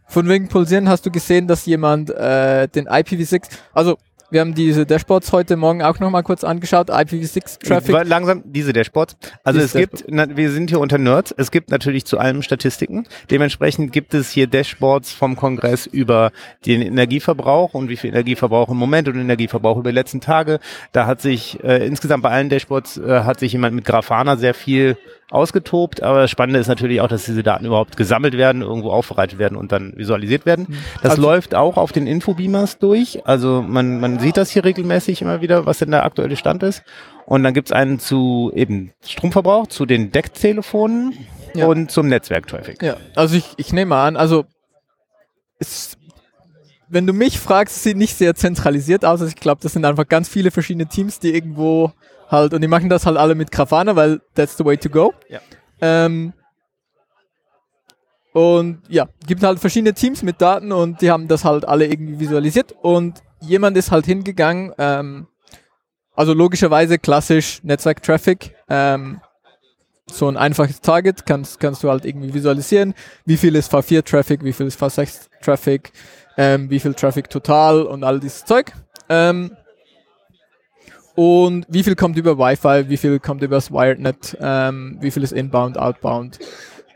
von 0.08 0.28
wegen 0.28 0.48
Pulsieren 0.48 0.88
hast 0.88 1.04
du 1.04 1.10
gesehen, 1.10 1.48
dass 1.48 1.66
jemand 1.66 2.10
äh, 2.10 2.68
den 2.68 2.88
IPv6, 2.88 3.48
also 3.72 3.96
wir 4.30 4.40
haben 4.40 4.54
diese 4.54 4.86
Dashboards 4.86 5.32
heute 5.32 5.56
Morgen 5.56 5.82
auch 5.82 6.00
nochmal 6.00 6.22
kurz 6.22 6.42
angeschaut, 6.44 6.90
IPv6 6.90 7.60
Traffic. 7.66 7.94
War 7.94 8.04
langsam 8.04 8.42
diese 8.44 8.72
Dashboards. 8.72 9.16
Also 9.44 9.60
Diese 9.60 9.78
es 9.78 9.90
gibt, 9.90 10.04
na, 10.08 10.36
wir 10.36 10.50
sind 10.50 10.70
hier 10.70 10.80
unter 10.80 10.98
Nerds, 10.98 11.34
es 11.36 11.50
gibt 11.50 11.70
natürlich 11.70 12.04
zu 12.04 12.18
allem 12.18 12.42
Statistiken. 12.42 13.06
Dementsprechend 13.30 13.92
gibt 13.92 14.14
es 14.14 14.30
hier 14.30 14.46
Dashboards 14.46 15.12
vom 15.12 15.36
Kongress 15.36 15.86
über 15.86 16.32
den 16.64 16.82
Energieverbrauch 16.82 17.74
und 17.74 17.88
wie 17.88 17.96
viel 17.96 18.10
Energieverbrauch 18.10 18.68
im 18.68 18.76
Moment 18.76 19.08
und 19.08 19.16
Energieverbrauch 19.16 19.78
über 19.78 19.90
die 19.90 19.94
letzten 19.94 20.20
Tage. 20.20 20.58
Da 20.92 21.06
hat 21.06 21.20
sich 21.20 21.62
äh, 21.62 21.86
insgesamt 21.86 22.22
bei 22.22 22.30
allen 22.30 22.48
Dashboards 22.48 22.98
äh, 22.98 23.20
hat 23.20 23.40
sich 23.40 23.52
jemand 23.52 23.74
mit 23.76 23.84
Grafana 23.84 24.36
sehr 24.36 24.54
viel 24.54 24.96
ausgetobt, 25.30 26.02
aber 26.02 26.20
das 26.20 26.30
Spannende 26.30 26.60
ist 26.60 26.68
natürlich 26.68 27.00
auch, 27.00 27.08
dass 27.08 27.24
diese 27.24 27.42
Daten 27.42 27.64
überhaupt 27.64 27.96
gesammelt 27.96 28.36
werden, 28.36 28.62
irgendwo 28.62 28.90
aufbereitet 28.90 29.38
werden 29.38 29.56
und 29.56 29.72
dann 29.72 29.92
visualisiert 29.96 30.46
werden. 30.46 30.68
Das 31.02 31.12
Also- 31.12 31.22
läuft 31.22 31.54
auch 31.54 31.76
auf 31.76 31.90
den 31.92 32.06
Infobeamers 32.06 32.78
durch. 32.78 33.26
Also 33.26 33.62
man, 33.66 33.98
man 33.98 34.15
sieht 34.18 34.36
das 34.36 34.50
hier 34.50 34.64
regelmäßig 34.64 35.22
immer 35.22 35.40
wieder, 35.40 35.66
was 35.66 35.78
denn 35.78 35.90
der 35.90 36.04
aktuelle 36.04 36.36
Stand 36.36 36.62
ist. 36.62 36.82
Und 37.26 37.42
dann 37.42 37.54
gibt's 37.54 37.72
einen 37.72 37.98
zu 37.98 38.52
eben 38.54 38.92
Stromverbrauch, 39.04 39.66
zu 39.66 39.86
den 39.86 40.12
Decktelefonen 40.12 41.16
Ja. 41.54 41.66
und 41.66 41.90
zum 41.90 42.08
Netzwerktraffic. 42.08 42.82
Ja, 42.82 42.96
also 43.14 43.36
ich, 43.36 43.46
ich 43.56 43.72
nehme 43.72 43.96
an, 43.96 44.16
also 44.16 44.44
es, 45.58 45.96
wenn 46.88 47.06
du 47.06 47.12
mich 47.12 47.40
fragst, 47.40 47.82
sieht 47.82 47.96
nicht 47.96 48.16
sehr 48.16 48.34
zentralisiert 48.34 49.04
aus. 49.04 49.20
Also 49.20 49.26
ich 49.26 49.36
glaube, 49.40 49.60
das 49.62 49.72
sind 49.72 49.84
einfach 49.84 50.06
ganz 50.06 50.28
viele 50.28 50.50
verschiedene 50.50 50.86
Teams, 50.86 51.18
die 51.18 51.34
irgendwo 51.34 51.92
halt, 52.30 52.54
und 52.54 52.60
die 52.60 52.68
machen 52.68 52.88
das 52.88 53.06
halt 53.06 53.16
alle 53.16 53.34
mit 53.34 53.50
Grafana, 53.50 53.96
weil 53.96 54.20
that's 54.34 54.56
the 54.56 54.64
way 54.64 54.76
to 54.76 54.88
go. 54.88 55.12
Ja. 55.28 55.40
Ähm, 55.80 56.32
und 58.32 58.82
ja, 58.88 59.08
gibt 59.26 59.42
halt 59.42 59.58
verschiedene 59.60 59.94
Teams 59.94 60.22
mit 60.22 60.40
Daten 60.42 60.70
und 60.70 61.00
die 61.00 61.10
haben 61.10 61.26
das 61.26 61.44
halt 61.44 61.66
alle 61.66 61.86
irgendwie 61.86 62.20
visualisiert 62.20 62.72
und 62.82 63.22
jemand 63.40 63.76
ist 63.76 63.90
halt 63.90 64.06
hingegangen, 64.06 64.72
ähm, 64.78 65.26
also 66.14 66.32
logischerweise 66.32 66.98
klassisch 66.98 67.62
Netzwerk-Traffic, 67.62 68.54
ähm, 68.68 69.20
so 70.10 70.28
ein 70.28 70.36
einfaches 70.36 70.80
Target 70.80 71.26
kannst, 71.26 71.60
kannst 71.60 71.82
du 71.82 71.90
halt 71.90 72.04
irgendwie 72.04 72.32
visualisieren. 72.32 72.94
Wie 73.24 73.36
viel 73.36 73.56
ist 73.56 73.72
V4-Traffic, 73.72 74.44
wie 74.44 74.52
viel 74.52 74.66
ist 74.66 74.80
V6-Traffic, 74.80 75.92
ähm, 76.36 76.70
wie 76.70 76.80
viel 76.80 76.94
Traffic 76.94 77.28
total 77.28 77.82
und 77.82 78.04
all 78.04 78.20
dieses 78.20 78.44
Zeug. 78.44 78.72
Ähm, 79.08 79.50
und 81.16 81.66
wie 81.68 81.82
viel 81.82 81.96
kommt 81.96 82.18
über 82.18 82.38
Wi-Fi, 82.38 82.88
wie 82.88 82.96
viel 82.96 83.18
kommt 83.18 83.42
übers 83.42 83.72
WiredNet, 83.72 84.36
ähm, 84.40 84.98
wie 85.00 85.10
viel 85.10 85.22
ist 85.22 85.32
inbound, 85.32 85.78
outbound. 85.78 86.38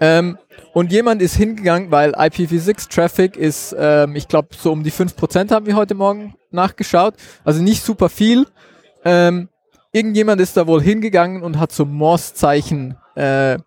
Ähm, 0.00 0.38
und 0.72 0.92
jemand 0.92 1.20
ist 1.20 1.36
hingegangen, 1.36 1.90
weil 1.90 2.14
IPv6-Traffic 2.14 3.36
ist, 3.36 3.76
ähm, 3.78 4.16
ich 4.16 4.28
glaube, 4.28 4.48
so 4.56 4.72
um 4.72 4.82
die 4.82 4.92
5% 4.92 5.50
haben 5.50 5.66
wir 5.66 5.76
heute 5.76 5.94
Morgen 5.94 6.34
nachgeschaut. 6.50 7.14
Also 7.44 7.62
nicht 7.62 7.84
super 7.84 8.08
viel. 8.08 8.46
Ähm, 9.04 9.48
irgendjemand 9.92 10.40
ist 10.40 10.56
da 10.56 10.66
wohl 10.66 10.82
hingegangen 10.82 11.42
und 11.42 11.58
hat 11.58 11.72
so 11.72 11.84
Morse-Zeichen 11.84 12.96
äh, 13.14 13.58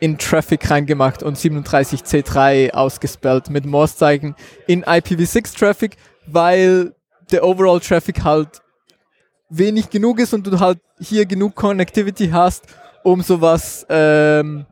in 0.00 0.18
Traffic 0.18 0.70
reingemacht 0.70 1.22
und 1.22 1.36
37C3 1.36 2.72
ausgespellt 2.72 3.50
mit 3.50 3.66
Morse-Zeichen 3.66 4.34
in 4.66 4.84
IPv6-Traffic, 4.84 5.96
weil 6.26 6.94
der 7.30 7.44
Overall 7.44 7.80
Traffic 7.80 8.24
halt 8.24 8.62
wenig 9.50 9.90
genug 9.90 10.18
ist 10.18 10.32
und 10.32 10.46
du 10.46 10.58
halt 10.58 10.78
hier 10.98 11.26
genug 11.26 11.54
Connectivity 11.54 12.30
hast, 12.30 12.64
um 13.04 13.22
sowas 13.22 13.86
ähm, 13.88 14.66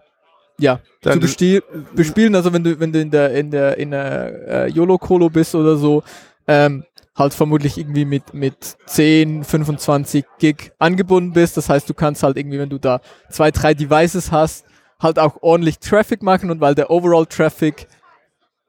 ja, 0.58 0.80
Dann- 1.02 1.20
zu 1.20 1.26
besti- 1.26 1.62
bespielen. 1.94 2.34
Also 2.34 2.52
wenn 2.52 2.64
du, 2.64 2.78
wenn 2.80 2.92
du 2.92 3.00
in 3.00 3.10
der, 3.10 3.32
in 3.32 3.50
der, 3.50 3.76
in 3.78 3.90
der 3.90 4.48
äh, 4.48 4.70
YOLO-Colo 4.70 5.30
bist 5.30 5.54
oder 5.54 5.76
so, 5.76 6.02
ähm, 6.46 6.84
halt 7.16 7.34
vermutlich 7.34 7.76
irgendwie 7.78 8.04
mit, 8.04 8.32
mit 8.32 8.76
10, 8.86 9.42
25 9.44 10.24
Gig 10.38 10.70
angebunden 10.78 11.32
bist. 11.32 11.56
Das 11.56 11.68
heißt, 11.68 11.88
du 11.88 11.94
kannst 11.94 12.22
halt 12.22 12.36
irgendwie, 12.36 12.58
wenn 12.58 12.68
du 12.70 12.78
da 12.78 13.00
zwei, 13.30 13.50
drei 13.50 13.74
Devices 13.74 14.30
hast, 14.30 14.64
halt 15.00 15.18
auch 15.18 15.36
ordentlich 15.42 15.78
Traffic 15.80 16.22
machen 16.22 16.50
und 16.50 16.60
weil 16.60 16.74
der 16.74 16.90
Overall 16.90 17.26
Traffic 17.26 17.86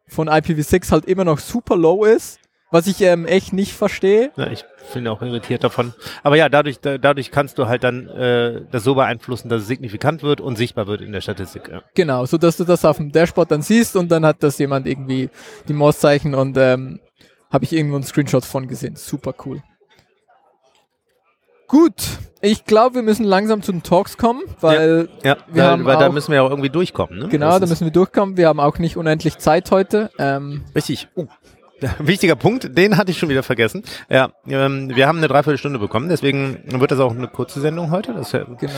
von 0.07 0.27
IPv6 0.29 0.91
halt 0.91 1.05
immer 1.05 1.23
noch 1.25 1.37
super 1.39 1.75
low 1.75 2.05
ist, 2.05 2.38
Was 2.71 2.85
ich 2.85 3.01
ähm, 3.01 3.25
echt 3.25 3.51
nicht 3.51 3.73
verstehe. 3.73 4.31
Ja, 4.35 4.47
ich 4.47 4.63
bin 4.93 5.07
auch 5.07 5.21
irritiert 5.23 5.63
davon. 5.63 5.93
Aber 6.21 6.35
ja, 6.35 6.49
dadurch, 6.49 6.79
da, 6.79 6.99
dadurch 6.99 7.31
kannst 7.31 7.57
du 7.57 7.67
halt 7.67 7.83
dann 7.83 8.07
äh, 8.09 8.61
das 8.69 8.83
so 8.83 8.93
beeinflussen, 8.93 9.49
dass 9.49 9.63
es 9.63 9.67
signifikant 9.67 10.21
wird 10.21 10.39
und 10.39 10.55
sichtbar 10.55 10.85
wird 10.85 11.01
in 11.01 11.11
der 11.11 11.21
Statistik. 11.21 11.67
Ja. 11.67 11.81
Genau, 11.95 12.25
so 12.27 12.37
dass 12.37 12.57
du 12.57 12.65
das 12.65 12.85
auf 12.85 12.97
dem 12.97 13.11
Dashboard 13.11 13.49
dann 13.49 13.63
siehst 13.63 13.95
und 13.95 14.09
dann 14.11 14.23
hat 14.25 14.43
das 14.43 14.59
jemand 14.59 14.85
irgendwie 14.85 15.29
die 15.67 15.73
Mauszeichen 15.73 16.35
und 16.35 16.57
ähm, 16.57 16.99
habe 17.51 17.65
ich 17.65 17.73
irgendwo 17.73 17.95
einen 17.95 18.03
Screenshot 18.05 18.45
von 18.45 18.67
gesehen. 18.67 18.95
Super 18.95 19.33
cool. 19.45 19.63
Gut, 21.67 22.03
ich 22.41 22.65
glaube, 22.65 22.95
wir 22.95 23.01
müssen 23.03 23.25
langsam 23.25 23.61
zu 23.61 23.71
den 23.71 23.83
Talks 23.83 24.17
kommen, 24.17 24.41
weil 24.59 25.07
Ja, 25.23 25.37
Wir 25.51 25.63
da, 25.63 25.71
haben 25.71 25.85
weil 25.85 25.97
da 25.97 26.07
auch- 26.07 26.11
müssen 26.11 26.29
wir 26.31 26.37
ja 26.37 26.41
auch 26.43 26.49
irgendwie 26.49 26.69
durchkommen. 26.69 27.19
Ne? 27.19 27.27
genau, 27.29 27.59
da 27.59 27.65
müssen 27.67 27.85
wir 27.85 27.91
durchkommen. 27.91 28.37
Wir 28.37 28.47
haben 28.47 28.59
auch 28.59 28.79
nicht 28.79 28.97
unendlich 28.97 29.37
Zeit 29.37 29.69
heute. 29.71 30.09
Ähm, 30.17 30.63
Richtig. 30.75 31.07
Oh. 31.15 31.25
Wichtiger 31.99 32.35
Punkt, 32.35 32.77
den 32.77 32.97
hatte 32.97 33.11
ich 33.11 33.17
schon 33.17 33.29
wieder 33.29 33.43
vergessen. 33.43 33.83
Ja, 34.09 34.31
ähm, 34.47 34.95
wir 34.95 35.07
haben 35.07 35.17
eine 35.17 35.27
Dreiviertelstunde 35.27 35.79
bekommen, 35.79 36.09
deswegen 36.09 36.63
wird 36.65 36.91
das 36.91 36.99
auch 36.99 37.11
eine 37.11 37.27
kurze 37.27 37.61
Sendung 37.61 37.91
heute. 37.91 38.13
Das, 38.13 38.31
genau. 38.31 38.73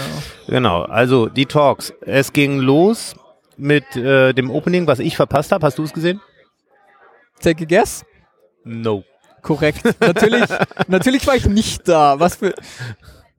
genau, 0.48 0.82
also 0.84 1.28
die 1.28 1.46
Talks. 1.46 1.94
Es 2.02 2.34
ging 2.34 2.60
los 2.60 3.16
mit 3.58 3.96
äh, 3.96 4.34
dem 4.34 4.50
Opening, 4.52 4.88
was 4.88 5.00
ich 5.00 5.16
verpasst 5.16 5.52
habe. 5.52 5.66
Hast 5.66 5.78
du 5.78 5.84
es 5.84 5.94
gesehen? 5.94 6.22
Take 7.42 7.64
a 7.64 7.68
guess? 7.68 8.06
No. 8.64 9.04
Korrekt. 9.42 9.82
natürlich, 10.00 10.46
natürlich 10.88 11.26
war 11.26 11.36
ich 11.36 11.46
nicht 11.48 11.88
da. 11.88 12.20
Was 12.20 12.36
für. 12.36 12.54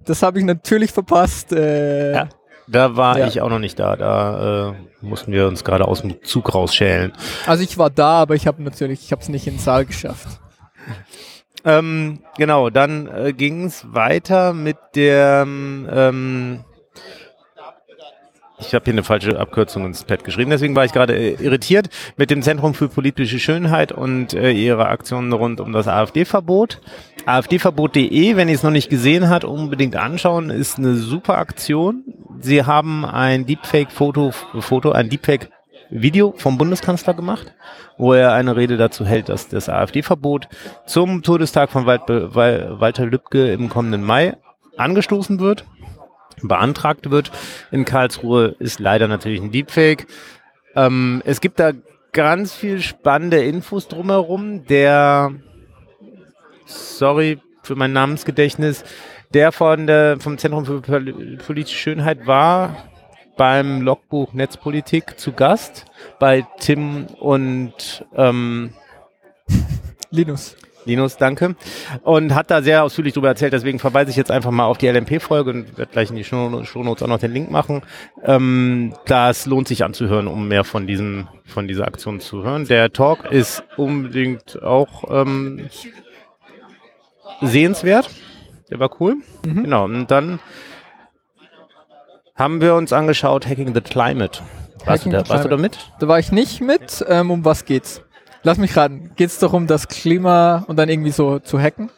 Das 0.05 0.23
habe 0.23 0.41
ich 0.41 0.45
natürlich 0.45 0.91
verpasst. 0.91 1.53
Äh, 1.53 2.13
Ja. 2.15 2.29
Da 2.69 2.97
war 2.97 3.19
Ja. 3.19 3.27
ich 3.27 3.41
auch 3.41 3.49
noch 3.51 3.59
nicht 3.59 3.79
da. 3.79 3.97
Da 3.97 4.71
äh, 4.71 4.75
mussten 5.05 5.33
wir 5.33 5.49
uns 5.49 5.65
gerade 5.65 5.87
aus 5.89 6.03
dem 6.03 6.23
Zug 6.23 6.55
rausschälen. 6.55 7.13
Also 7.47 7.63
ich 7.65 7.77
war 7.79 7.91
da, 7.91 8.23
aber 8.23 8.35
ich 8.35 8.47
habe 8.47 8.63
natürlich, 8.63 9.03
ich 9.05 9.13
habe 9.13 9.21
es 9.23 9.29
nicht 9.29 9.47
in 9.47 9.55
den 9.55 9.61
Saal 9.61 9.85
geschafft. 9.85 10.29
Ähm, 11.65 12.21
genau, 12.39 12.71
dann 12.71 13.07
äh, 13.07 13.33
ging 13.33 13.65
es 13.67 13.85
weiter 13.93 14.53
mit 14.53 14.77
der 14.97 15.43
ähm, 15.47 16.65
ich 18.67 18.75
habe 18.75 18.85
hier 18.85 18.95
eine 18.95 19.03
falsche 19.03 19.39
Abkürzung 19.39 19.87
ins 19.87 20.05
Pad 20.05 20.25
geschrieben, 20.25 20.51
deswegen 20.51 20.75
war 20.77 20.85
ich 20.85 20.93
gerade 20.93 21.15
äh, 21.17 21.35
irritiert 21.43 21.89
mit 22.17 22.31
dem 22.31 22.43
Zentrum 22.43 22.75
für 22.75 22.89
politische 22.89 23.39
Schönheit 23.39 23.93
und 23.93 24.35
äh, 24.35 24.51
ihre 24.53 24.87
Aktionen 24.89 25.33
rund 25.33 25.61
um 25.61 25.73
das 25.73 25.89
AfD-Verbot. 25.89 26.81
AfDverbot.de, 27.27 28.37
wenn 28.37 28.49
ihr 28.49 28.55
es 28.55 28.63
noch 28.63 28.71
nicht 28.71 28.89
gesehen 28.91 29.29
habt, 29.29 29.45
unbedingt 29.45 29.97
anschauen, 29.97 30.51
ist 30.51 30.79
eine 30.79 30.95
super 30.95 31.39
Aktion. 31.39 32.05
Sie 32.41 32.65
haben 32.65 33.05
ein 33.05 33.47
Deepfake-Foto, 33.47 34.33
Foto, 34.61 34.93
ein 34.93 35.09
Deepfake-Video 35.09 36.35
vom 36.37 36.59
Bundeskanzler 36.59 37.15
gemacht, 37.15 37.53
wo 37.99 38.13
er 38.13 38.33
eine 38.33 38.57
Rede 38.57 38.77
dazu 38.77 39.05
hält, 39.05 39.29
dass 39.29 39.49
das 39.49 39.69
AfD-Verbot 39.69 40.49
zum 40.87 41.23
Todestag 41.23 41.71
von 41.71 41.87
Walt, 41.87 42.03
Wal- 42.09 42.81
Walter 42.81 43.07
Lübcke 43.07 43.53
im 43.53 43.69
kommenden 43.69 44.03
Mai 44.03 44.37
angestoßen 44.77 45.39
wird 45.39 45.65
beantragt 46.43 47.11
wird 47.11 47.31
in 47.71 47.85
Karlsruhe, 47.85 48.55
ist 48.59 48.81
leider 48.81 49.09
natürlich 49.09 49.41
ein 49.41 49.53
Deepfake. 49.53 50.07
Ähm, 50.75 51.23
es 51.25 51.41
gibt 51.41 51.61
da 51.61 51.73
ganz 52.13 52.55
viel 52.55 52.81
spannende 52.81 53.43
Infos 53.43 53.89
drumherum. 53.89 54.67
Der, 54.67 55.33
sorry 56.67 57.41
für 57.63 57.75
mein 57.75 57.93
Namensgedächtnis, 57.93 58.85
der 59.35 59.53
von 59.53 59.87
der, 59.87 60.19
vom 60.21 60.39
Zentrum 60.39 60.67
für 60.67 60.81
Pol- 60.81 61.39
politische 61.45 61.79
Schönheit 61.79 62.27
war 62.27 62.89
beim 63.37 63.81
Logbuch 63.81 64.35
Netzpolitik 64.35 65.19
zu 65.19 65.33
Gast 65.33 65.87
bei 66.19 66.47
Tim 66.61 67.07
und 67.19 68.05
ähm, 68.15 68.75
Linus. 70.11 70.57
Linus, 70.85 71.17
danke. 71.17 71.55
Und 72.03 72.35
hat 72.35 72.51
da 72.51 72.63
sehr 72.63 72.83
ausführlich 72.83 73.15
darüber 73.15 73.29
erzählt, 73.29 73.53
deswegen 73.53 73.79
verweise 73.79 74.11
ich 74.11 74.17
jetzt 74.17 74.31
einfach 74.31 74.51
mal 74.51 74.65
auf 74.67 74.79
die 74.79 74.89
LMP-Folge 74.89 75.51
und 75.51 75.79
werde 75.79 75.93
gleich 75.93 76.11
in 76.11 76.17
die 76.17 76.25
Show- 76.25 76.65
Shownotes 76.65 77.03
auch 77.03 77.09
noch 77.09 77.19
den 77.19 77.33
Link 77.33 77.51
machen. 77.51 77.83
Ähm, 78.25 78.95
das 79.07 79.47
lohnt 79.47 79.69
sich 79.69 79.85
anzuhören, 79.85 80.27
um 80.27 80.49
mehr 80.49 80.65
von 80.65 80.87
diesem, 80.87 81.29
von 81.45 81.69
dieser 81.69 81.87
Aktion 81.87 82.21
zu 82.21 82.43
hören. 82.43 82.67
Der 82.67 82.93
Talk 82.93 83.31
ist 83.31 83.63
unbedingt 83.77 84.63
auch 84.63 85.05
ähm, 85.11 85.69
sehenswert. 87.41 88.11
Der 88.71 88.79
war 88.81 88.91
cool. 89.01 89.17
Genau. 89.43 89.85
Und 89.85 90.11
dann 90.11 90.41
haben 92.35 92.61
wir 92.61 92.75
uns 92.75 92.93
angeschaut 92.93 93.47
Hacking 93.47 93.75
the 93.75 93.81
Climate. 93.81 94.41
Warst, 94.85 95.03
Hacking 95.05 95.13
du, 95.13 95.23
da, 95.23 95.29
warst 95.29 95.45
du 95.45 95.49
da 95.49 95.57
mit? 95.57 95.79
Da 96.01 96.09
war 96.09 96.19
ich 96.19 96.33
nicht 96.33 96.61
mit. 96.61 97.05
Ähm, 97.09 97.31
um 97.31 97.45
was 97.45 97.65
geht's? 97.65 98.03
Lass 98.43 98.59
mich 98.59 98.77
raten. 98.77 99.13
Geht's 99.17 99.39
doch 99.39 99.53
um 99.53 99.67
das 99.67 99.89
Klima 99.89 100.65
und 100.67 100.77
dann 100.77 100.89
irgendwie 100.89 101.13
so 101.13 101.39
zu 101.39 101.61
hacken? 101.61 101.91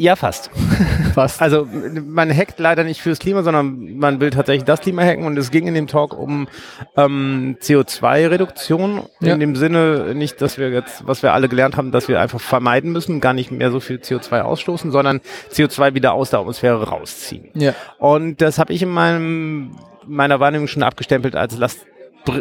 Ja, 0.00 0.16
fast. 0.16 0.50
Fast. 1.14 1.42
Also 1.42 1.68
man 2.06 2.34
hackt 2.34 2.58
leider 2.58 2.84
nicht 2.84 3.02
fürs 3.02 3.18
Klima, 3.18 3.42
sondern 3.42 3.98
man 3.98 4.18
will 4.18 4.30
tatsächlich 4.30 4.64
das 4.64 4.80
Klima 4.80 5.02
hacken 5.02 5.26
und 5.26 5.36
es 5.36 5.50
ging 5.50 5.66
in 5.66 5.74
dem 5.74 5.88
Talk 5.88 6.18
um 6.18 6.48
ähm, 6.96 7.58
CO2-Reduktion. 7.60 9.02
Ja. 9.20 9.34
In 9.34 9.40
dem 9.40 9.56
Sinne 9.56 10.14
nicht, 10.14 10.40
dass 10.40 10.56
wir 10.56 10.70
jetzt, 10.70 11.06
was 11.06 11.22
wir 11.22 11.34
alle 11.34 11.50
gelernt 11.50 11.76
haben, 11.76 11.90
dass 11.90 12.08
wir 12.08 12.18
einfach 12.18 12.40
vermeiden 12.40 12.92
müssen, 12.92 13.20
gar 13.20 13.34
nicht 13.34 13.50
mehr 13.50 13.70
so 13.70 13.78
viel 13.78 13.96
CO2 13.98 14.40
ausstoßen, 14.40 14.90
sondern 14.90 15.20
CO2 15.52 15.92
wieder 15.92 16.14
aus 16.14 16.30
der 16.30 16.38
Atmosphäre 16.40 16.88
rausziehen. 16.88 17.50
ja. 17.52 17.74
Und 17.98 18.40
das 18.40 18.58
habe 18.58 18.72
ich 18.72 18.80
in 18.80 18.88
meinem, 18.88 19.76
meiner 20.06 20.40
Wahrnehmung 20.40 20.68
schon 20.68 20.82
abgestempelt 20.82 21.36
als 21.36 21.58
Last. 21.58 21.84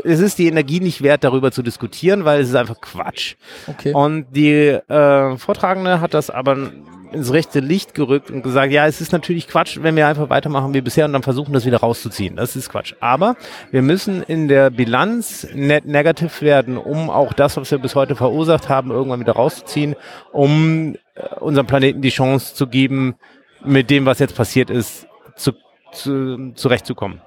Es 0.04 0.20
ist 0.20 0.38
die 0.38 0.48
Energie 0.48 0.80
nicht 0.80 1.02
wert, 1.02 1.24
darüber 1.24 1.52
zu 1.52 1.64
diskutieren, 1.64 2.26
weil 2.26 2.42
es 2.42 2.50
ist 2.50 2.56
einfach 2.56 2.82
Quatsch. 2.82 3.36
Okay. 3.68 3.94
Und 3.94 4.28
die 4.32 4.58
äh, 4.58 5.38
Vortragende 5.38 6.02
hat 6.02 6.14
das 6.14 6.30
aber 6.30 6.72
ins 7.12 7.34
rechte 7.34 7.60
Licht 7.60 7.94
gerückt 7.94 8.30
und 8.30 8.44
gesagt, 8.44 8.72
ja, 8.72 8.86
es 8.86 9.02
ist 9.02 9.12
natürlich 9.12 9.48
Quatsch, 9.48 9.80
wenn 9.82 9.96
wir 9.96 10.08
einfach 10.08 10.30
weitermachen 10.30 10.74
wie 10.74 10.82
bisher 10.82 11.06
und 11.06 11.14
dann 11.14 11.24
versuchen, 11.24 11.54
das 11.54 11.66
wieder 11.66 11.80
rauszuziehen. 11.80 12.36
Das 12.36 12.56
ist 12.56 12.70
Quatsch. 12.70 12.94
Aber 13.00 13.36
wir 13.72 13.82
müssen 13.82 14.22
in 14.24 14.48
der 14.48 14.70
Bilanz 14.70 15.48
net 15.54 15.86
negativ 15.86 16.42
werden, 16.42 16.78
um 16.78 17.10
auch 17.10 17.34
das, 17.34 17.58
was 17.58 17.72
wir 17.72 17.80
bis 17.80 17.96
heute 17.96 18.16
verursacht 18.16 18.70
haben, 18.70 18.92
irgendwann 18.92 19.20
wieder 19.20 19.34
rauszuziehen, 19.34 19.96
um 20.32 20.96
äh, 21.16 21.36
unserem 21.40 21.68
Planeten 21.68 22.02
die 22.02 22.10
Chance 22.10 22.54
zu 22.54 22.68
geben, 22.68 23.16
mit 23.64 23.90
dem, 23.90 24.06
was 24.06 24.20
jetzt 24.20 24.36
passiert 24.36 24.70
ist, 24.70 25.08
zu, 25.36 25.52
zu, 25.92 26.52
zurechtzukommen. 26.56 27.22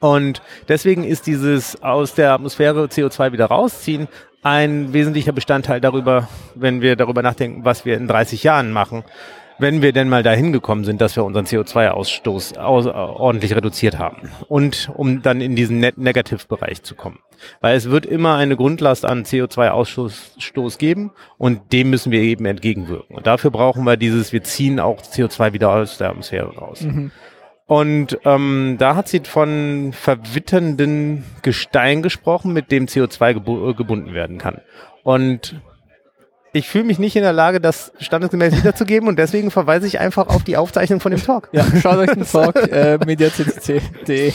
Und 0.00 0.42
deswegen 0.68 1.04
ist 1.04 1.26
dieses 1.26 1.82
aus 1.82 2.14
der 2.14 2.32
Atmosphäre 2.32 2.86
CO2 2.86 3.32
wieder 3.32 3.46
rausziehen 3.46 4.08
ein 4.42 4.92
wesentlicher 4.92 5.32
Bestandteil 5.32 5.80
darüber, 5.80 6.28
wenn 6.54 6.80
wir 6.80 6.96
darüber 6.96 7.22
nachdenken, 7.22 7.64
was 7.64 7.84
wir 7.84 7.96
in 7.96 8.06
30 8.06 8.42
Jahren 8.42 8.72
machen, 8.72 9.04
wenn 9.58 9.82
wir 9.82 9.92
denn 9.92 10.08
mal 10.08 10.22
dahin 10.22 10.52
gekommen 10.52 10.84
sind, 10.84 11.02
dass 11.02 11.16
wir 11.16 11.24
unseren 11.24 11.44
CO2-Ausstoß 11.44 12.56
aus, 12.56 12.86
äh, 12.86 12.88
ordentlich 12.88 13.54
reduziert 13.54 13.98
haben. 13.98 14.30
Und 14.48 14.90
um 14.94 15.20
dann 15.20 15.42
in 15.42 15.54
diesen 15.54 15.80
Net 15.80 15.98
Negative-Bereich 15.98 16.82
zu 16.82 16.94
kommen. 16.94 17.18
Weil 17.60 17.76
es 17.76 17.90
wird 17.90 18.06
immer 18.06 18.36
eine 18.36 18.56
Grundlast 18.56 19.04
an 19.04 19.24
CO2-Ausstoß 19.24 20.40
Stoß 20.40 20.78
geben 20.78 21.12
und 21.36 21.74
dem 21.74 21.90
müssen 21.90 22.10
wir 22.10 22.22
eben 22.22 22.46
entgegenwirken. 22.46 23.16
Und 23.16 23.26
dafür 23.26 23.50
brauchen 23.50 23.84
wir 23.84 23.98
dieses, 23.98 24.32
wir 24.32 24.42
ziehen 24.42 24.80
auch 24.80 25.02
CO2 25.02 25.52
wieder 25.52 25.70
aus 25.70 25.98
der 25.98 26.08
Atmosphäre 26.08 26.56
raus. 26.56 26.86
Und 27.70 28.18
ähm, 28.24 28.78
da 28.80 28.96
hat 28.96 29.06
sie 29.06 29.20
von 29.20 29.92
verwitternden 29.92 31.22
Gestein 31.42 32.02
gesprochen, 32.02 32.52
mit 32.52 32.72
dem 32.72 32.86
CO2 32.86 33.34
gebu 33.34 33.70
äh, 33.70 33.74
gebunden 33.74 34.12
werden 34.12 34.38
kann. 34.38 34.60
Und 35.04 35.54
ich 36.52 36.68
fühle 36.68 36.82
mich 36.82 36.98
nicht 36.98 37.14
in 37.14 37.22
der 37.22 37.32
Lage, 37.32 37.60
das 37.60 37.92
standesgemäß 38.00 38.56
wiederzugeben 38.56 39.08
und 39.08 39.20
deswegen 39.20 39.52
verweise 39.52 39.86
ich 39.86 40.00
einfach 40.00 40.26
auf 40.26 40.42
die 40.42 40.56
Aufzeichnung 40.56 40.98
von 40.98 41.12
dem 41.12 41.22
Talk. 41.22 41.48
Ja, 41.52 41.64
schaut 41.80 41.98
euch 41.98 42.10
den 42.10 42.26
Talk 42.26 42.56
äh, 42.72 42.98
mediaccc.de. 43.06 44.32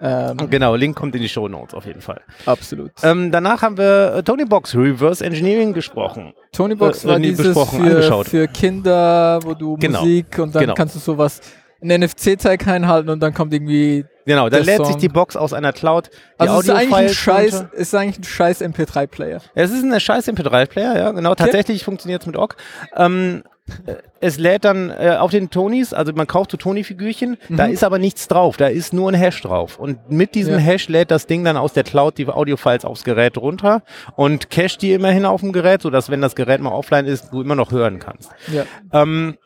Ähm, 0.00 0.36
Genau, 0.48 0.76
Link 0.76 0.94
kommt 0.94 1.16
in 1.16 1.22
die 1.22 1.28
Show 1.28 1.48
Notes 1.48 1.74
auf 1.74 1.86
jeden 1.86 2.02
Fall. 2.02 2.20
absolut. 2.46 2.92
Ähm, 3.02 3.32
danach 3.32 3.62
haben 3.62 3.78
wir 3.78 4.14
äh, 4.18 4.22
Tony 4.22 4.44
Box 4.44 4.76
Reverse 4.76 5.24
Engineering 5.24 5.72
gesprochen. 5.72 6.34
Tony 6.52 6.76
Box 6.76 7.04
äh, 7.04 7.08
war 7.08 7.18
dieses 7.18 7.48
besprochen, 7.48 7.80
für, 7.80 7.90
angeschaut. 7.90 8.28
für 8.28 8.46
Kinder, 8.46 9.40
wo 9.42 9.54
du 9.54 9.76
Genau. 9.78 10.02
Musik 10.02 10.38
und 10.38 10.54
dann 10.54 10.60
Genau. 10.62 10.74
kannst 10.74 10.94
du 10.94 11.00
sowas 11.00 11.40
einen 11.84 12.02
NFC-Tag 12.02 12.66
einhalten 12.66 13.10
und 13.10 13.20
dann 13.20 13.32
kommt 13.34 13.52
irgendwie. 13.54 14.04
Genau, 14.26 14.48
da 14.48 14.56
Der 14.56 14.64
lädt 14.64 14.76
Song. 14.78 14.86
sich 14.86 14.96
die 14.96 15.08
Box 15.10 15.36
aus 15.36 15.52
einer 15.52 15.72
Cloud. 15.74 16.08
Die 16.10 16.40
Also 16.40 16.54
es 16.60 16.64
ist 16.64 16.70
eigentlich 16.70 16.94
ein 16.94 17.08
Scheiß, 17.10 17.54
runter. 17.60 17.74
ist 17.74 17.94
eigentlich 17.94 18.18
ein 18.20 18.24
Scheiß 18.24 18.62
MP3-Player. 18.62 19.40
Es 19.54 19.70
ist 19.70 19.84
ein 19.84 20.00
scheiß 20.00 20.28
MP3-Player, 20.28 20.96
ja, 20.96 21.10
genau. 21.12 21.34
Tatsächlich 21.34 21.84
funktioniert 21.84 22.22
es 22.22 22.26
mit 22.26 22.36
OGG. 22.38 22.54
Ähm, 22.96 23.42
äh, 23.86 23.94
es 24.20 24.38
lädt 24.38 24.64
dann 24.64 24.88
äh, 24.90 25.16
auf 25.18 25.30
den 25.30 25.50
Tonys, 25.50 25.92
also 25.92 26.12
man 26.14 26.26
kauft 26.26 26.50
so 26.52 26.56
Tony-Figürchen, 26.56 27.36
da 27.50 27.66
ist 27.66 27.84
aber 27.84 27.98
nichts 27.98 28.26
drauf, 28.26 28.56
da 28.56 28.68
ist 28.68 28.94
nur 28.94 29.10
ein 29.10 29.14
Hash 29.14 29.42
drauf. 29.42 29.78
Und 29.78 30.10
mit 30.10 30.34
diesem 30.34 30.54
Ja. 30.54 30.58
Hash 30.60 30.88
lädt 30.88 31.10
das 31.10 31.26
Ding 31.26 31.44
dann 31.44 31.58
aus 31.58 31.74
der 31.74 31.84
Cloud 31.84 32.16
die 32.16 32.26
Audiofiles 32.26 32.86
aufs 32.86 33.04
Gerät 33.04 33.36
runter 33.36 33.82
und 34.16 34.48
cached 34.48 34.80
die 34.80 34.92
immerhin 34.94 35.26
auf 35.26 35.40
dem 35.42 35.52
Gerät, 35.52 35.82
sodass 35.82 36.08
wenn 36.10 36.22
das 36.22 36.34
Gerät 36.34 36.62
mal 36.62 36.72
offline 36.72 37.04
ist, 37.04 37.30
du 37.32 37.42
immer 37.42 37.54
noch 37.56 37.72
hören 37.72 37.98
kannst. 37.98 38.30
Ja. 38.50 38.64
Ähm, 38.92 39.36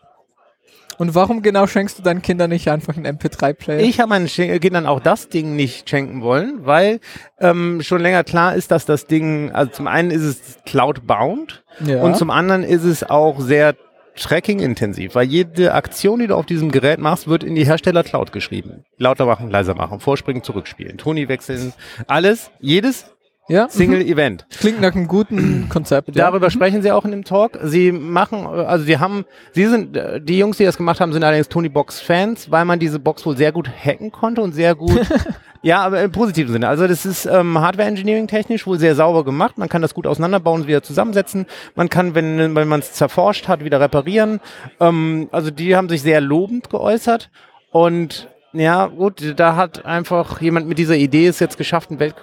Und 0.98 1.14
warum 1.14 1.42
genau 1.42 1.66
schenkst 1.66 1.98
du 1.98 2.02
deinen 2.02 2.22
Kindern 2.22 2.50
nicht 2.50 2.68
einfach 2.68 2.96
einen 2.96 3.06
MP3-Player? 3.18 3.80
Ich 3.80 4.00
habe 4.00 4.08
meinen 4.10 4.26
Sch- 4.26 4.58
Kindern 4.58 4.86
auch 4.86 5.00
das 5.00 5.28
Ding 5.28 5.54
nicht 5.56 5.88
schenken 5.88 6.22
wollen, 6.22 6.66
weil 6.66 7.00
ähm, 7.40 7.80
schon 7.82 8.00
länger 8.02 8.24
klar 8.24 8.54
ist, 8.56 8.70
dass 8.70 8.84
das 8.84 9.06
Ding, 9.06 9.52
also 9.52 9.70
zum 9.70 9.86
einen 9.86 10.10
ist 10.10 10.22
es 10.22 10.58
cloud-bound 10.66 11.62
Ja. 11.86 12.02
Und 12.02 12.16
zum 12.16 12.30
anderen 12.30 12.64
ist 12.64 12.84
es 12.84 13.08
auch 13.08 13.40
sehr 13.40 13.74
Tracking-intensiv, 14.16 15.14
weil 15.14 15.26
jede 15.28 15.74
Aktion, 15.74 16.18
die 16.18 16.26
du 16.26 16.34
auf 16.34 16.44
diesem 16.44 16.72
Gerät 16.72 16.98
machst, 16.98 17.28
wird 17.28 17.44
in 17.44 17.54
die 17.54 17.64
Hersteller-Cloud 17.64 18.32
geschrieben. 18.32 18.84
Lauter 18.96 19.26
machen, 19.26 19.48
leiser 19.48 19.74
machen, 19.76 20.00
vorspringen, 20.00 20.42
zurückspielen, 20.42 20.98
Toni 20.98 21.28
wechseln, 21.28 21.72
alles, 22.08 22.50
jedes 22.60 23.06
ja. 23.48 23.68
Single-Event. 23.68 24.46
Klingt 24.50 24.80
nach 24.80 24.94
einem 24.94 25.08
guten 25.08 25.68
Konzept. 25.68 26.08
Ja. 26.08 26.30
Darüber 26.30 26.50
sprechen 26.50 26.82
sie 26.82 26.92
auch 26.92 27.04
in 27.04 27.10
dem 27.10 27.24
Talk. 27.24 27.58
Sie 27.64 27.92
machen, 27.92 28.46
also 28.46 28.84
die 28.84 28.98
haben, 28.98 29.24
sie 29.52 29.66
sind, 29.66 29.96
äh, 29.96 30.20
die 30.20 30.38
Jungs, 30.38 30.58
die 30.58 30.64
das 30.64 30.76
gemacht 30.76 31.00
haben, 31.00 31.12
sind 31.12 31.24
allerdings 31.24 31.48
Tony 31.48 31.68
Box 31.68 32.00
Fans, 32.00 32.50
weil 32.50 32.64
man 32.64 32.78
diese 32.78 32.98
Box 32.98 33.24
wohl 33.24 33.36
sehr 33.36 33.52
gut 33.52 33.68
hacken 33.68 34.12
konnte 34.12 34.42
und 34.42 34.52
sehr 34.52 34.74
gut, 34.74 35.00
ja, 35.62 35.80
aber 35.80 36.02
im 36.02 36.12
positiven 36.12 36.52
Sinne. 36.52 36.68
Also 36.68 36.86
das 36.86 37.06
ist 37.06 37.26
ähm, 37.26 37.58
Hardware 37.58 37.88
Engineering 37.88 38.28
technisch 38.28 38.66
wohl 38.66 38.78
sehr 38.78 38.94
sauber 38.94 39.24
gemacht. 39.24 39.58
Man 39.58 39.68
kann 39.68 39.82
das 39.82 39.94
gut 39.94 40.06
auseinanderbauen 40.06 40.62
und 40.62 40.68
wieder 40.68 40.82
zusammensetzen. 40.82 41.46
Man 41.74 41.88
kann, 41.88 42.14
wenn, 42.14 42.54
wenn 42.54 42.68
man 42.68 42.80
es 42.80 42.92
zerforscht 42.92 43.48
hat, 43.48 43.64
wieder 43.64 43.80
reparieren. 43.80 44.40
Ähm, 44.78 45.28
also 45.32 45.50
die 45.50 45.74
haben 45.74 45.88
sich 45.88 46.02
sehr 46.02 46.20
lobend 46.20 46.70
geäußert 46.70 47.30
und 47.70 48.28
ja, 48.52 48.86
gut, 48.86 49.34
da 49.36 49.56
hat 49.56 49.84
einfach 49.84 50.40
jemand 50.40 50.68
mit 50.68 50.78
dieser 50.78 50.96
Idee 50.96 51.26
es 51.26 51.38
jetzt 51.38 51.58
geschafft, 51.58 51.90
ein 51.90 52.00
Welt 52.00 52.14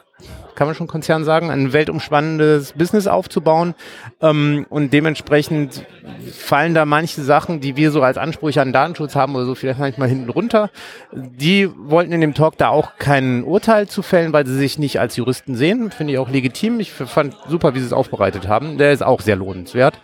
kann 0.55 0.67
man 0.67 0.75
schon 0.75 0.87
Konzern 0.87 1.23
sagen, 1.23 1.51
ein 1.51 1.73
weltumspannendes 1.73 2.73
Business 2.73 3.07
aufzubauen. 3.07 3.75
Ähm, 4.21 4.65
und 4.69 4.93
dementsprechend 4.93 5.85
fallen 6.31 6.73
da 6.73 6.85
manche 6.85 7.21
Sachen, 7.21 7.59
die 7.59 7.75
wir 7.75 7.91
so 7.91 8.01
als 8.01 8.17
Ansprüche 8.17 8.61
an 8.61 8.73
Datenschutz 8.73 9.15
haben 9.15 9.35
oder 9.35 9.45
so, 9.45 9.55
vielleicht 9.55 9.79
manchmal 9.79 10.09
hinten 10.09 10.29
runter. 10.29 10.69
Die 11.13 11.69
wollten 11.75 12.11
in 12.11 12.21
dem 12.21 12.33
Talk 12.33 12.57
da 12.57 12.69
auch 12.69 12.97
kein 12.97 13.43
Urteil 13.43 13.87
zu 13.87 14.01
fällen, 14.01 14.33
weil 14.33 14.45
sie 14.45 14.55
sich 14.55 14.79
nicht 14.79 14.99
als 14.99 15.15
Juristen 15.15 15.55
sehen. 15.55 15.91
Finde 15.91 16.13
ich 16.13 16.19
auch 16.19 16.29
legitim. 16.29 16.79
Ich 16.79 16.91
fand 16.91 17.35
super, 17.47 17.75
wie 17.75 17.79
sie 17.79 17.85
es 17.85 17.93
aufbereitet 17.93 18.47
haben. 18.47 18.77
Der 18.77 18.91
ist 18.91 19.03
auch 19.03 19.21
sehr 19.21 19.35
lohnenswert. 19.35 19.99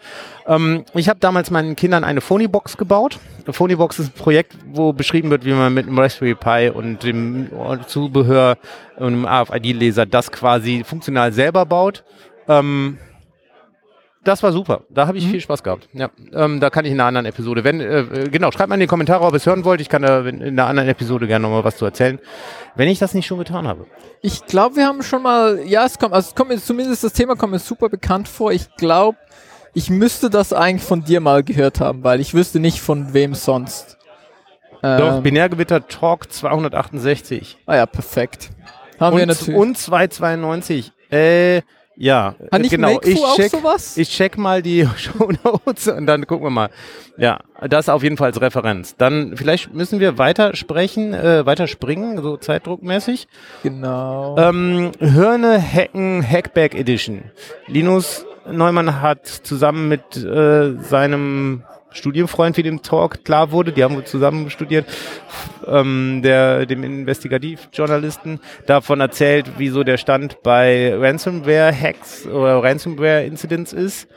Ähm, 0.48 0.86
ich 0.94 1.10
habe 1.10 1.20
damals 1.20 1.52
meinen 1.52 1.76
Kindern 1.76 2.04
eine 2.04 2.22
Phonybox 2.22 2.78
gebaut. 2.78 3.20
Eine 3.46 3.54
Phonybox 3.54 4.00
ist 4.00 4.08
ein 4.08 4.22
Projekt, 4.22 4.56
wo 4.66 4.94
beschrieben 4.94 5.30
wird, 5.30 5.46
wie 5.46 5.54
man 5.54 5.74
mit 5.74 5.88
einem 5.88 5.98
Raspberry 5.98 6.36
Pi 6.36 6.70
und 6.74 7.04
dem 7.04 7.50
Zubehör 7.88 8.58
und 8.98 9.08
einem 9.08 9.26
AFID-Leser 9.26 10.06
das 10.06 10.32
quasi 10.32 10.84
funktional 10.84 11.32
selber 11.34 11.66
baut. 11.66 12.04
Ähm, 12.48 12.98
das 14.24 14.44
war 14.44 14.52
super. 14.52 14.82
Da 14.90 15.08
habe 15.08 15.18
ich 15.18 15.26
mhm. 15.26 15.32
viel 15.32 15.42
Spaß 15.42 15.64
gehabt. 15.64 15.90
Ja, 15.94 16.10
ähm, 16.34 16.60
da 16.60 16.70
kann 16.70 16.86
ich 16.86 16.92
in 16.92 17.00
einer 17.00 17.08
anderen 17.08 17.26
Episode, 17.26 17.64
wenn 17.64 17.82
äh, 17.82 18.30
genau, 18.32 18.52
schreibt 18.52 18.70
mal 18.70 18.76
in 18.76 18.82
die 18.82 18.88
Kommentare, 18.88 19.24
ob 19.24 19.34
ihr 19.34 19.38
es 19.38 19.48
hören 19.48 19.66
wollt. 19.66 19.82
Ich 19.82 19.90
kann 19.90 20.04
da 20.04 20.22
in 20.22 20.44
einer 20.44 20.68
anderen 20.68 20.90
Episode 20.90 21.26
gerne 21.26 21.44
nochmal 21.44 21.64
was 21.64 21.78
zu 21.78 21.86
erzählen, 21.86 22.20
wenn 22.76 22.88
ich 22.88 23.00
das 23.00 23.16
nicht 23.16 23.26
schon 23.26 23.40
getan 23.40 23.68
habe. 23.68 23.88
Ich 24.22 24.46
glaube, 24.46 24.76
wir 24.76 24.86
haben 24.86 25.02
schon 25.02 25.24
mal, 25.24 25.60
ja, 25.66 25.86
es 25.86 25.98
kommt, 25.98 26.14
also 26.14 26.30
es 26.30 26.36
kommt 26.36 26.52
mir 26.52 26.58
zumindest 26.60 27.04
das 27.04 27.14
Thema 27.14 27.36
kommt 27.36 27.54
mir 27.54 27.60
super 27.60 27.90
bekannt 27.90 28.28
vor. 28.28 28.52
Ich 28.52 28.76
glaube, 28.76 29.18
ich 29.74 29.90
müsste 29.90 30.30
das 30.30 30.54
eigentlich 30.54 30.84
von 30.84 31.04
dir 31.04 31.20
mal 31.20 31.44
gehört 31.44 31.80
haben, 31.80 32.04
weil 32.04 32.20
ich 32.20 32.34
wüsste 32.34 32.60
nicht 32.60 32.82
von 32.82 33.14
wem 33.14 33.36
sonst. 33.36 33.98
Doch, 34.82 35.18
ähm, 35.18 35.24
Binärgewitter 35.24 35.88
Talk 35.88 36.32
268. 36.32 37.58
Ah 37.66 37.76
ja, 37.76 37.86
perfekt. 37.86 38.50
Haben 39.00 39.14
und, 39.14 39.20
wir 39.20 39.26
natürlich. 39.28 39.60
Und 39.60 39.78
292. 39.78 40.92
Äh, 41.12 41.62
ja, 41.98 42.36
Hat 42.52 42.68
genau. 42.68 43.00
Ich 43.04 43.22
check, 43.36 43.52
sowas? 43.52 43.96
ich 43.96 44.10
check 44.10 44.38
mal 44.38 44.64
die 44.64 44.88
Show 44.98 45.32
Notes 45.44 45.88
und 45.88 46.08
dann 46.08 46.26
gucken 46.26 46.46
wir 46.46 46.50
mal. 46.50 46.70
Ja, 47.18 47.42
das 47.70 47.90
auf 47.90 48.02
jeden 48.02 48.18
Fall 48.18 48.30
als 48.30 48.42
Referenz. 48.42 48.96
Dann 48.98 49.38
vielleicht 49.38 49.74
müssen 49.74 50.00
wir 50.00 50.18
weiter 50.18 50.56
sprechen, 50.56 51.14
äh, 51.14 51.46
weiter 51.46 51.68
springen, 51.68 52.20
so 52.24 52.38
zeitdruckmäßig. 52.38 53.28
Genau. 53.62 54.36
Ähm, 54.38 54.92
Hörne 55.00 55.62
Hacken 55.62 56.28
Hackback 56.28 56.74
Edition. 56.74 57.26
Linus 57.68 58.26
Neumann 58.50 59.02
hat 59.02 59.28
zusammen 59.28 59.88
mit 59.88 60.18
äh, 60.18 60.74
seinem 60.82 61.64
Studienfreund 61.92 62.58
wie 62.58 62.64
dem 62.64 62.82
Talk 62.82 63.24
klar 63.26 63.52
wurde, 63.52 63.72
die 63.72 63.84
haben 63.84 63.96
wir 63.96 64.06
zusammen 64.06 64.50
studiert, 64.50 64.86
ähm, 65.68 66.22
der, 66.24 66.66
dem 66.66 66.84
Investigativjournalisten, 66.84 68.40
davon 68.66 69.02
erzählt, 69.02 69.52
wieso 69.58 69.84
der 69.84 69.98
Stand 69.98 70.42
bei 70.42 70.96
Ransomware-Hacks 70.96 72.28
oder 72.28 72.64
Ransomware-Incidents 72.64 73.74
ist. 73.74 74.08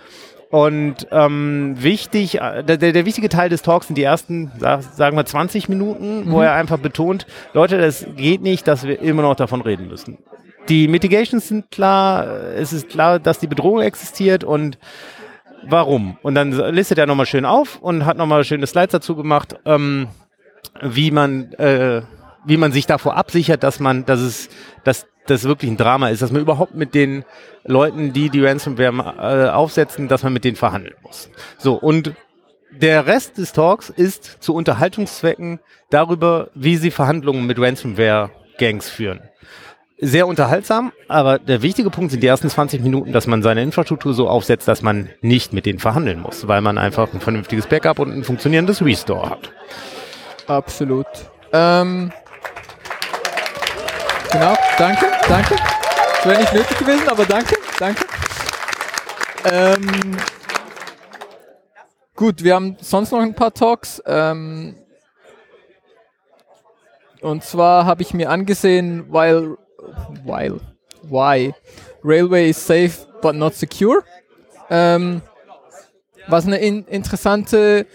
Und 0.50 1.08
ähm, 1.10 1.74
wichtig, 1.78 2.40
äh, 2.40 2.62
der, 2.62 2.76
der 2.76 3.04
wichtige 3.04 3.28
Teil 3.28 3.48
des 3.48 3.62
Talks 3.62 3.88
sind 3.88 3.96
die 3.96 4.04
ersten, 4.04 4.52
sagen 4.58 5.16
wir 5.16 5.26
20 5.26 5.68
Minuten, 5.68 6.26
mhm. 6.26 6.30
wo 6.30 6.42
er 6.42 6.54
einfach 6.54 6.78
betont, 6.78 7.26
Leute, 7.54 7.78
das 7.78 8.06
geht 8.16 8.40
nicht, 8.40 8.68
dass 8.68 8.86
wir 8.86 9.00
immer 9.00 9.22
noch 9.22 9.34
davon 9.34 9.62
reden 9.62 9.88
müssen 9.88 10.18
die 10.68 10.88
Mitigations 10.88 11.48
sind 11.48 11.70
klar, 11.70 12.26
es 12.56 12.72
ist 12.72 12.88
klar, 12.88 13.18
dass 13.18 13.38
die 13.38 13.46
Bedrohung 13.46 13.82
existiert 13.82 14.44
und 14.44 14.78
warum. 15.68 16.18
Und 16.22 16.34
dann 16.34 16.52
listet 16.52 16.98
er 16.98 17.06
nochmal 17.06 17.26
schön 17.26 17.44
auf 17.44 17.78
und 17.80 18.04
hat 18.04 18.16
nochmal 18.16 18.44
schöne 18.44 18.66
Slides 18.66 18.92
dazu 18.92 19.16
gemacht, 19.16 19.56
ähm, 19.64 20.08
wie 20.82 21.10
man, 21.10 21.52
äh, 21.54 22.02
wie 22.44 22.56
man 22.56 22.72
sich 22.72 22.86
davor 22.86 23.16
absichert, 23.16 23.62
dass 23.62 23.80
man, 23.80 24.04
dass 24.04 24.20
es, 24.20 24.48
dass 24.84 25.06
das 25.26 25.44
wirklich 25.44 25.70
ein 25.70 25.76
Drama 25.76 26.08
ist, 26.08 26.20
dass 26.22 26.32
man 26.32 26.42
überhaupt 26.42 26.74
mit 26.74 26.94
den 26.94 27.24
Leuten, 27.64 28.12
die 28.12 28.28
die 28.28 28.44
Ransomware 28.44 29.46
äh, 29.46 29.50
aufsetzen, 29.50 30.08
dass 30.08 30.22
man 30.22 30.32
mit 30.32 30.44
denen 30.44 30.56
verhandeln 30.56 30.96
muss. 31.02 31.30
So, 31.58 31.74
und 31.74 32.12
der 32.70 33.06
Rest 33.06 33.38
des 33.38 33.52
Talks 33.52 33.88
ist 33.88 34.42
zu 34.42 34.54
Unterhaltungszwecken 34.54 35.60
darüber, 35.90 36.50
wie 36.54 36.76
sie 36.76 36.90
Verhandlungen 36.90 37.46
mit 37.46 37.58
Ransomware-Gangs 37.58 38.90
führen 38.90 39.20
sehr 40.06 40.26
unterhaltsam, 40.26 40.92
aber 41.08 41.38
der 41.38 41.62
wichtige 41.62 41.90
Punkt 41.90 42.10
sind 42.10 42.22
die 42.22 42.26
ersten 42.26 42.48
20 42.48 42.82
Minuten, 42.82 43.12
dass 43.12 43.26
man 43.26 43.42
seine 43.42 43.62
Infrastruktur 43.62 44.14
so 44.14 44.28
aufsetzt, 44.28 44.68
dass 44.68 44.82
man 44.82 45.08
nicht 45.20 45.52
mit 45.52 45.66
denen 45.66 45.78
verhandeln 45.78 46.20
muss, 46.20 46.46
weil 46.48 46.60
man 46.60 46.78
einfach 46.78 47.12
ein 47.12 47.20
vernünftiges 47.20 47.66
Backup 47.66 47.98
und 47.98 48.12
ein 48.12 48.24
funktionierendes 48.24 48.84
Restore 48.84 49.30
hat. 49.30 49.52
Absolut. 50.46 51.06
Ähm, 51.52 52.12
genau, 54.30 54.54
danke, 54.78 55.06
danke. 55.28 55.56
Das 56.16 56.26
wäre 56.26 56.40
nicht 56.40 56.52
nötig 56.52 56.78
gewesen, 56.78 57.08
aber 57.08 57.24
danke, 57.24 57.56
danke. 57.78 58.04
Ähm, 59.50 60.16
gut, 62.16 62.42
wir 62.42 62.54
haben 62.54 62.76
sonst 62.80 63.12
noch 63.12 63.20
ein 63.20 63.34
paar 63.34 63.52
Talks. 63.52 64.02
Ähm, 64.06 64.76
und 67.20 67.42
zwar 67.42 67.86
habe 67.86 68.02
ich 68.02 68.12
mir 68.12 68.30
angesehen, 68.30 69.06
weil 69.08 69.56
while 70.24 70.60
why 71.02 71.54
railway 72.02 72.50
is 72.50 72.66
safe 72.66 73.06
but 73.20 73.34
not 73.34 73.54
secure. 73.54 74.02
Ähm, 74.70 75.22
was 76.28 76.46
eine 76.46 76.58
in 76.58 76.84
interessante 76.84 77.86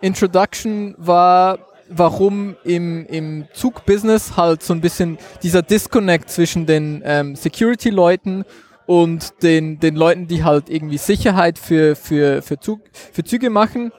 Introduction 0.00 0.94
war, 0.98 1.58
warum 1.88 2.56
im, 2.64 3.06
im 3.06 3.46
Zugbusiness 3.52 4.36
halt 4.36 4.62
so 4.62 4.74
ein 4.74 4.80
bisschen 4.80 5.18
dieser 5.42 5.62
Disconnect 5.62 6.30
zwischen 6.30 6.66
den 6.66 7.02
ähm, 7.04 7.36
Security-Leuten 7.36 8.44
und 8.86 9.42
den, 9.42 9.80
den 9.80 9.96
Leuten, 9.96 10.26
die 10.26 10.44
halt 10.44 10.68
irgendwie 10.68 10.98
Sicherheit 10.98 11.58
für, 11.58 11.96
für, 11.96 12.42
für, 12.42 12.58
Zug, 12.58 12.80
für 13.12 13.24
Züge 13.24 13.50
machen, 13.50 13.92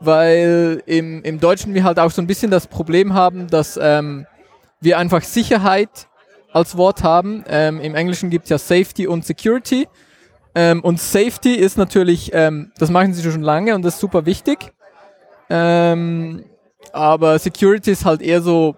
weil 0.00 0.82
im, 0.86 1.22
im 1.22 1.40
Deutschen 1.40 1.74
wir 1.74 1.84
halt 1.84 1.98
auch 1.98 2.10
so 2.10 2.22
ein 2.22 2.26
bisschen 2.26 2.50
das 2.50 2.66
Problem 2.66 3.12
haben, 3.14 3.48
dass 3.48 3.78
ähm, 3.80 4.26
wir 4.80 4.98
einfach 4.98 5.22
Sicherheit 5.22 6.08
als 6.52 6.76
Wort 6.76 7.02
haben. 7.02 7.44
Ähm, 7.48 7.80
Im 7.80 7.94
Englischen 7.94 8.30
gibt 8.30 8.44
es 8.44 8.50
ja 8.50 8.58
Safety 8.58 9.06
und 9.06 9.24
Security. 9.24 9.88
Ähm, 10.54 10.82
und 10.82 11.00
Safety 11.00 11.54
ist 11.54 11.78
natürlich, 11.78 12.30
ähm, 12.32 12.72
das 12.78 12.90
machen 12.90 13.14
sie 13.14 13.30
schon 13.30 13.42
lange 13.42 13.74
und 13.74 13.82
das 13.82 13.94
ist 13.94 14.00
super 14.00 14.26
wichtig. 14.26 14.72
Ähm, 15.48 16.44
aber 16.92 17.38
Security 17.38 17.92
ist 17.92 18.04
halt 18.04 18.22
eher 18.22 18.40
so, 18.40 18.76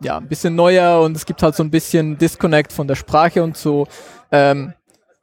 ja, 0.00 0.18
ein 0.18 0.28
bisschen 0.28 0.54
neuer 0.54 1.00
und 1.00 1.16
es 1.16 1.24
gibt 1.26 1.42
halt 1.42 1.54
so 1.54 1.62
ein 1.62 1.70
bisschen 1.70 2.18
Disconnect 2.18 2.72
von 2.72 2.86
der 2.86 2.94
Sprache 2.94 3.42
und 3.42 3.56
so. 3.56 3.86
Ähm, 4.30 4.74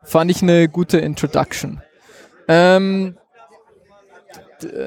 fand 0.04 0.32
ich 0.32 0.42
eine 0.42 0.68
gute 0.68 0.98
Introduction. 0.98 1.82
Ähm, 2.48 3.18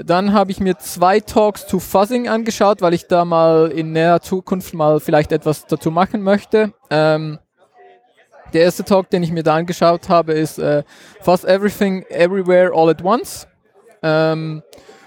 dann 0.05 0.33
habe 0.33 0.51
ich 0.51 0.61
mir 0.61 0.79
zwei 0.79 1.21
Talks 1.21 1.67
zu 1.67 1.81
Fuzzing 1.81 2.29
angeschaut, 2.29 2.81
weil 2.81 2.95
ich 2.95 3.07
da 3.07 3.25
mal 3.25 3.71
in 3.71 3.93
näher 3.93 4.21
Zukunft 4.21 4.75
mal 4.75 5.01
vielleicht 5.01 5.33
etwas 5.33 5.67
dazu 5.67 5.91
machen 5.91 6.23
möchte. 6.23 6.73
Ähm, 6.91 7.39
der 8.53 8.63
erste 8.63 8.85
Talk, 8.85 9.11
den 9.11 9.23
ich 9.23 9.33
mir 9.33 9.43
da 9.43 9.57
angeschaut 9.57 10.09
habe, 10.09 10.33
ist 10.33 10.59
äh, 10.59 10.83
Fuzz 11.21 11.45
Everything 11.45 12.05
Everywhere 12.09 12.73
All 12.75 12.89
at 12.89 13.05
Once, 13.05 13.47
ähm, 14.03 14.63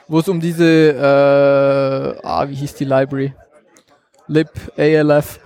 wo 0.07 0.19
es 0.19 0.27
um 0.27 0.39
diese, 0.39 0.65
äh, 0.65 2.25
ah, 2.25 2.47
wie 2.47 2.55
hieß 2.55 2.75
die 2.75 2.85
Library? 2.85 3.33
lib 4.31 4.49
ALF 4.77 5.39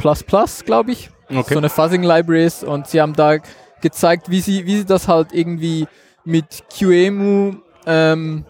glaube 0.66 0.92
ich. 0.92 1.10
Okay. 1.30 1.54
So 1.54 1.58
eine 1.58 1.70
Fuzzing 1.70 2.04
Library 2.04 2.46
ist 2.46 2.64
und 2.64 2.88
sie 2.88 3.02
haben 3.02 3.14
da 3.14 3.38
gezeigt, 3.82 4.30
wie 4.30 4.42
sie, 4.42 4.66
wie 4.68 4.78
sie 4.78 4.86
das 4.86 5.08
halt 5.08 5.30
irgendwie 5.34 5.88
mit 6.24 6.64
QEMU 6.70 7.56
ähm, 7.88 8.46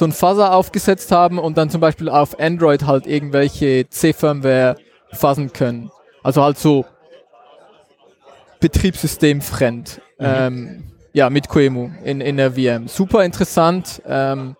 so 0.00 0.06
ein 0.06 0.12
Fuzzer 0.12 0.54
aufgesetzt 0.54 1.12
haben 1.12 1.38
und 1.38 1.58
dann 1.58 1.68
zum 1.68 1.82
Beispiel 1.82 2.08
auf 2.08 2.40
Android 2.40 2.86
halt 2.86 3.06
irgendwelche 3.06 3.86
C-Firmware 3.86 4.76
fuzzen 5.12 5.52
können. 5.52 5.90
Also 6.22 6.42
halt 6.42 6.58
so 6.58 6.86
betriebssystemfremd. 8.60 10.00
Mhm. 10.18 10.26
Ähm, 10.26 10.84
ja, 11.12 11.28
mit 11.28 11.50
QEMU 11.50 11.90
in, 12.02 12.22
in 12.22 12.38
der 12.38 12.52
VM. 12.52 12.88
Super 12.88 13.24
interessant. 13.24 14.00
Ähm, 14.06 14.56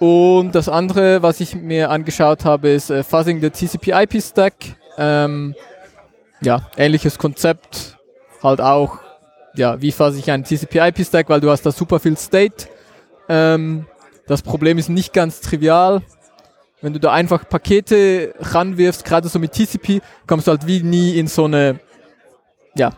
und 0.00 0.54
das 0.54 0.68
andere, 0.68 1.22
was 1.22 1.40
ich 1.40 1.54
mir 1.54 1.90
angeschaut 1.90 2.44
habe, 2.44 2.68
ist 2.68 2.90
äh, 2.90 3.02
Fuzzing 3.02 3.40
the 3.40 3.48
TCP-IP-Stack. 3.48 4.54
Ähm, 4.98 5.54
ja, 6.42 6.68
ähnliches 6.76 7.16
Konzept. 7.16 7.96
Halt 8.42 8.60
auch, 8.60 8.98
ja, 9.54 9.80
wie 9.80 9.92
fasse 9.92 10.18
ich 10.18 10.30
einen 10.30 10.44
TCP-IP-Stack, 10.44 11.30
weil 11.30 11.40
du 11.40 11.50
hast 11.50 11.64
da 11.64 11.72
super 11.72 12.00
viel 12.00 12.18
State. 12.18 12.66
Ähm, 13.30 13.86
das 14.26 14.42
Problem 14.42 14.78
ist 14.78 14.88
nicht 14.88 15.12
ganz 15.12 15.40
trivial. 15.40 16.02
Wenn 16.82 16.92
du 16.92 17.00
da 17.00 17.12
einfach 17.12 17.48
Pakete 17.48 18.34
ranwirfst, 18.38 19.04
gerade 19.04 19.28
so 19.28 19.38
mit 19.38 19.52
TCP, 19.52 20.02
kommst 20.26 20.46
du 20.46 20.52
halt 20.52 20.66
wie 20.66 20.82
nie 20.82 21.18
in 21.18 21.26
so 21.26 21.44
eine, 21.44 21.80
ja, 22.74 22.92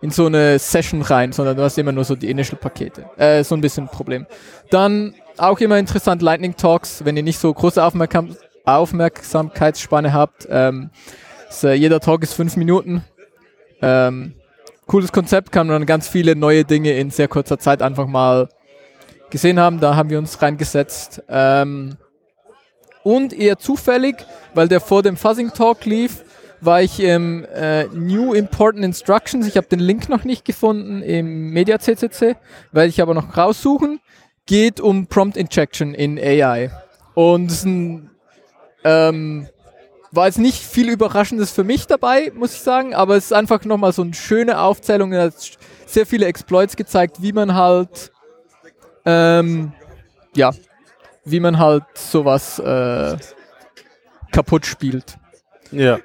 in 0.00 0.10
so 0.10 0.26
eine 0.26 0.58
Session 0.58 1.02
rein, 1.02 1.32
sondern 1.32 1.56
du 1.56 1.62
hast 1.62 1.78
immer 1.78 1.92
nur 1.92 2.04
so 2.04 2.16
die 2.16 2.28
Initial-Pakete. 2.28 3.04
Äh, 3.16 3.44
so 3.44 3.54
ein 3.54 3.60
bisschen 3.60 3.84
ein 3.84 3.88
Problem. 3.88 4.26
Dann 4.70 5.14
auch 5.38 5.60
immer 5.60 5.78
interessant 5.78 6.20
Lightning 6.20 6.56
Talks, 6.56 7.04
wenn 7.04 7.16
ihr 7.16 7.22
nicht 7.22 7.38
so 7.38 7.52
große 7.54 7.82
Aufmerksam 7.82 8.36
Aufmerksamkeitsspanne 8.64 10.12
habt. 10.12 10.46
Ähm, 10.48 10.90
äh, 11.62 11.74
jeder 11.74 12.00
Talk 12.00 12.22
ist 12.22 12.34
fünf 12.34 12.56
Minuten. 12.56 13.04
Ähm, 13.80 14.34
cooles 14.86 15.12
Konzept, 15.12 15.52
kann 15.52 15.66
man 15.66 15.86
ganz 15.86 16.08
viele 16.08 16.36
neue 16.36 16.64
Dinge 16.64 16.92
in 16.92 17.10
sehr 17.10 17.28
kurzer 17.28 17.58
Zeit 17.58 17.82
einfach 17.82 18.06
mal 18.06 18.48
gesehen 19.32 19.58
haben. 19.58 19.80
Da 19.80 19.96
haben 19.96 20.10
wir 20.10 20.18
uns 20.18 20.40
reingesetzt. 20.40 21.22
Ähm, 21.28 21.96
und 23.02 23.32
eher 23.32 23.58
zufällig, 23.58 24.24
weil 24.54 24.68
der 24.68 24.80
vor 24.80 25.02
dem 25.02 25.16
Fuzzing 25.16 25.52
Talk 25.52 25.84
lief, 25.84 26.22
war 26.60 26.80
ich 26.80 27.00
im 27.00 27.44
äh, 27.52 27.86
New 27.86 28.34
Important 28.34 28.84
Instructions. 28.84 29.48
Ich 29.48 29.56
habe 29.56 29.66
den 29.66 29.80
Link 29.80 30.08
noch 30.08 30.22
nicht 30.22 30.44
gefunden 30.44 31.02
im 31.02 31.50
Media 31.50 31.80
CCC, 31.80 32.36
werde 32.70 32.88
ich 32.88 33.02
aber 33.02 33.14
noch 33.14 33.36
raussuchen. 33.36 33.98
Geht 34.46 34.80
um 34.80 35.08
Prompt 35.08 35.36
Injection 35.36 35.94
in 35.94 36.18
AI. 36.18 36.70
Und 37.14 37.50
es 37.50 37.64
ähm, 37.64 39.48
war 40.12 40.26
jetzt 40.26 40.38
nicht 40.38 40.62
viel 40.62 40.88
Überraschendes 40.88 41.50
für 41.50 41.64
mich 41.64 41.86
dabei, 41.86 42.30
muss 42.34 42.54
ich 42.54 42.60
sagen, 42.60 42.94
aber 42.94 43.16
es 43.16 43.26
ist 43.26 43.32
einfach 43.32 43.64
nochmal 43.64 43.92
so 43.92 44.02
eine 44.02 44.14
schöne 44.14 44.60
Aufzählung. 44.60 45.12
Er 45.12 45.24
hat 45.24 45.34
sehr 45.86 46.06
viele 46.06 46.26
Exploits 46.26 46.76
gezeigt, 46.76 47.22
wie 47.22 47.32
man 47.32 47.54
halt, 47.54 48.11
ähm, 49.04 49.72
ja, 50.34 50.50
wie 51.24 51.40
man 51.40 51.58
halt 51.58 51.84
sowas 51.94 52.58
äh, 52.58 53.16
kaputt 54.32 54.66
spielt. 54.66 55.18
Ja. 55.70 55.98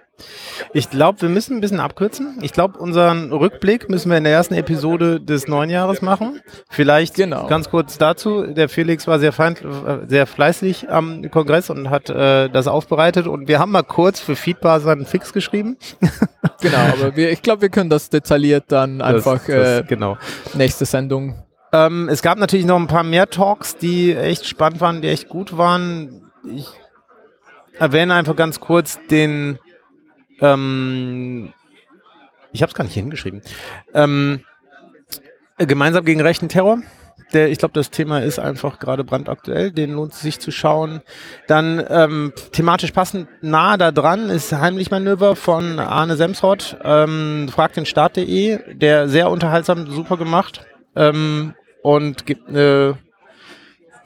Ich 0.74 0.90
glaube, 0.90 1.22
wir 1.22 1.30
müssen 1.30 1.58
ein 1.58 1.62
bisschen 1.62 1.80
abkürzen. 1.80 2.40
Ich 2.42 2.52
glaube, 2.52 2.80
unseren 2.80 3.32
Rückblick 3.32 3.88
müssen 3.90 4.10
wir 4.10 4.18
in 4.18 4.24
der 4.24 4.34
ersten 4.34 4.56
Episode 4.56 5.22
des 5.22 5.48
neuen 5.48 5.70
Jahres 5.70 6.02
machen. 6.02 6.42
Vielleicht 6.70 7.16
genau. 7.16 7.46
ganz 7.48 7.70
kurz 7.70 8.00
dazu. 8.00 8.48
Der 8.48 8.68
Felix 8.68 9.06
war 9.06 9.20
sehr, 9.20 9.32
feind, 9.32 9.62
äh, 9.62 10.08
sehr 10.08 10.26
fleißig 10.26 10.90
am 10.90 11.30
Kongress 11.30 11.70
und 11.70 11.92
hat 11.92 12.10
äh, 12.10 12.50
das 12.50 12.68
aufbereitet. 12.68 13.28
Und 13.28 13.48
wir 13.48 13.60
haben 13.60 13.72
mal 13.72 13.84
kurz 13.84 14.20
für 14.20 14.36
Feedbar 14.36 14.80
seinen 14.80 15.06
Fix 15.06 15.34
geschrieben. 15.34 15.78
Genau, 16.60 16.78
aber 16.78 17.16
wir, 17.16 17.32
ich 17.32 17.44
glaube, 17.44 17.62
wir 17.62 17.70
können 17.70 17.92
das 17.92 18.10
detailliert 18.10 18.66
dann 18.70 19.00
einfach 19.00 19.46
das, 19.46 19.46
das, 19.46 19.80
äh, 19.80 19.84
genau. 19.84 20.18
nächste 20.56 20.86
Sendung 20.86 21.36
ähm, 21.78 22.10
es 22.10 22.22
gab 22.22 22.38
natürlich 22.38 22.66
noch 22.66 22.78
ein 22.78 22.88
paar 22.88 23.04
mehr 23.04 23.30
Talks, 23.30 23.78
die 23.78 24.16
echt 24.16 24.48
spannend 24.48 24.82
waren, 24.82 25.02
die 25.02 25.10
echt 25.10 25.30
gut 25.30 25.58
waren. 25.58 26.32
Ich 26.56 26.68
erwähne 27.78 28.16
einfach 28.16 28.36
ganz 28.36 28.60
kurz 28.60 29.00
den, 29.10 29.60
ähm, 30.42 31.54
ich 32.52 32.62
habe 32.62 32.72
es 32.72 32.76
gar 32.76 32.84
nicht 32.84 32.94
hingeschrieben, 32.94 33.42
ähm, 33.94 34.44
gemeinsam 35.58 36.06
gegen 36.06 36.22
rechten 36.22 36.50
Terror. 36.50 36.80
Der, 37.34 37.52
ich 37.52 37.58
glaube, 37.58 37.74
das 37.74 37.92
Thema 37.92 38.20
ist 38.20 38.40
einfach 38.40 38.80
gerade 38.80 39.04
brandaktuell, 39.04 39.72
den 39.72 39.92
lohnt 39.92 40.14
es 40.14 40.22
sich 40.22 40.40
zu 40.40 40.50
schauen. 40.50 41.02
Dann 41.48 41.86
ähm, 41.90 42.32
thematisch 42.54 42.92
passend 42.92 43.28
nah 43.42 43.76
da 43.76 43.92
dran 43.92 44.30
ist 44.30 44.54
Heimlich 44.54 44.92
Manöver 44.92 45.36
von 45.36 45.78
Arne 45.80 46.16
Semsrott, 46.16 46.78
ähm, 46.84 47.50
fragt 47.52 47.76
den 47.76 47.86
Staat.de, 47.86 48.76
der 48.76 49.10
sehr 49.10 49.30
unterhaltsam, 49.30 49.92
super 49.92 50.16
gemacht 50.16 50.66
ähm, 50.98 51.54
und 51.88 52.26
gibt 52.26 52.50
eine 52.50 52.98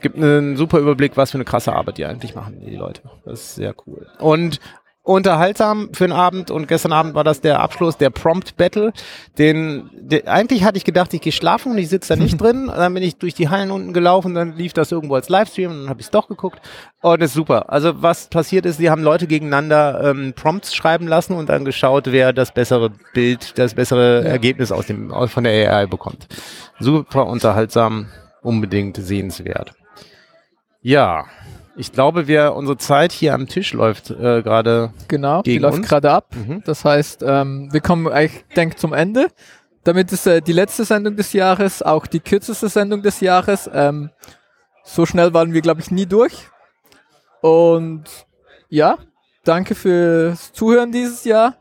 gibt 0.02 0.18
einen 0.18 0.56
super 0.56 0.80
Überblick, 0.80 1.18
was 1.18 1.32
für 1.32 1.38
eine 1.38 1.46
krasse 1.46 1.74
Arbeit 1.74 1.98
die 1.98 2.06
eigentlich 2.06 2.36
machen, 2.36 2.60
die 2.60 2.76
Leute. 2.76 3.02
Das 3.26 3.42
ist 3.42 3.56
sehr 3.56 3.74
cool. 3.86 4.08
Und 4.20 4.60
unterhaltsam 5.04 5.90
für 5.94 6.06
den 6.06 6.12
Abend 6.12 6.52
und 6.52 6.68
gestern 6.68 6.94
Abend 6.94 7.16
war 7.16 7.24
das 7.24 7.42
der 7.42 7.60
Abschluss 7.60 7.98
der 7.98 8.12
Prompt 8.12 8.56
Battle. 8.56 8.94
Den, 9.38 9.90
den, 9.94 10.28
eigentlich 10.28 10.64
hatte 10.64 10.78
ich 10.78 10.84
gedacht, 10.84 11.14
ich 11.14 11.22
gehe 11.22 11.32
schlafen 11.32 11.72
und 11.72 11.78
ich 11.80 11.90
sitze 11.90 12.16
da 12.16 12.22
nicht 12.22 12.38
drin. 12.42 12.68
Dann 12.68 12.94
bin 12.94 13.02
ich 13.02 13.18
durch 13.18 13.34
die 13.34 13.50
Hallen 13.50 13.72
unten 13.72 13.94
gelaufen, 13.94 14.36
dann 14.36 14.56
lief 14.56 14.74
das 14.74 14.92
irgendwo 14.92 15.16
als 15.16 15.30
Livestream 15.30 15.72
und 15.72 15.82
dann 15.82 15.90
habe 15.90 16.02
ich 16.02 16.08
es 16.08 16.12
doch 16.12 16.28
geguckt. 16.28 16.62
Und 17.02 17.20
das 17.20 17.32
ist 17.32 17.36
super. 17.36 17.72
Also 17.72 18.02
was 18.04 18.28
passiert 18.28 18.66
ist, 18.68 18.80
die 18.80 18.92
haben 18.92 19.02
Leute 19.02 19.26
gegeneinander 19.26 20.12
ähm, 20.12 20.34
Prompts 20.36 20.76
schreiben 20.76 21.08
lassen 21.08 21.34
und 21.34 21.50
dann 21.50 21.66
geschaut, 21.66 22.12
wer 22.12 22.32
das 22.32 22.54
bessere 22.54 22.92
Bild, 23.14 23.58
das 23.58 23.74
bessere 23.74 24.24
ja. 24.24 24.30
Ergebnis 24.30 24.72
aus 24.72 24.86
dem 24.86 25.12
von 25.28 25.44
der 25.44 25.74
AI 25.74 25.88
bekommt. 25.88 26.28
Super 26.80 27.26
unterhaltsam, 27.26 28.08
unbedingt 28.44 28.98
sehenswert. 28.98 29.74
Ja, 30.84 31.26
ich 31.76 31.92
glaube, 31.92 32.28
wir 32.28 32.54
unsere 32.54 32.78
Zeit 32.78 33.12
hier 33.12 33.34
am 33.34 33.48
Tisch 33.48 33.74
läuft 33.74 34.12
äh, 34.12 34.42
gerade. 34.42 34.92
Genau, 35.08 35.42
die 35.42 35.58
läuft 35.58 35.84
gerade 35.84 36.12
ab. 36.12 36.36
Mhm. 36.36 36.64
Das 36.66 36.86
heißt, 36.86 37.24
ähm, 37.26 37.70
wir 37.72 37.82
kommen 37.82 38.08
eigentlich, 38.08 38.44
denke 38.56 38.76
zum 38.76 38.94
Ende. 38.94 39.28
Damit 39.84 40.12
ist 40.12 40.28
äh, 40.28 40.42
die 40.42 40.54
letzte 40.54 40.86
Sendung 40.86 41.16
des 41.16 41.34
Jahres, 41.34 41.82
auch 41.82 42.06
die 42.06 42.20
kürzeste 42.20 42.70
Sendung 42.70 43.02
des 43.02 43.20
Jahres. 43.20 43.70
Ähm, 43.74 44.12
so 44.84 45.06
schnell 45.06 45.34
waren 45.34 45.54
wir, 45.54 45.62
glaube 45.62 45.82
ich, 45.82 45.92
nie 45.92 46.06
durch. 46.06 46.50
Und 47.42 48.04
ja, 48.70 48.98
danke 49.44 49.74
fürs 49.74 50.54
Zuhören 50.54 50.92
dieses 50.92 51.24
Jahr. 51.24 51.56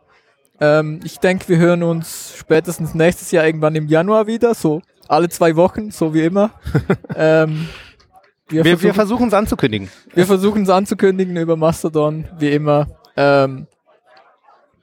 Ähm, 0.61 1.00
ich 1.04 1.18
denke, 1.18 1.48
wir 1.48 1.56
hören 1.56 1.82
uns 1.82 2.34
spätestens 2.36 2.94
nächstes 2.94 3.30
Jahr 3.30 3.46
irgendwann 3.46 3.74
im 3.74 3.88
Januar 3.88 4.26
wieder, 4.26 4.54
so 4.54 4.82
alle 5.08 5.28
zwei 5.28 5.56
Wochen, 5.56 5.90
so 5.90 6.12
wie 6.12 6.24
immer. 6.24 6.50
ähm, 7.16 7.68
wir, 8.51 8.64
wir, 8.64 8.82
wir 8.82 8.94
versuchen 8.94 9.28
es 9.28 9.34
anzukündigen. 9.34 9.88
Wir 10.14 10.26
versuchen 10.26 10.62
es 10.64 10.70
anzukündigen 10.70 11.36
über 11.36 11.57
Mastodon, 11.57 12.26
wie 12.38 12.51
immer. 12.51 12.88
Ähm, 13.16 13.66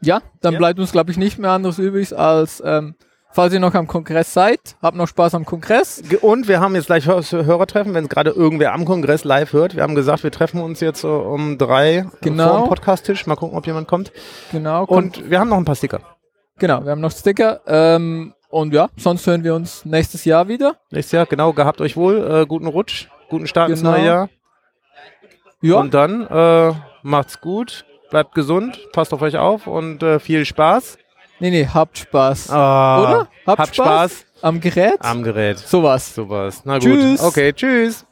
ja, 0.01 0.21
dann 0.41 0.53
ja. 0.53 0.59
bleibt 0.59 0.79
uns, 0.79 0.91
glaube 0.91 1.11
ich, 1.11 1.17
nicht 1.17 1.39
mehr 1.39 1.51
anderes 1.51 1.79
übrig, 1.79 2.17
als 2.17 2.61
ähm, 2.65 2.95
falls 3.31 3.53
ihr 3.53 3.59
noch 3.59 3.73
am 3.73 3.87
Kongress 3.87 4.33
seid, 4.33 4.77
habt 4.81 4.97
noch 4.97 5.07
Spaß 5.07 5.35
am 5.35 5.45
Kongress. 5.45 6.03
Und 6.21 6.47
wir 6.47 6.59
haben 6.59 6.75
jetzt 6.75 6.87
gleich 6.87 7.05
Hörertreffen, 7.07 7.93
wenn 7.93 8.05
es 8.05 8.09
gerade 8.09 8.31
irgendwer 8.31 8.73
am 8.73 8.85
Kongress 8.85 9.23
live 9.23 9.53
hört. 9.53 9.75
Wir 9.75 9.83
haben 9.83 9.95
gesagt, 9.95 10.23
wir 10.23 10.31
treffen 10.31 10.61
uns 10.61 10.79
jetzt 10.79 11.01
so 11.01 11.19
um 11.19 11.57
drei 11.57 12.07
genau. 12.21 12.49
vor 12.49 12.57
dem 12.59 12.69
Podcast-Tisch. 12.69 13.25
Mal 13.27 13.35
gucken, 13.35 13.57
ob 13.57 13.65
jemand 13.67 13.87
kommt. 13.87 14.11
Genau. 14.51 14.85
Und 14.85 15.29
wir 15.29 15.39
haben 15.39 15.49
noch 15.49 15.57
ein 15.57 15.65
paar 15.65 15.75
Sticker. 15.75 16.01
Genau, 16.59 16.83
wir 16.83 16.91
haben 16.91 17.01
noch 17.01 17.11
Sticker. 17.11 17.61
Ähm, 17.67 18.33
und 18.49 18.73
ja, 18.73 18.89
sonst 18.97 19.27
hören 19.27 19.43
wir 19.43 19.53
uns 19.53 19.85
nächstes 19.85 20.25
Jahr 20.25 20.47
wieder. 20.47 20.77
Nächstes 20.89 21.11
Jahr, 21.11 21.25
genau. 21.25 21.53
Gehabt 21.53 21.81
euch 21.81 21.97
wohl. 21.97 22.41
Äh, 22.41 22.45
guten 22.45 22.67
Rutsch. 22.67 23.07
Guten 23.29 23.47
Start 23.47 23.67
genau. 23.67 23.79
ins 23.79 23.83
neue 23.83 24.05
Jahr. 24.05 24.29
Ja. 25.61 25.77
Und 25.77 25.93
dann 25.93 26.25
äh, 26.27 26.73
macht's 27.03 27.41
gut, 27.41 27.85
bleibt 28.09 28.35
gesund, 28.35 28.79
passt 28.93 29.13
auf 29.13 29.21
euch 29.21 29.37
auf 29.37 29.67
und 29.67 30.03
äh, 30.03 30.19
viel 30.19 30.45
Spaß. 30.45 30.97
Nee, 31.39 31.51
nee, 31.51 31.67
habt 31.71 31.97
Spaß. 31.99 32.49
Ah, 32.49 33.01
Oder? 33.01 33.27
Habt, 33.45 33.59
habt 33.59 33.75
Spaß? 33.75 34.11
Spaß? 34.11 34.25
Am 34.41 34.59
Gerät? 34.59 34.97
Am 34.99 35.23
Gerät. 35.23 35.59
Sowas. 35.59 36.13
Sowas. 36.15 36.61
Na 36.65 36.79
gut. 36.79 36.83
Tschüss. 36.83 37.21
Okay, 37.21 37.53
tschüss. 37.53 38.06